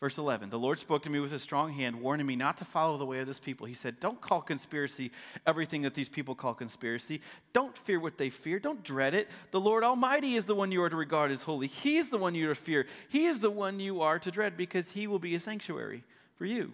verse 0.00 0.16
11. 0.16 0.50
The 0.50 0.58
Lord 0.58 0.78
spoke 0.78 1.02
to 1.02 1.10
me 1.10 1.20
with 1.20 1.32
a 1.32 1.38
strong 1.38 1.72
hand, 1.72 2.00
warning 2.00 2.26
me 2.26 2.36
not 2.36 2.56
to 2.58 2.64
follow 2.64 2.96
the 2.96 3.04
way 3.04 3.18
of 3.18 3.26
this 3.26 3.38
people. 3.38 3.66
He 3.66 3.74
said, 3.74 4.00
Don't 4.00 4.20
call 4.20 4.40
conspiracy 4.40 5.10
everything 5.46 5.82
that 5.82 5.94
these 5.94 6.08
people 6.08 6.34
call 6.34 6.54
conspiracy. 6.54 7.20
Don't 7.52 7.76
fear 7.76 8.00
what 8.00 8.16
they 8.16 8.30
fear. 8.30 8.58
Don't 8.58 8.82
dread 8.82 9.14
it. 9.14 9.28
The 9.50 9.60
Lord 9.60 9.84
Almighty 9.84 10.34
is 10.34 10.46
the 10.46 10.54
one 10.54 10.72
you 10.72 10.82
are 10.82 10.90
to 10.90 10.96
regard 10.96 11.30
as 11.30 11.42
holy. 11.42 11.66
He 11.66 11.98
is 11.98 12.08
the 12.08 12.18
one 12.18 12.34
you 12.34 12.50
are 12.50 12.54
to 12.54 12.60
fear. 12.60 12.86
He 13.08 13.26
is 13.26 13.40
the 13.40 13.50
one 13.50 13.78
you 13.78 14.00
are 14.00 14.18
to 14.18 14.30
dread 14.30 14.56
because 14.56 14.88
he 14.88 15.06
will 15.06 15.18
be 15.18 15.34
a 15.34 15.40
sanctuary 15.40 16.02
for 16.36 16.46
you. 16.46 16.72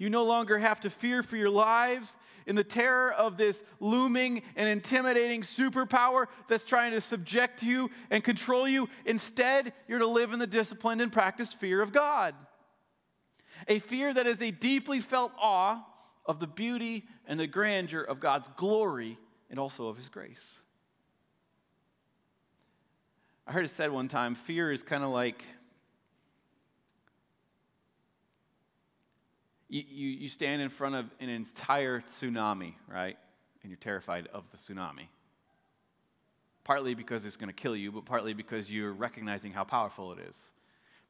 You 0.00 0.08
no 0.08 0.24
longer 0.24 0.58
have 0.58 0.80
to 0.80 0.90
fear 0.90 1.22
for 1.22 1.36
your 1.36 1.50
lives 1.50 2.14
in 2.46 2.56
the 2.56 2.64
terror 2.64 3.12
of 3.12 3.36
this 3.36 3.62
looming 3.80 4.40
and 4.56 4.66
intimidating 4.66 5.42
superpower 5.42 6.24
that's 6.48 6.64
trying 6.64 6.92
to 6.92 7.02
subject 7.02 7.62
you 7.62 7.90
and 8.08 8.24
control 8.24 8.66
you. 8.66 8.88
Instead, 9.04 9.74
you're 9.86 9.98
to 9.98 10.06
live 10.06 10.32
in 10.32 10.38
the 10.38 10.46
disciplined 10.46 11.02
and 11.02 11.12
practiced 11.12 11.60
fear 11.60 11.82
of 11.82 11.92
God. 11.92 12.34
A 13.68 13.78
fear 13.78 14.14
that 14.14 14.26
is 14.26 14.40
a 14.40 14.50
deeply 14.50 15.00
felt 15.00 15.32
awe 15.38 15.84
of 16.24 16.40
the 16.40 16.46
beauty 16.46 17.04
and 17.26 17.38
the 17.38 17.46
grandeur 17.46 18.00
of 18.00 18.20
God's 18.20 18.48
glory 18.56 19.18
and 19.50 19.60
also 19.60 19.88
of 19.88 19.98
His 19.98 20.08
grace. 20.08 20.40
I 23.46 23.52
heard 23.52 23.66
it 23.66 23.70
said 23.70 23.90
one 23.90 24.08
time 24.08 24.34
fear 24.34 24.72
is 24.72 24.82
kind 24.82 25.04
of 25.04 25.10
like 25.10 25.44
you, 29.70 29.84
you, 29.88 30.08
you 30.08 30.28
stand 30.28 30.60
in 30.60 30.68
front 30.68 30.96
of 30.96 31.06
an 31.20 31.28
entire 31.28 32.00
tsunami, 32.00 32.74
right? 32.88 33.16
And 33.62 33.70
you're 33.70 33.78
terrified 33.78 34.28
of 34.34 34.44
the 34.50 34.56
tsunami. 34.58 35.06
Partly 36.64 36.94
because 36.94 37.24
it's 37.24 37.36
going 37.36 37.48
to 37.48 37.54
kill 37.54 37.76
you, 37.76 37.92
but 37.92 38.04
partly 38.04 38.34
because 38.34 38.70
you're 38.70 38.92
recognizing 38.92 39.52
how 39.52 39.64
powerful 39.64 40.12
it 40.12 40.18
is. 40.18 40.36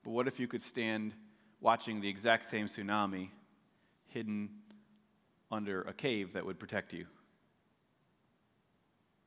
But 0.05 0.11
what 0.11 0.29
if 0.29 0.39
you 0.39 0.47
could 0.47 0.63
stand 0.63 1.15
watching 1.61 2.01
the 2.01 2.09
exact 2.09 2.51
same 2.51 2.69
tsunami 2.69 3.31
hidden 4.09 4.51
under 5.51 5.83
a 5.83 5.95
cave 5.95 6.35
that 6.35 6.45
would 6.45 6.59
protect 6.59 6.93
you? 6.93 7.07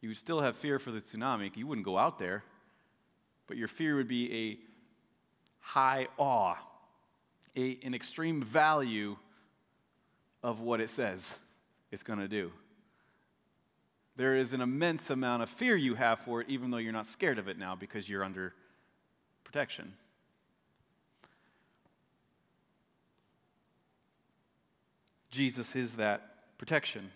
You 0.01 0.09
would 0.09 0.17
still 0.17 0.41
have 0.41 0.55
fear 0.55 0.77
for 0.77 0.91
the 0.91 1.01
tsunami. 1.01 1.55
You 1.57 1.65
wouldn't 1.65 1.85
go 1.85 1.97
out 1.97 2.19
there, 2.19 2.43
but 3.47 3.57
your 3.57 3.67
fear 3.67 3.95
would 3.95 4.07
be 4.07 4.31
a 4.31 4.59
high 5.59 6.07
awe, 6.17 6.55
a, 7.55 7.79
an 7.83 7.95
extreme 7.95 8.43
value 8.43 9.15
of 10.43 10.59
what 10.59 10.81
it 10.81 10.89
says 10.89 11.33
it's 11.91 12.03
going 12.03 12.19
to 12.19 12.27
do. 12.27 12.51
There 14.15 14.35
is 14.35 14.53
an 14.53 14.61
immense 14.61 15.09
amount 15.09 15.41
of 15.41 15.49
fear 15.49 15.75
you 15.75 15.95
have 15.95 16.19
for 16.19 16.41
it, 16.41 16.49
even 16.49 16.69
though 16.69 16.77
you're 16.77 16.93
not 16.93 17.07
scared 17.07 17.39
of 17.39 17.47
it 17.47 17.57
now 17.57 17.75
because 17.75 18.07
you're 18.07 18.23
under 18.23 18.53
protection. 19.43 19.93
Jesus 25.31 25.75
is 25.75 25.93
that 25.93 26.57
protection. 26.59 27.09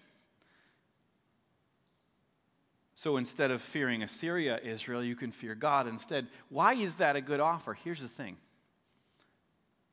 So 2.95 3.17
instead 3.17 3.51
of 3.51 3.61
fearing 3.61 4.01
Assyria, 4.01 4.59
Israel, 4.63 5.03
you 5.03 5.15
can 5.15 5.31
fear 5.31 5.53
God 5.53 5.87
instead. 5.87 6.27
Why 6.49 6.73
is 6.73 6.95
that 6.95 7.15
a 7.15 7.21
good 7.21 7.39
offer? 7.39 7.75
Here's 7.75 8.01
the 8.01 8.07
thing 8.07 8.37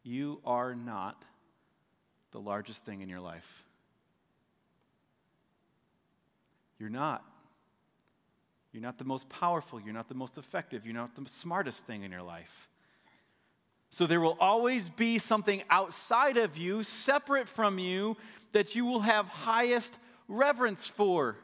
you 0.02 0.40
are 0.44 0.74
not 0.74 1.22
the 2.34 2.40
largest 2.40 2.84
thing 2.84 3.00
in 3.00 3.08
your 3.08 3.20
life. 3.20 3.64
You're 6.80 6.90
not. 6.90 7.24
You're 8.72 8.82
not 8.82 8.98
the 8.98 9.04
most 9.04 9.28
powerful. 9.28 9.80
You're 9.80 9.94
not 9.94 10.08
the 10.08 10.16
most 10.16 10.36
effective. 10.36 10.84
You're 10.84 10.96
not 10.96 11.14
the 11.14 11.24
smartest 11.40 11.78
thing 11.86 12.02
in 12.02 12.10
your 12.10 12.22
life. 12.22 12.68
So 13.90 14.08
there 14.08 14.20
will 14.20 14.36
always 14.40 14.88
be 14.88 15.20
something 15.20 15.62
outside 15.70 16.36
of 16.36 16.58
you, 16.58 16.82
separate 16.82 17.48
from 17.48 17.78
you, 17.78 18.16
that 18.50 18.74
you 18.74 18.84
will 18.84 19.00
have 19.00 19.28
highest 19.28 19.96
reverence 20.26 20.88
for. 20.88 21.36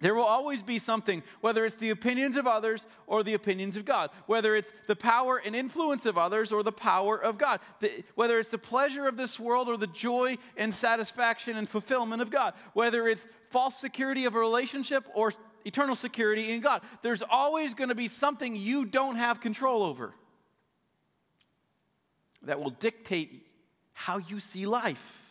There 0.00 0.14
will 0.14 0.24
always 0.24 0.62
be 0.62 0.78
something, 0.78 1.22
whether 1.40 1.64
it's 1.64 1.76
the 1.76 1.88
opinions 1.88 2.36
of 2.36 2.46
others 2.46 2.84
or 3.06 3.22
the 3.22 3.32
opinions 3.32 3.76
of 3.76 3.86
God, 3.86 4.10
whether 4.26 4.54
it's 4.54 4.72
the 4.86 4.96
power 4.96 5.40
and 5.42 5.56
influence 5.56 6.04
of 6.04 6.18
others 6.18 6.52
or 6.52 6.62
the 6.62 6.72
power 6.72 7.16
of 7.16 7.38
God, 7.38 7.60
the, 7.80 8.04
whether 8.14 8.38
it's 8.38 8.50
the 8.50 8.58
pleasure 8.58 9.08
of 9.08 9.16
this 9.16 9.40
world 9.40 9.68
or 9.68 9.78
the 9.78 9.86
joy 9.86 10.36
and 10.58 10.74
satisfaction 10.74 11.56
and 11.56 11.66
fulfillment 11.66 12.20
of 12.20 12.30
God, 12.30 12.52
whether 12.74 13.08
it's 13.08 13.26
false 13.48 13.76
security 13.76 14.26
of 14.26 14.34
a 14.34 14.38
relationship 14.38 15.06
or 15.14 15.32
eternal 15.64 15.94
security 15.94 16.52
in 16.52 16.60
God. 16.60 16.82
There's 17.00 17.22
always 17.22 17.72
going 17.72 17.88
to 17.88 17.94
be 17.94 18.08
something 18.08 18.54
you 18.54 18.84
don't 18.84 19.16
have 19.16 19.40
control 19.40 19.82
over 19.82 20.12
that 22.42 22.60
will 22.60 22.70
dictate 22.70 23.46
how 23.94 24.18
you 24.18 24.40
see 24.40 24.66
life. 24.66 25.25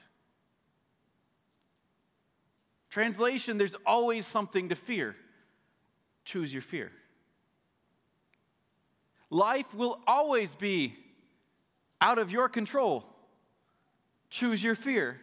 Translation, 2.95 3.57
there's 3.57 3.75
always 3.85 4.25
something 4.25 4.69
to 4.69 4.75
fear. 4.75 5.17
Choose 6.23 6.53
your 6.53 6.61
fear. 6.61 6.93
Life 9.29 9.75
will 9.75 9.99
always 10.07 10.55
be 10.55 10.95
out 11.99 12.19
of 12.19 12.31
your 12.31 12.47
control. 12.47 13.03
Choose 14.29 14.63
your 14.63 14.75
fear. 14.75 15.19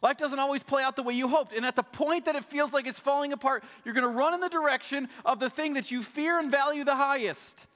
Life 0.00 0.16
doesn't 0.16 0.38
always 0.38 0.62
play 0.62 0.84
out 0.84 0.94
the 0.94 1.02
way 1.02 1.14
you 1.14 1.26
hoped. 1.26 1.52
And 1.52 1.66
at 1.66 1.74
the 1.74 1.82
point 1.82 2.26
that 2.26 2.36
it 2.36 2.44
feels 2.44 2.72
like 2.72 2.86
it's 2.86 3.00
falling 3.00 3.32
apart, 3.32 3.64
you're 3.84 3.92
going 3.92 4.06
to 4.06 4.16
run 4.16 4.32
in 4.32 4.38
the 4.38 4.48
direction 4.48 5.08
of 5.24 5.40
the 5.40 5.50
thing 5.50 5.74
that 5.74 5.90
you 5.90 6.04
fear 6.04 6.38
and 6.38 6.52
value 6.52 6.84
the 6.84 6.94
highest. 6.94 7.66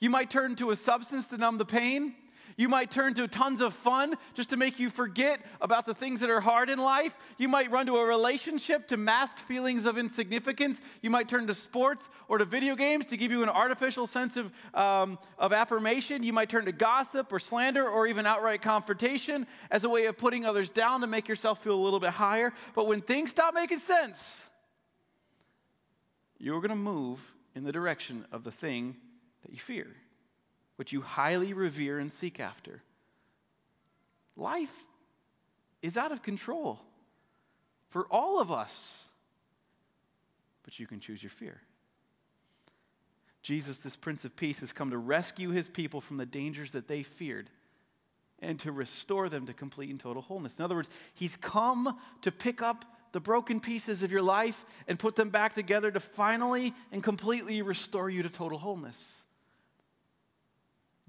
You 0.00 0.10
might 0.10 0.28
turn 0.28 0.56
to 0.56 0.72
a 0.72 0.76
substance 0.76 1.28
to 1.28 1.36
numb 1.36 1.58
the 1.58 1.64
pain. 1.64 2.16
You 2.56 2.68
might 2.68 2.90
turn 2.90 3.14
to 3.14 3.28
tons 3.28 3.60
of 3.60 3.74
fun 3.74 4.14
just 4.34 4.50
to 4.50 4.56
make 4.56 4.78
you 4.78 4.90
forget 4.90 5.40
about 5.60 5.86
the 5.86 5.94
things 5.94 6.20
that 6.20 6.30
are 6.30 6.40
hard 6.40 6.70
in 6.70 6.78
life. 6.78 7.14
You 7.38 7.48
might 7.48 7.70
run 7.70 7.86
to 7.86 7.96
a 7.96 8.04
relationship 8.04 8.88
to 8.88 8.96
mask 8.96 9.38
feelings 9.38 9.86
of 9.86 9.96
insignificance. 9.98 10.80
You 11.02 11.10
might 11.10 11.28
turn 11.28 11.46
to 11.46 11.54
sports 11.54 12.08
or 12.28 12.38
to 12.38 12.44
video 12.44 12.76
games 12.76 13.06
to 13.06 13.16
give 13.16 13.30
you 13.30 13.42
an 13.42 13.48
artificial 13.48 14.06
sense 14.06 14.36
of, 14.36 14.50
um, 14.74 15.18
of 15.38 15.52
affirmation. 15.52 16.22
You 16.22 16.32
might 16.32 16.48
turn 16.48 16.64
to 16.66 16.72
gossip 16.72 17.32
or 17.32 17.38
slander 17.38 17.88
or 17.88 18.06
even 18.06 18.26
outright 18.26 18.62
confrontation 18.62 19.46
as 19.70 19.84
a 19.84 19.88
way 19.88 20.06
of 20.06 20.18
putting 20.18 20.44
others 20.44 20.70
down 20.70 21.00
to 21.02 21.06
make 21.06 21.28
yourself 21.28 21.62
feel 21.62 21.74
a 21.74 21.82
little 21.82 22.00
bit 22.00 22.10
higher. 22.10 22.52
But 22.74 22.86
when 22.86 23.00
things 23.00 23.30
stop 23.30 23.54
making 23.54 23.78
sense, 23.78 24.36
you're 26.38 26.60
going 26.60 26.70
to 26.70 26.74
move 26.74 27.20
in 27.54 27.64
the 27.64 27.72
direction 27.72 28.24
of 28.32 28.44
the 28.44 28.50
thing 28.50 28.96
that 29.42 29.52
you 29.52 29.58
fear 29.58 29.86
what 30.80 30.92
you 30.92 31.02
highly 31.02 31.52
revere 31.52 31.98
and 31.98 32.10
seek 32.10 32.40
after. 32.40 32.80
Life 34.34 34.72
is 35.82 35.98
out 35.98 36.10
of 36.10 36.22
control 36.22 36.80
for 37.90 38.06
all 38.10 38.40
of 38.40 38.50
us, 38.50 38.94
but 40.62 40.78
you 40.78 40.86
can 40.86 40.98
choose 40.98 41.22
your 41.22 41.28
fear. 41.28 41.60
Jesus, 43.42 43.76
this 43.76 43.94
Prince 43.94 44.24
of 44.24 44.34
Peace, 44.34 44.60
has 44.60 44.72
come 44.72 44.88
to 44.88 44.96
rescue 44.96 45.50
his 45.50 45.68
people 45.68 46.00
from 46.00 46.16
the 46.16 46.24
dangers 46.24 46.70
that 46.70 46.88
they 46.88 47.02
feared 47.02 47.50
and 48.38 48.58
to 48.60 48.72
restore 48.72 49.28
them 49.28 49.44
to 49.48 49.52
complete 49.52 49.90
and 49.90 50.00
total 50.00 50.22
wholeness. 50.22 50.58
In 50.58 50.64
other 50.64 50.76
words, 50.76 50.88
he's 51.12 51.36
come 51.36 51.98
to 52.22 52.32
pick 52.32 52.62
up 52.62 52.86
the 53.12 53.20
broken 53.20 53.60
pieces 53.60 54.02
of 54.02 54.10
your 54.10 54.22
life 54.22 54.64
and 54.88 54.98
put 54.98 55.14
them 55.14 55.28
back 55.28 55.54
together 55.54 55.90
to 55.90 56.00
finally 56.00 56.72
and 56.90 57.02
completely 57.02 57.60
restore 57.60 58.08
you 58.08 58.22
to 58.22 58.30
total 58.30 58.56
wholeness. 58.56 59.19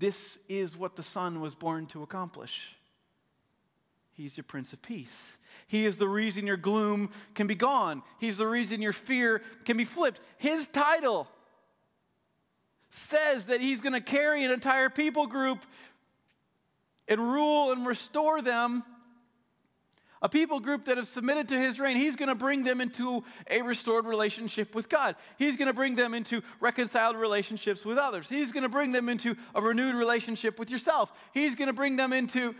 This 0.01 0.39
is 0.49 0.75
what 0.75 0.95
the 0.95 1.03
Son 1.03 1.41
was 1.41 1.53
born 1.53 1.85
to 1.87 2.01
accomplish. 2.01 2.75
He's 4.13 4.35
your 4.35 4.43
Prince 4.43 4.73
of 4.73 4.81
Peace. 4.81 5.15
He 5.67 5.85
is 5.85 5.97
the 5.97 6.07
reason 6.07 6.47
your 6.47 6.57
gloom 6.57 7.11
can 7.35 7.45
be 7.45 7.53
gone. 7.53 8.01
He's 8.17 8.35
the 8.35 8.47
reason 8.47 8.81
your 8.81 8.93
fear 8.93 9.43
can 9.63 9.77
be 9.77 9.85
flipped. 9.85 10.19
His 10.39 10.67
title 10.67 11.27
says 12.89 13.45
that 13.45 13.61
he's 13.61 13.79
going 13.79 13.93
to 13.93 14.01
carry 14.01 14.43
an 14.43 14.49
entire 14.49 14.89
people 14.89 15.27
group 15.27 15.59
and 17.07 17.21
rule 17.21 17.71
and 17.71 17.85
restore 17.85 18.41
them 18.41 18.83
a 20.21 20.29
people 20.29 20.59
group 20.59 20.85
that 20.85 20.97
have 20.97 21.07
submitted 21.07 21.47
to 21.49 21.59
his 21.59 21.79
reign, 21.79 21.97
he's 21.97 22.15
going 22.15 22.29
to 22.29 22.35
bring 22.35 22.63
them 22.63 22.79
into 22.79 23.23
a 23.49 23.61
restored 23.61 24.05
relationship 24.05 24.75
with 24.75 24.87
God. 24.87 25.15
He's 25.37 25.57
going 25.57 25.67
to 25.67 25.73
bring 25.73 25.95
them 25.95 26.13
into 26.13 26.41
reconciled 26.59 27.15
relationships 27.15 27.83
with 27.83 27.97
others. 27.97 28.27
He's 28.29 28.51
going 28.51 28.63
to 28.63 28.69
bring 28.69 28.91
them 28.91 29.09
into 29.09 29.35
a 29.55 29.61
renewed 29.61 29.95
relationship 29.95 30.59
with 30.59 30.69
yourself. 30.69 31.11
He's 31.33 31.55
going 31.55 31.67
to 31.67 31.73
bring 31.73 31.95
them 31.95 32.13
into 32.13 32.53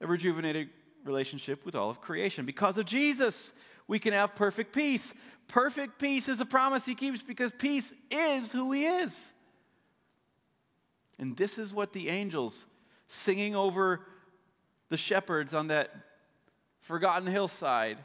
a 0.00 0.06
rejuvenated 0.06 0.70
relationship 1.04 1.64
with 1.64 1.74
all 1.74 1.90
of 1.90 2.00
creation. 2.00 2.46
Because 2.46 2.78
of 2.78 2.86
Jesus, 2.86 3.50
we 3.88 3.98
can 3.98 4.12
have 4.12 4.36
perfect 4.36 4.72
peace. 4.72 5.12
Perfect 5.48 5.98
peace 5.98 6.28
is 6.28 6.40
a 6.40 6.46
promise 6.46 6.84
he 6.84 6.94
keeps 6.94 7.22
because 7.22 7.50
peace 7.50 7.92
is 8.10 8.52
who 8.52 8.70
he 8.70 8.84
is. 8.84 9.16
And 11.18 11.36
this 11.36 11.58
is 11.58 11.72
what 11.72 11.92
the 11.92 12.08
angels 12.08 12.64
singing 13.08 13.56
over 13.56 14.02
the 14.90 14.96
shepherds 14.96 15.54
on 15.54 15.68
that 15.68 15.90
forgotten 16.88 17.28
hillside. 17.28 17.98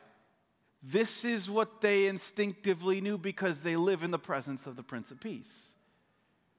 This 0.83 1.23
is 1.23 1.49
what 1.49 1.79
they 1.79 2.07
instinctively 2.07 2.99
knew 2.99 3.17
because 3.17 3.59
they 3.59 3.77
live 3.77 4.03
in 4.03 4.11
the 4.11 4.19
presence 4.19 4.67
of 4.67 4.75
the 4.75 4.83
Prince 4.83 5.09
of 5.09 5.21
Peace. 5.21 5.71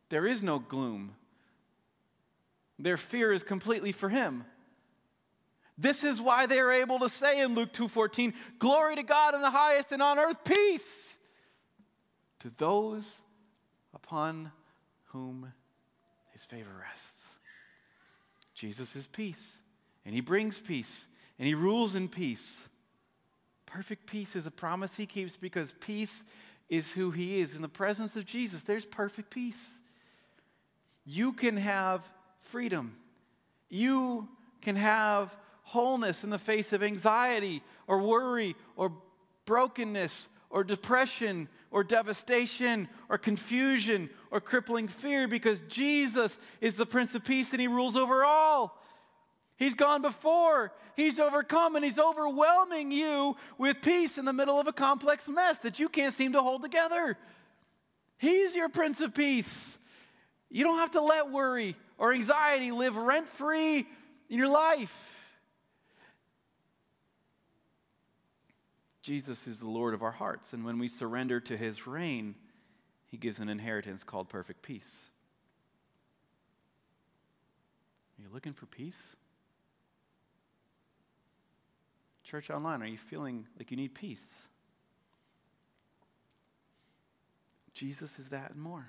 There 0.09 0.27
is 0.27 0.43
no 0.43 0.59
gloom. 0.59 1.15
Their 2.79 2.97
fear 2.97 3.31
is 3.31 3.43
completely 3.43 3.93
for 3.93 4.09
him. 4.09 4.47
This 5.77 6.03
is 6.03 6.19
why 6.19 6.47
they 6.47 6.61
are 6.61 6.73
able 6.73 6.99
to 7.01 7.11
say 7.11 7.43
in 7.43 7.55
Luke 7.55 7.73
2:14, 7.73 8.33
"Glory 8.59 8.97
to 8.97 9.03
God 9.03 9.35
in 9.35 9.43
the 9.43 9.51
highest 9.51 9.93
and 9.93 10.03
on 10.03 10.19
earth 10.19 10.43
peace 10.45 11.15
to 12.39 12.51
those 12.51 13.17
upon 13.93 14.51
whom 15.07 15.53
his 16.31 16.45
favor 16.45 16.73
rests." 16.73 17.39
Jesus 18.55 18.97
is 18.97 19.07
peace, 19.07 19.59
and 20.07 20.15
he 20.15 20.23
brings 20.23 20.59
peace 20.59 21.07
and 21.39 21.49
he 21.49 21.55
rules 21.55 21.97
in 21.97 22.09
peace. 22.09 22.57
Perfect 23.67 24.07
peace 24.07 24.37
is 24.37 24.47
a 24.47 24.51
promise 24.51 24.95
he 24.95 25.07
keeps 25.07 25.37
because 25.37 25.73
peace 25.81 26.23
is 26.69 26.91
who 26.91 27.11
he 27.11 27.41
is. 27.41 27.57
In 27.57 27.63
the 27.63 27.69
presence 27.69 28.15
of 28.17 28.25
Jesus, 28.25 28.63
there's 28.63 28.85
perfect 28.85 29.31
peace. 29.31 29.61
You 31.05 31.33
can 31.33 31.57
have 31.57 32.09
freedom. 32.39 32.97
You 33.69 34.29
can 34.63 34.77
have 34.77 35.35
wholeness 35.63 36.23
in 36.25 36.31
the 36.31 36.39
face 36.39 36.73
of 36.73 36.83
anxiety 36.83 37.63
or 37.87 38.01
worry 38.01 38.55
or 38.77 38.93
brokenness 39.45 40.29
or 40.51 40.63
depression 40.63 41.49
or 41.71 41.83
devastation 41.83 42.89
or 43.09 43.19
confusion 43.19 44.09
or 44.31 44.41
crippling 44.41 44.87
fear 44.89 45.27
because 45.27 45.61
Jesus 45.63 46.39
is 46.61 46.77
the 46.77 46.87
Prince 46.87 47.15
of 47.15 47.25
Peace 47.25 47.51
and 47.51 47.61
He 47.61 47.67
rules 47.67 47.97
over 47.97 48.25
all. 48.25 48.81
He's 49.57 49.75
gone 49.75 50.03
before. 50.03 50.73
He's 50.97 51.19
overcome 51.19 51.77
and 51.77 51.85
he's 51.85 51.99
overwhelming 51.99 52.91
you 52.91 53.37
with 53.59 53.81
peace 53.83 54.19
in 54.19 54.25
the 54.25 54.33
middle 54.33 54.59
of 54.59 54.67
a 54.67 54.73
complex 54.73 55.29
mess 55.29 55.59
that 55.59 55.79
you 55.79 55.89
can't 55.89 56.15
seem 56.15 56.33
to 56.33 56.43
hold 56.43 56.63
together. 56.63 57.17
He's 58.19 58.55
your 58.55 58.69
Prince 58.69 59.01
of 59.01 59.15
Peace. 59.15 59.79
You 60.51 60.65
don't 60.65 60.79
have 60.79 60.93
to 60.93 61.01
let 61.01 61.31
worry 61.31 61.77
or 61.99 62.13
anxiety 62.13 62.71
live 62.71 62.97
rent 62.97 63.29
free 63.29 63.87
in 64.29 64.39
your 64.39 64.49
life. 64.49 64.93
Jesus 69.03 69.47
is 69.47 69.59
the 69.59 69.69
Lord 69.69 69.93
of 69.93 70.03
our 70.03 70.13
hearts, 70.13 70.55
and 70.55 70.65
when 70.65 70.79
we 70.79 70.89
surrender 70.89 71.39
to 71.39 71.57
his 71.59 71.87
reign, 71.87 72.35
he 73.05 73.19
gives 73.19 73.39
an 73.39 73.51
inheritance 73.51 74.03
called 74.03 74.31
perfect 74.31 74.63
peace. 74.63 74.89
Are 78.19 78.23
you 78.23 78.29
looking 78.33 78.55
for 78.55 78.65
peace? 78.65 78.97
Church 82.35 82.51
Online, 82.51 82.83
are 82.83 82.87
you 82.87 82.99
feeling 82.99 83.47
like 83.57 83.71
you 83.71 83.77
need 83.77 83.95
peace? 83.95 84.19
Jesus 87.75 88.19
is 88.19 88.31
that 88.31 88.51
and 88.51 88.61
more. 88.61 88.85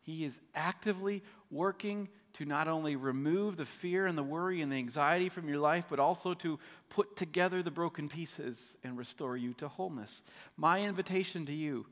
He 0.00 0.24
is 0.24 0.40
actively 0.52 1.22
working 1.52 2.08
to 2.32 2.44
not 2.44 2.66
only 2.66 2.96
remove 2.96 3.56
the 3.56 3.64
fear 3.64 4.06
and 4.06 4.18
the 4.18 4.24
worry 4.24 4.60
and 4.60 4.72
the 4.72 4.76
anxiety 4.76 5.28
from 5.28 5.48
your 5.48 5.58
life, 5.58 5.84
but 5.88 6.00
also 6.00 6.34
to 6.34 6.58
put 6.88 7.14
together 7.14 7.62
the 7.62 7.70
broken 7.70 8.08
pieces 8.08 8.74
and 8.82 8.98
restore 8.98 9.36
you 9.36 9.54
to 9.54 9.68
wholeness. 9.68 10.20
My 10.56 10.82
invitation 10.82 11.46
to 11.46 11.52
you 11.52 11.86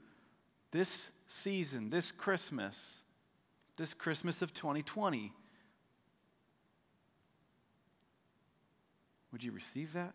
this 0.73 1.11
season, 1.29 1.91
this 1.91 2.11
Christmas, 2.11 2.77
this 3.77 3.95
Christmas 3.95 4.43
of 4.43 4.53
2020, 4.53 5.33
would 9.31 9.45
you 9.45 9.53
receive 9.53 9.93
that? 9.93 10.13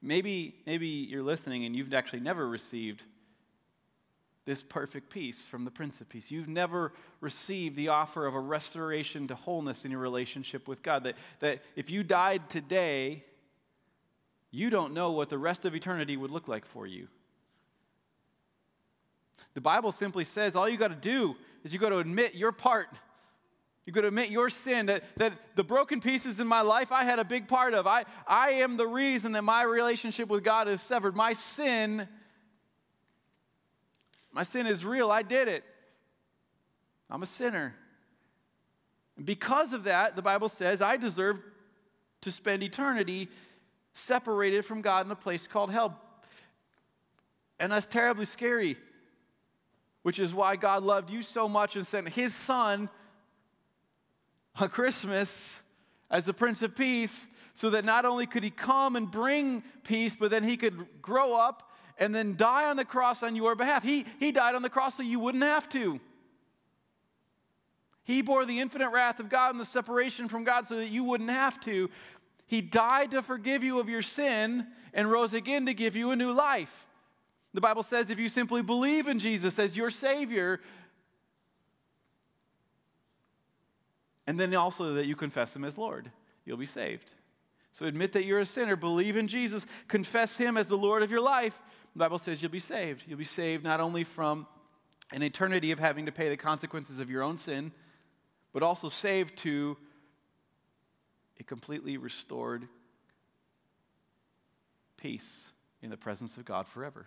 Maybe, 0.00 0.54
maybe 0.66 0.86
you're 0.86 1.22
listening 1.22 1.64
and 1.64 1.74
you've 1.74 1.92
actually 1.92 2.20
never 2.20 2.48
received 2.48 3.02
this 4.44 4.62
perfect 4.62 5.10
peace 5.10 5.44
from 5.44 5.64
the 5.64 5.70
Prince 5.70 6.00
of 6.00 6.08
Peace. 6.08 6.30
You've 6.30 6.48
never 6.48 6.92
received 7.20 7.76
the 7.76 7.88
offer 7.88 8.26
of 8.26 8.34
a 8.34 8.40
restoration 8.40 9.28
to 9.28 9.34
wholeness 9.34 9.84
in 9.84 9.90
your 9.90 10.00
relationship 10.00 10.66
with 10.66 10.82
God. 10.82 11.04
That, 11.04 11.16
that 11.40 11.62
if 11.76 11.90
you 11.90 12.02
died 12.02 12.48
today, 12.48 13.24
you 14.50 14.70
don't 14.70 14.94
know 14.94 15.12
what 15.12 15.28
the 15.28 15.36
rest 15.36 15.64
of 15.64 15.74
eternity 15.74 16.16
would 16.16 16.30
look 16.30 16.48
like 16.48 16.64
for 16.64 16.86
you. 16.86 17.08
The 19.54 19.60
Bible 19.60 19.92
simply 19.92 20.24
says 20.24 20.56
all 20.56 20.68
you 20.68 20.78
got 20.78 20.88
to 20.88 20.94
do 20.94 21.36
is 21.64 21.74
you 21.74 21.78
got 21.78 21.90
to 21.90 21.98
admit 21.98 22.34
your 22.34 22.52
part. 22.52 22.88
You 23.88 24.02
to 24.02 24.08
admit 24.08 24.28
your 24.28 24.50
sin, 24.50 24.84
that, 24.84 25.02
that 25.16 25.32
the 25.54 25.64
broken 25.64 26.02
pieces 26.02 26.38
in 26.38 26.46
my 26.46 26.60
life 26.60 26.92
I 26.92 27.04
had 27.04 27.18
a 27.18 27.24
big 27.24 27.48
part 27.48 27.72
of. 27.72 27.86
I, 27.86 28.04
I 28.26 28.50
am 28.50 28.76
the 28.76 28.86
reason 28.86 29.32
that 29.32 29.44
my 29.44 29.62
relationship 29.62 30.28
with 30.28 30.44
God 30.44 30.68
is 30.68 30.82
severed. 30.82 31.16
My 31.16 31.32
sin, 31.32 32.06
my 34.30 34.42
sin 34.42 34.66
is 34.66 34.84
real. 34.84 35.10
I 35.10 35.22
did 35.22 35.48
it. 35.48 35.64
I'm 37.08 37.22
a 37.22 37.26
sinner. 37.26 37.74
And 39.16 39.24
because 39.24 39.72
of 39.72 39.84
that, 39.84 40.16
the 40.16 40.22
Bible 40.22 40.50
says 40.50 40.82
I 40.82 40.98
deserve 40.98 41.40
to 42.20 42.30
spend 42.30 42.62
eternity 42.62 43.30
separated 43.94 44.66
from 44.66 44.82
God 44.82 45.06
in 45.06 45.12
a 45.12 45.16
place 45.16 45.46
called 45.46 45.70
hell. 45.70 45.98
And 47.58 47.72
that's 47.72 47.86
terribly 47.86 48.26
scary, 48.26 48.76
which 50.02 50.18
is 50.18 50.34
why 50.34 50.56
God 50.56 50.82
loved 50.82 51.08
you 51.08 51.22
so 51.22 51.48
much 51.48 51.74
and 51.74 51.86
sent 51.86 52.10
his 52.10 52.34
son 52.34 52.90
on 54.60 54.68
Christmas 54.68 55.60
as 56.10 56.24
the 56.24 56.32
Prince 56.34 56.62
of 56.62 56.74
Peace 56.74 57.26
so 57.54 57.70
that 57.70 57.84
not 57.84 58.04
only 58.04 58.26
could 58.26 58.42
he 58.42 58.50
come 58.50 58.96
and 58.96 59.10
bring 59.10 59.62
peace, 59.82 60.14
but 60.14 60.30
then 60.30 60.44
he 60.44 60.56
could 60.56 60.86
grow 61.02 61.36
up 61.36 61.72
and 61.98 62.14
then 62.14 62.36
die 62.36 62.68
on 62.68 62.76
the 62.76 62.84
cross 62.84 63.22
on 63.22 63.34
your 63.34 63.54
behalf. 63.54 63.82
He, 63.82 64.06
he 64.20 64.30
died 64.30 64.54
on 64.54 64.62
the 64.62 64.70
cross 64.70 64.96
so 64.96 65.02
you 65.02 65.18
wouldn't 65.18 65.42
have 65.42 65.68
to. 65.70 66.00
He 68.04 68.22
bore 68.22 68.46
the 68.46 68.60
infinite 68.60 68.90
wrath 68.90 69.20
of 69.20 69.28
God 69.28 69.50
and 69.50 69.60
the 69.60 69.66
separation 69.66 70.28
from 70.28 70.44
God 70.44 70.66
so 70.66 70.76
that 70.76 70.88
you 70.88 71.04
wouldn't 71.04 71.30
have 71.30 71.60
to. 71.62 71.90
He 72.46 72.62
died 72.62 73.10
to 73.10 73.22
forgive 73.22 73.62
you 73.62 73.80
of 73.80 73.88
your 73.88 74.02
sin 74.02 74.66
and 74.94 75.10
rose 75.10 75.34
again 75.34 75.66
to 75.66 75.74
give 75.74 75.96
you 75.96 76.12
a 76.12 76.16
new 76.16 76.32
life. 76.32 76.86
The 77.54 77.60
Bible 77.60 77.82
says 77.82 78.08
if 78.08 78.18
you 78.18 78.28
simply 78.28 78.62
believe 78.62 79.08
in 79.08 79.18
Jesus 79.18 79.58
as 79.58 79.76
your 79.76 79.90
Savior, 79.90 80.60
and 84.28 84.38
then 84.38 84.54
also 84.54 84.92
that 84.92 85.06
you 85.06 85.16
confess 85.16 85.56
Him 85.56 85.64
as 85.64 85.78
Lord, 85.78 86.10
you'll 86.44 86.58
be 86.58 86.66
saved. 86.66 87.10
So 87.72 87.86
admit 87.86 88.12
that 88.12 88.26
you're 88.26 88.40
a 88.40 88.46
sinner, 88.46 88.76
believe 88.76 89.16
in 89.16 89.26
Jesus, 89.26 89.64
confess 89.88 90.36
Him 90.36 90.58
as 90.58 90.68
the 90.68 90.76
Lord 90.76 91.02
of 91.02 91.10
your 91.10 91.22
life. 91.22 91.58
The 91.94 92.00
Bible 92.00 92.18
says 92.18 92.42
you'll 92.42 92.50
be 92.50 92.58
saved. 92.58 93.04
You'll 93.08 93.18
be 93.18 93.24
saved 93.24 93.64
not 93.64 93.80
only 93.80 94.04
from 94.04 94.46
an 95.12 95.22
eternity 95.22 95.70
of 95.70 95.78
having 95.78 96.04
to 96.04 96.12
pay 96.12 96.28
the 96.28 96.36
consequences 96.36 96.98
of 96.98 97.08
your 97.08 97.22
own 97.22 97.38
sin, 97.38 97.72
but 98.52 98.62
also 98.62 98.90
saved 98.90 99.38
to 99.38 99.78
a 101.40 101.42
completely 101.44 101.96
restored 101.96 102.68
peace 104.98 105.46
in 105.80 105.88
the 105.88 105.96
presence 105.96 106.36
of 106.36 106.44
God 106.44 106.66
forever. 106.66 107.06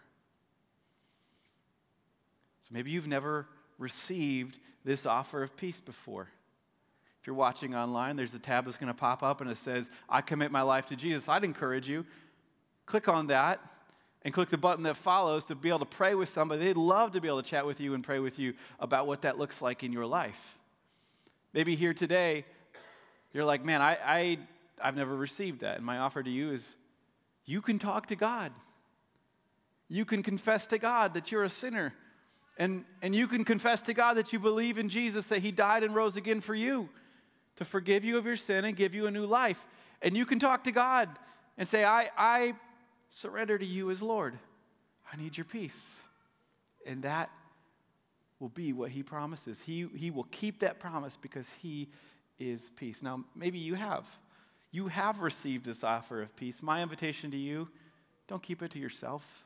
So 2.62 2.70
maybe 2.72 2.90
you've 2.90 3.08
never 3.08 3.46
received 3.78 4.58
this 4.84 5.06
offer 5.06 5.44
of 5.44 5.56
peace 5.56 5.80
before. 5.80 6.28
If 7.22 7.28
you're 7.28 7.36
watching 7.36 7.76
online, 7.76 8.16
there's 8.16 8.34
a 8.34 8.40
tab 8.40 8.66
that's 8.66 8.78
going 8.78 8.88
to 8.88 8.96
pop 8.96 9.22
up 9.22 9.42
and 9.42 9.50
it 9.50 9.58
says, 9.58 9.88
I 10.10 10.22
commit 10.22 10.52
my 10.52 10.64
life 10.64 10.88
to 10.88 10.96
Jesus. 10.96 11.30
I'd 11.30 11.44
encourage 11.44 11.88
you, 11.88 12.04
click 12.88 13.08
on 13.08 13.28
that 13.28 13.60
and 14.24 14.34
click 14.34 14.50
the 14.50 14.58
button 14.58 14.84
that 14.86 14.98
follows 14.98 15.46
to 15.46 15.56
be 15.56 15.70
able 15.70 15.80
to 15.80 15.86
pray 15.86 16.16
with 16.16 16.30
somebody. 16.30 16.66
They'd 16.66 16.78
love 16.78 17.12
to 17.12 17.22
be 17.22 17.28
able 17.28 17.44
to 17.44 17.48
chat 17.48 17.64
with 17.68 17.80
you 17.80 17.94
and 17.94 18.04
pray 18.04 18.18
with 18.18 18.40
you 18.40 18.56
about 18.80 19.06
what 19.06 19.22
that 19.22 19.38
looks 19.38 19.62
like 19.62 19.84
in 19.84 19.94
your 19.94 20.08
life. 20.08 20.58
Maybe 21.54 21.76
here 21.76 21.94
today, 21.94 22.44
you're 23.34 23.46
like, 23.46 23.64
man, 23.64 23.84
I, 23.84 24.00
I, 24.04 24.40
I've 24.82 24.96
never 24.96 25.16
received 25.16 25.62
that. 25.62 25.78
And 25.78 25.86
my 25.86 26.00
offer 26.00 26.24
to 26.24 26.30
you 26.30 26.54
is 26.54 26.66
you 27.46 27.62
can 27.62 27.78
talk 27.78 28.08
to 28.08 28.16
God. 28.16 28.52
You 29.90 30.06
can 30.06 30.24
confess 30.24 30.66
to 30.68 30.80
God 30.80 31.14
that 31.14 31.32
you're 31.32 31.44
a 31.44 31.50
sinner. 31.50 31.94
And, 32.58 32.84
and 33.04 33.14
you 33.14 33.28
can 33.28 33.46
confess 33.46 33.84
to 33.84 33.94
God 33.94 34.16
that 34.16 34.34
you 34.34 34.40
believe 34.40 34.80
in 34.80 34.90
Jesus, 34.90 35.26
that 35.26 35.44
He 35.44 35.52
died 35.52 35.84
and 35.84 35.94
rose 35.94 36.18
again 36.18 36.42
for 36.42 36.56
you 36.56 36.90
to 37.58 37.66
forgive 37.66 38.04
you 38.04 38.18
of 38.18 38.26
your 38.26 38.36
sin 38.36 38.66
and 38.66 38.76
give 38.76 38.96
you 38.96 39.08
a 39.08 39.12
new 39.12 39.26
life. 39.26 39.66
And 40.02 40.16
you 40.16 40.26
can 40.26 40.40
talk 40.40 40.64
to 40.66 40.72
God 40.72 41.10
and 41.58 41.68
say, 41.68 41.84
I, 41.84 42.10
I 42.18 42.54
surrender 43.10 43.58
to 43.58 43.66
you 43.66 43.92
as 43.92 44.02
Lord. 44.02 44.38
I 45.12 45.18
need 45.18 45.38
your 45.38 45.46
peace. 45.46 45.80
And 46.86 47.04
that 47.04 47.30
will 48.40 48.50
be 48.50 48.74
what 48.74 48.92
He 48.92 49.04
promises. 49.04 49.60
He, 49.66 49.88
he 49.96 50.10
will 50.10 50.28
keep 50.32 50.60
that 50.60 50.80
promise 50.80 51.18
because 51.22 51.46
He 51.62 51.90
is 52.40 52.72
peace. 52.76 53.04
Now, 53.04 53.24
maybe 53.36 53.60
you 53.60 53.76
have. 53.76 54.08
You 54.72 54.88
have 54.88 55.20
received 55.20 55.66
this 55.66 55.84
offer 55.84 56.22
of 56.22 56.36
peace. 56.36 56.62
My 56.62 56.82
invitation 56.82 57.30
to 57.32 57.38
you 57.38 57.70
don't 58.28 58.42
keep 58.42 58.64
it 58.64 58.72
to 58.72 58.80
yourself. 58.80 59.46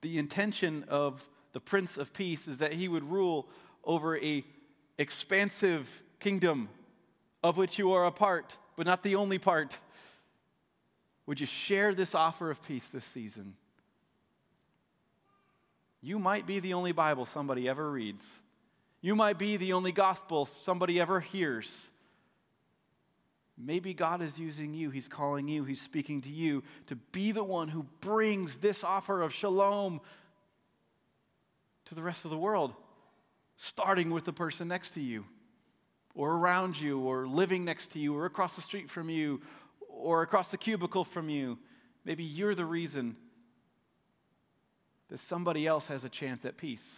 The 0.00 0.18
intention 0.18 0.84
of 0.88 1.28
the 1.52 1.60
Prince 1.60 1.96
of 1.96 2.12
Peace 2.12 2.46
is 2.46 2.58
that 2.58 2.72
he 2.72 2.86
would 2.86 3.10
rule 3.10 3.48
over 3.82 4.16
a 4.18 4.44
expansive 4.98 5.88
kingdom 6.20 6.68
of 7.42 7.56
which 7.56 7.78
you 7.78 7.92
are 7.92 8.06
a 8.06 8.12
part, 8.12 8.56
but 8.76 8.86
not 8.86 9.02
the 9.02 9.16
only 9.16 9.38
part. 9.38 9.76
Would 11.26 11.40
you 11.40 11.46
share 11.46 11.94
this 11.94 12.14
offer 12.14 12.50
of 12.50 12.62
peace 12.62 12.88
this 12.88 13.04
season? 13.04 13.54
You 16.00 16.18
might 16.18 16.46
be 16.46 16.60
the 16.60 16.74
only 16.74 16.92
Bible 16.92 17.26
somebody 17.26 17.68
ever 17.68 17.90
reads. 17.90 18.24
You 19.00 19.16
might 19.16 19.38
be 19.38 19.56
the 19.56 19.72
only 19.72 19.92
gospel 19.92 20.46
somebody 20.46 21.00
ever 21.00 21.20
hears. 21.20 21.68
Maybe 23.58 23.94
God 23.94 24.20
is 24.20 24.38
using 24.38 24.74
you, 24.74 24.90
He's 24.90 25.08
calling 25.08 25.48
you, 25.48 25.64
He's 25.64 25.80
speaking 25.80 26.20
to 26.22 26.30
you 26.30 26.62
to 26.86 26.96
be 26.96 27.32
the 27.32 27.44
one 27.44 27.68
who 27.68 27.84
brings 28.00 28.56
this 28.56 28.84
offer 28.84 29.22
of 29.22 29.32
shalom 29.32 30.00
to 31.86 31.94
the 31.94 32.02
rest 32.02 32.24
of 32.24 32.30
the 32.30 32.38
world, 32.38 32.74
starting 33.56 34.10
with 34.10 34.24
the 34.24 34.32
person 34.32 34.68
next 34.68 34.90
to 34.94 35.00
you, 35.00 35.24
or 36.14 36.32
around 36.32 36.78
you, 36.78 37.00
or 37.00 37.26
living 37.26 37.64
next 37.64 37.92
to 37.92 37.98
you, 37.98 38.16
or 38.16 38.26
across 38.26 38.54
the 38.54 38.62
street 38.62 38.90
from 38.90 39.10
you, 39.10 39.40
or 39.88 40.22
across 40.22 40.48
the 40.48 40.58
cubicle 40.58 41.04
from 41.04 41.28
you. 41.28 41.58
Maybe 42.04 42.24
you're 42.24 42.54
the 42.54 42.64
reason 42.64 43.16
that 45.08 45.18
somebody 45.18 45.66
else 45.66 45.86
has 45.86 46.04
a 46.04 46.08
chance 46.08 46.44
at 46.44 46.56
peace. 46.56 46.96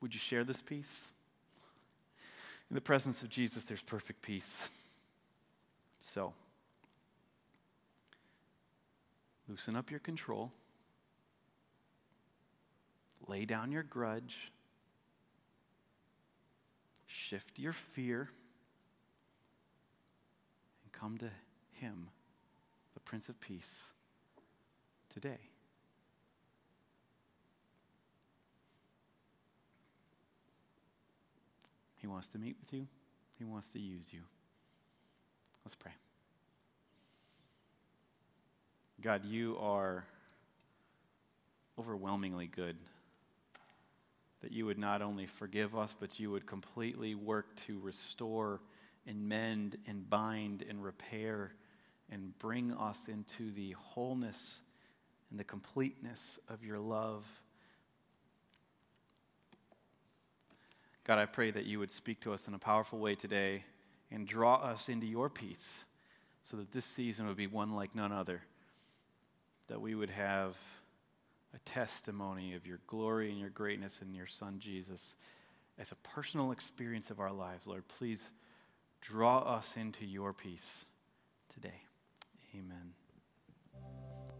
Would 0.00 0.14
you 0.14 0.20
share 0.20 0.44
this 0.44 0.60
peace? 0.60 1.00
In 2.70 2.74
the 2.74 2.80
presence 2.80 3.22
of 3.22 3.28
Jesus, 3.28 3.64
there's 3.64 3.82
perfect 3.82 4.22
peace. 4.22 4.68
So, 6.14 6.32
loosen 9.48 9.76
up 9.76 9.90
your 9.90 10.00
control, 10.00 10.52
lay 13.26 13.44
down 13.44 13.72
your 13.72 13.82
grudge, 13.82 14.52
shift 17.10 17.58
your 17.58 17.72
fear, 17.72 18.28
and 20.84 20.92
come 20.92 21.18
to 21.18 21.30
Him, 21.72 22.08
the 22.94 23.00
Prince 23.00 23.28
of 23.28 23.40
Peace, 23.40 23.70
today. 25.08 25.38
He 31.96 32.06
wants 32.06 32.28
to 32.28 32.38
meet 32.38 32.56
with 32.60 32.72
you, 32.72 32.86
He 33.38 33.44
wants 33.44 33.66
to 33.68 33.78
use 33.78 34.06
you. 34.10 34.20
Let's 35.64 35.74
pray. 35.74 35.92
God, 39.02 39.24
you 39.24 39.56
are 39.60 40.04
overwhelmingly 41.78 42.46
good. 42.46 42.76
That 44.42 44.52
you 44.52 44.66
would 44.66 44.78
not 44.78 45.02
only 45.02 45.26
forgive 45.26 45.76
us, 45.76 45.94
but 45.98 46.18
you 46.18 46.30
would 46.30 46.46
completely 46.46 47.14
work 47.14 47.56
to 47.66 47.78
restore 47.80 48.60
and 49.06 49.28
mend 49.28 49.76
and 49.86 50.08
bind 50.08 50.64
and 50.68 50.82
repair 50.82 51.52
and 52.10 52.36
bring 52.38 52.72
us 52.72 52.98
into 53.08 53.52
the 53.52 53.72
wholeness 53.72 54.56
and 55.30 55.38
the 55.38 55.44
completeness 55.44 56.38
of 56.48 56.64
your 56.64 56.78
love 56.78 57.24
God, 61.10 61.18
I 61.18 61.26
pray 61.26 61.50
that 61.50 61.64
you 61.64 61.80
would 61.80 61.90
speak 61.90 62.20
to 62.20 62.32
us 62.32 62.46
in 62.46 62.54
a 62.54 62.58
powerful 62.58 63.00
way 63.00 63.16
today 63.16 63.64
and 64.12 64.28
draw 64.28 64.54
us 64.56 64.88
into 64.88 65.06
your 65.06 65.28
peace 65.28 65.68
so 66.44 66.56
that 66.58 66.70
this 66.70 66.84
season 66.84 67.26
would 67.26 67.36
be 67.36 67.48
one 67.48 67.74
like 67.74 67.96
none 67.96 68.12
other. 68.12 68.42
That 69.66 69.80
we 69.80 69.96
would 69.96 70.10
have 70.10 70.56
a 71.54 71.58
testimony 71.68 72.54
of 72.54 72.66
your 72.66 72.78
glory 72.86 73.30
and 73.30 73.38
your 73.38 73.50
greatness 73.50 73.98
in 74.02 74.14
your 74.14 74.26
Son 74.26 74.58
Jesus 74.58 75.14
as 75.78 75.90
a 75.90 76.08
personal 76.08 76.52
experience 76.52 77.10
of 77.10 77.20
our 77.20 77.32
lives. 77.32 77.66
Lord, 77.66 77.84
please 77.98 78.22
draw 79.00 79.38
us 79.38 79.66
into 79.76 80.04
your 80.04 80.32
peace 80.32 80.84
today. 81.52 81.82
Amen. 82.54 82.99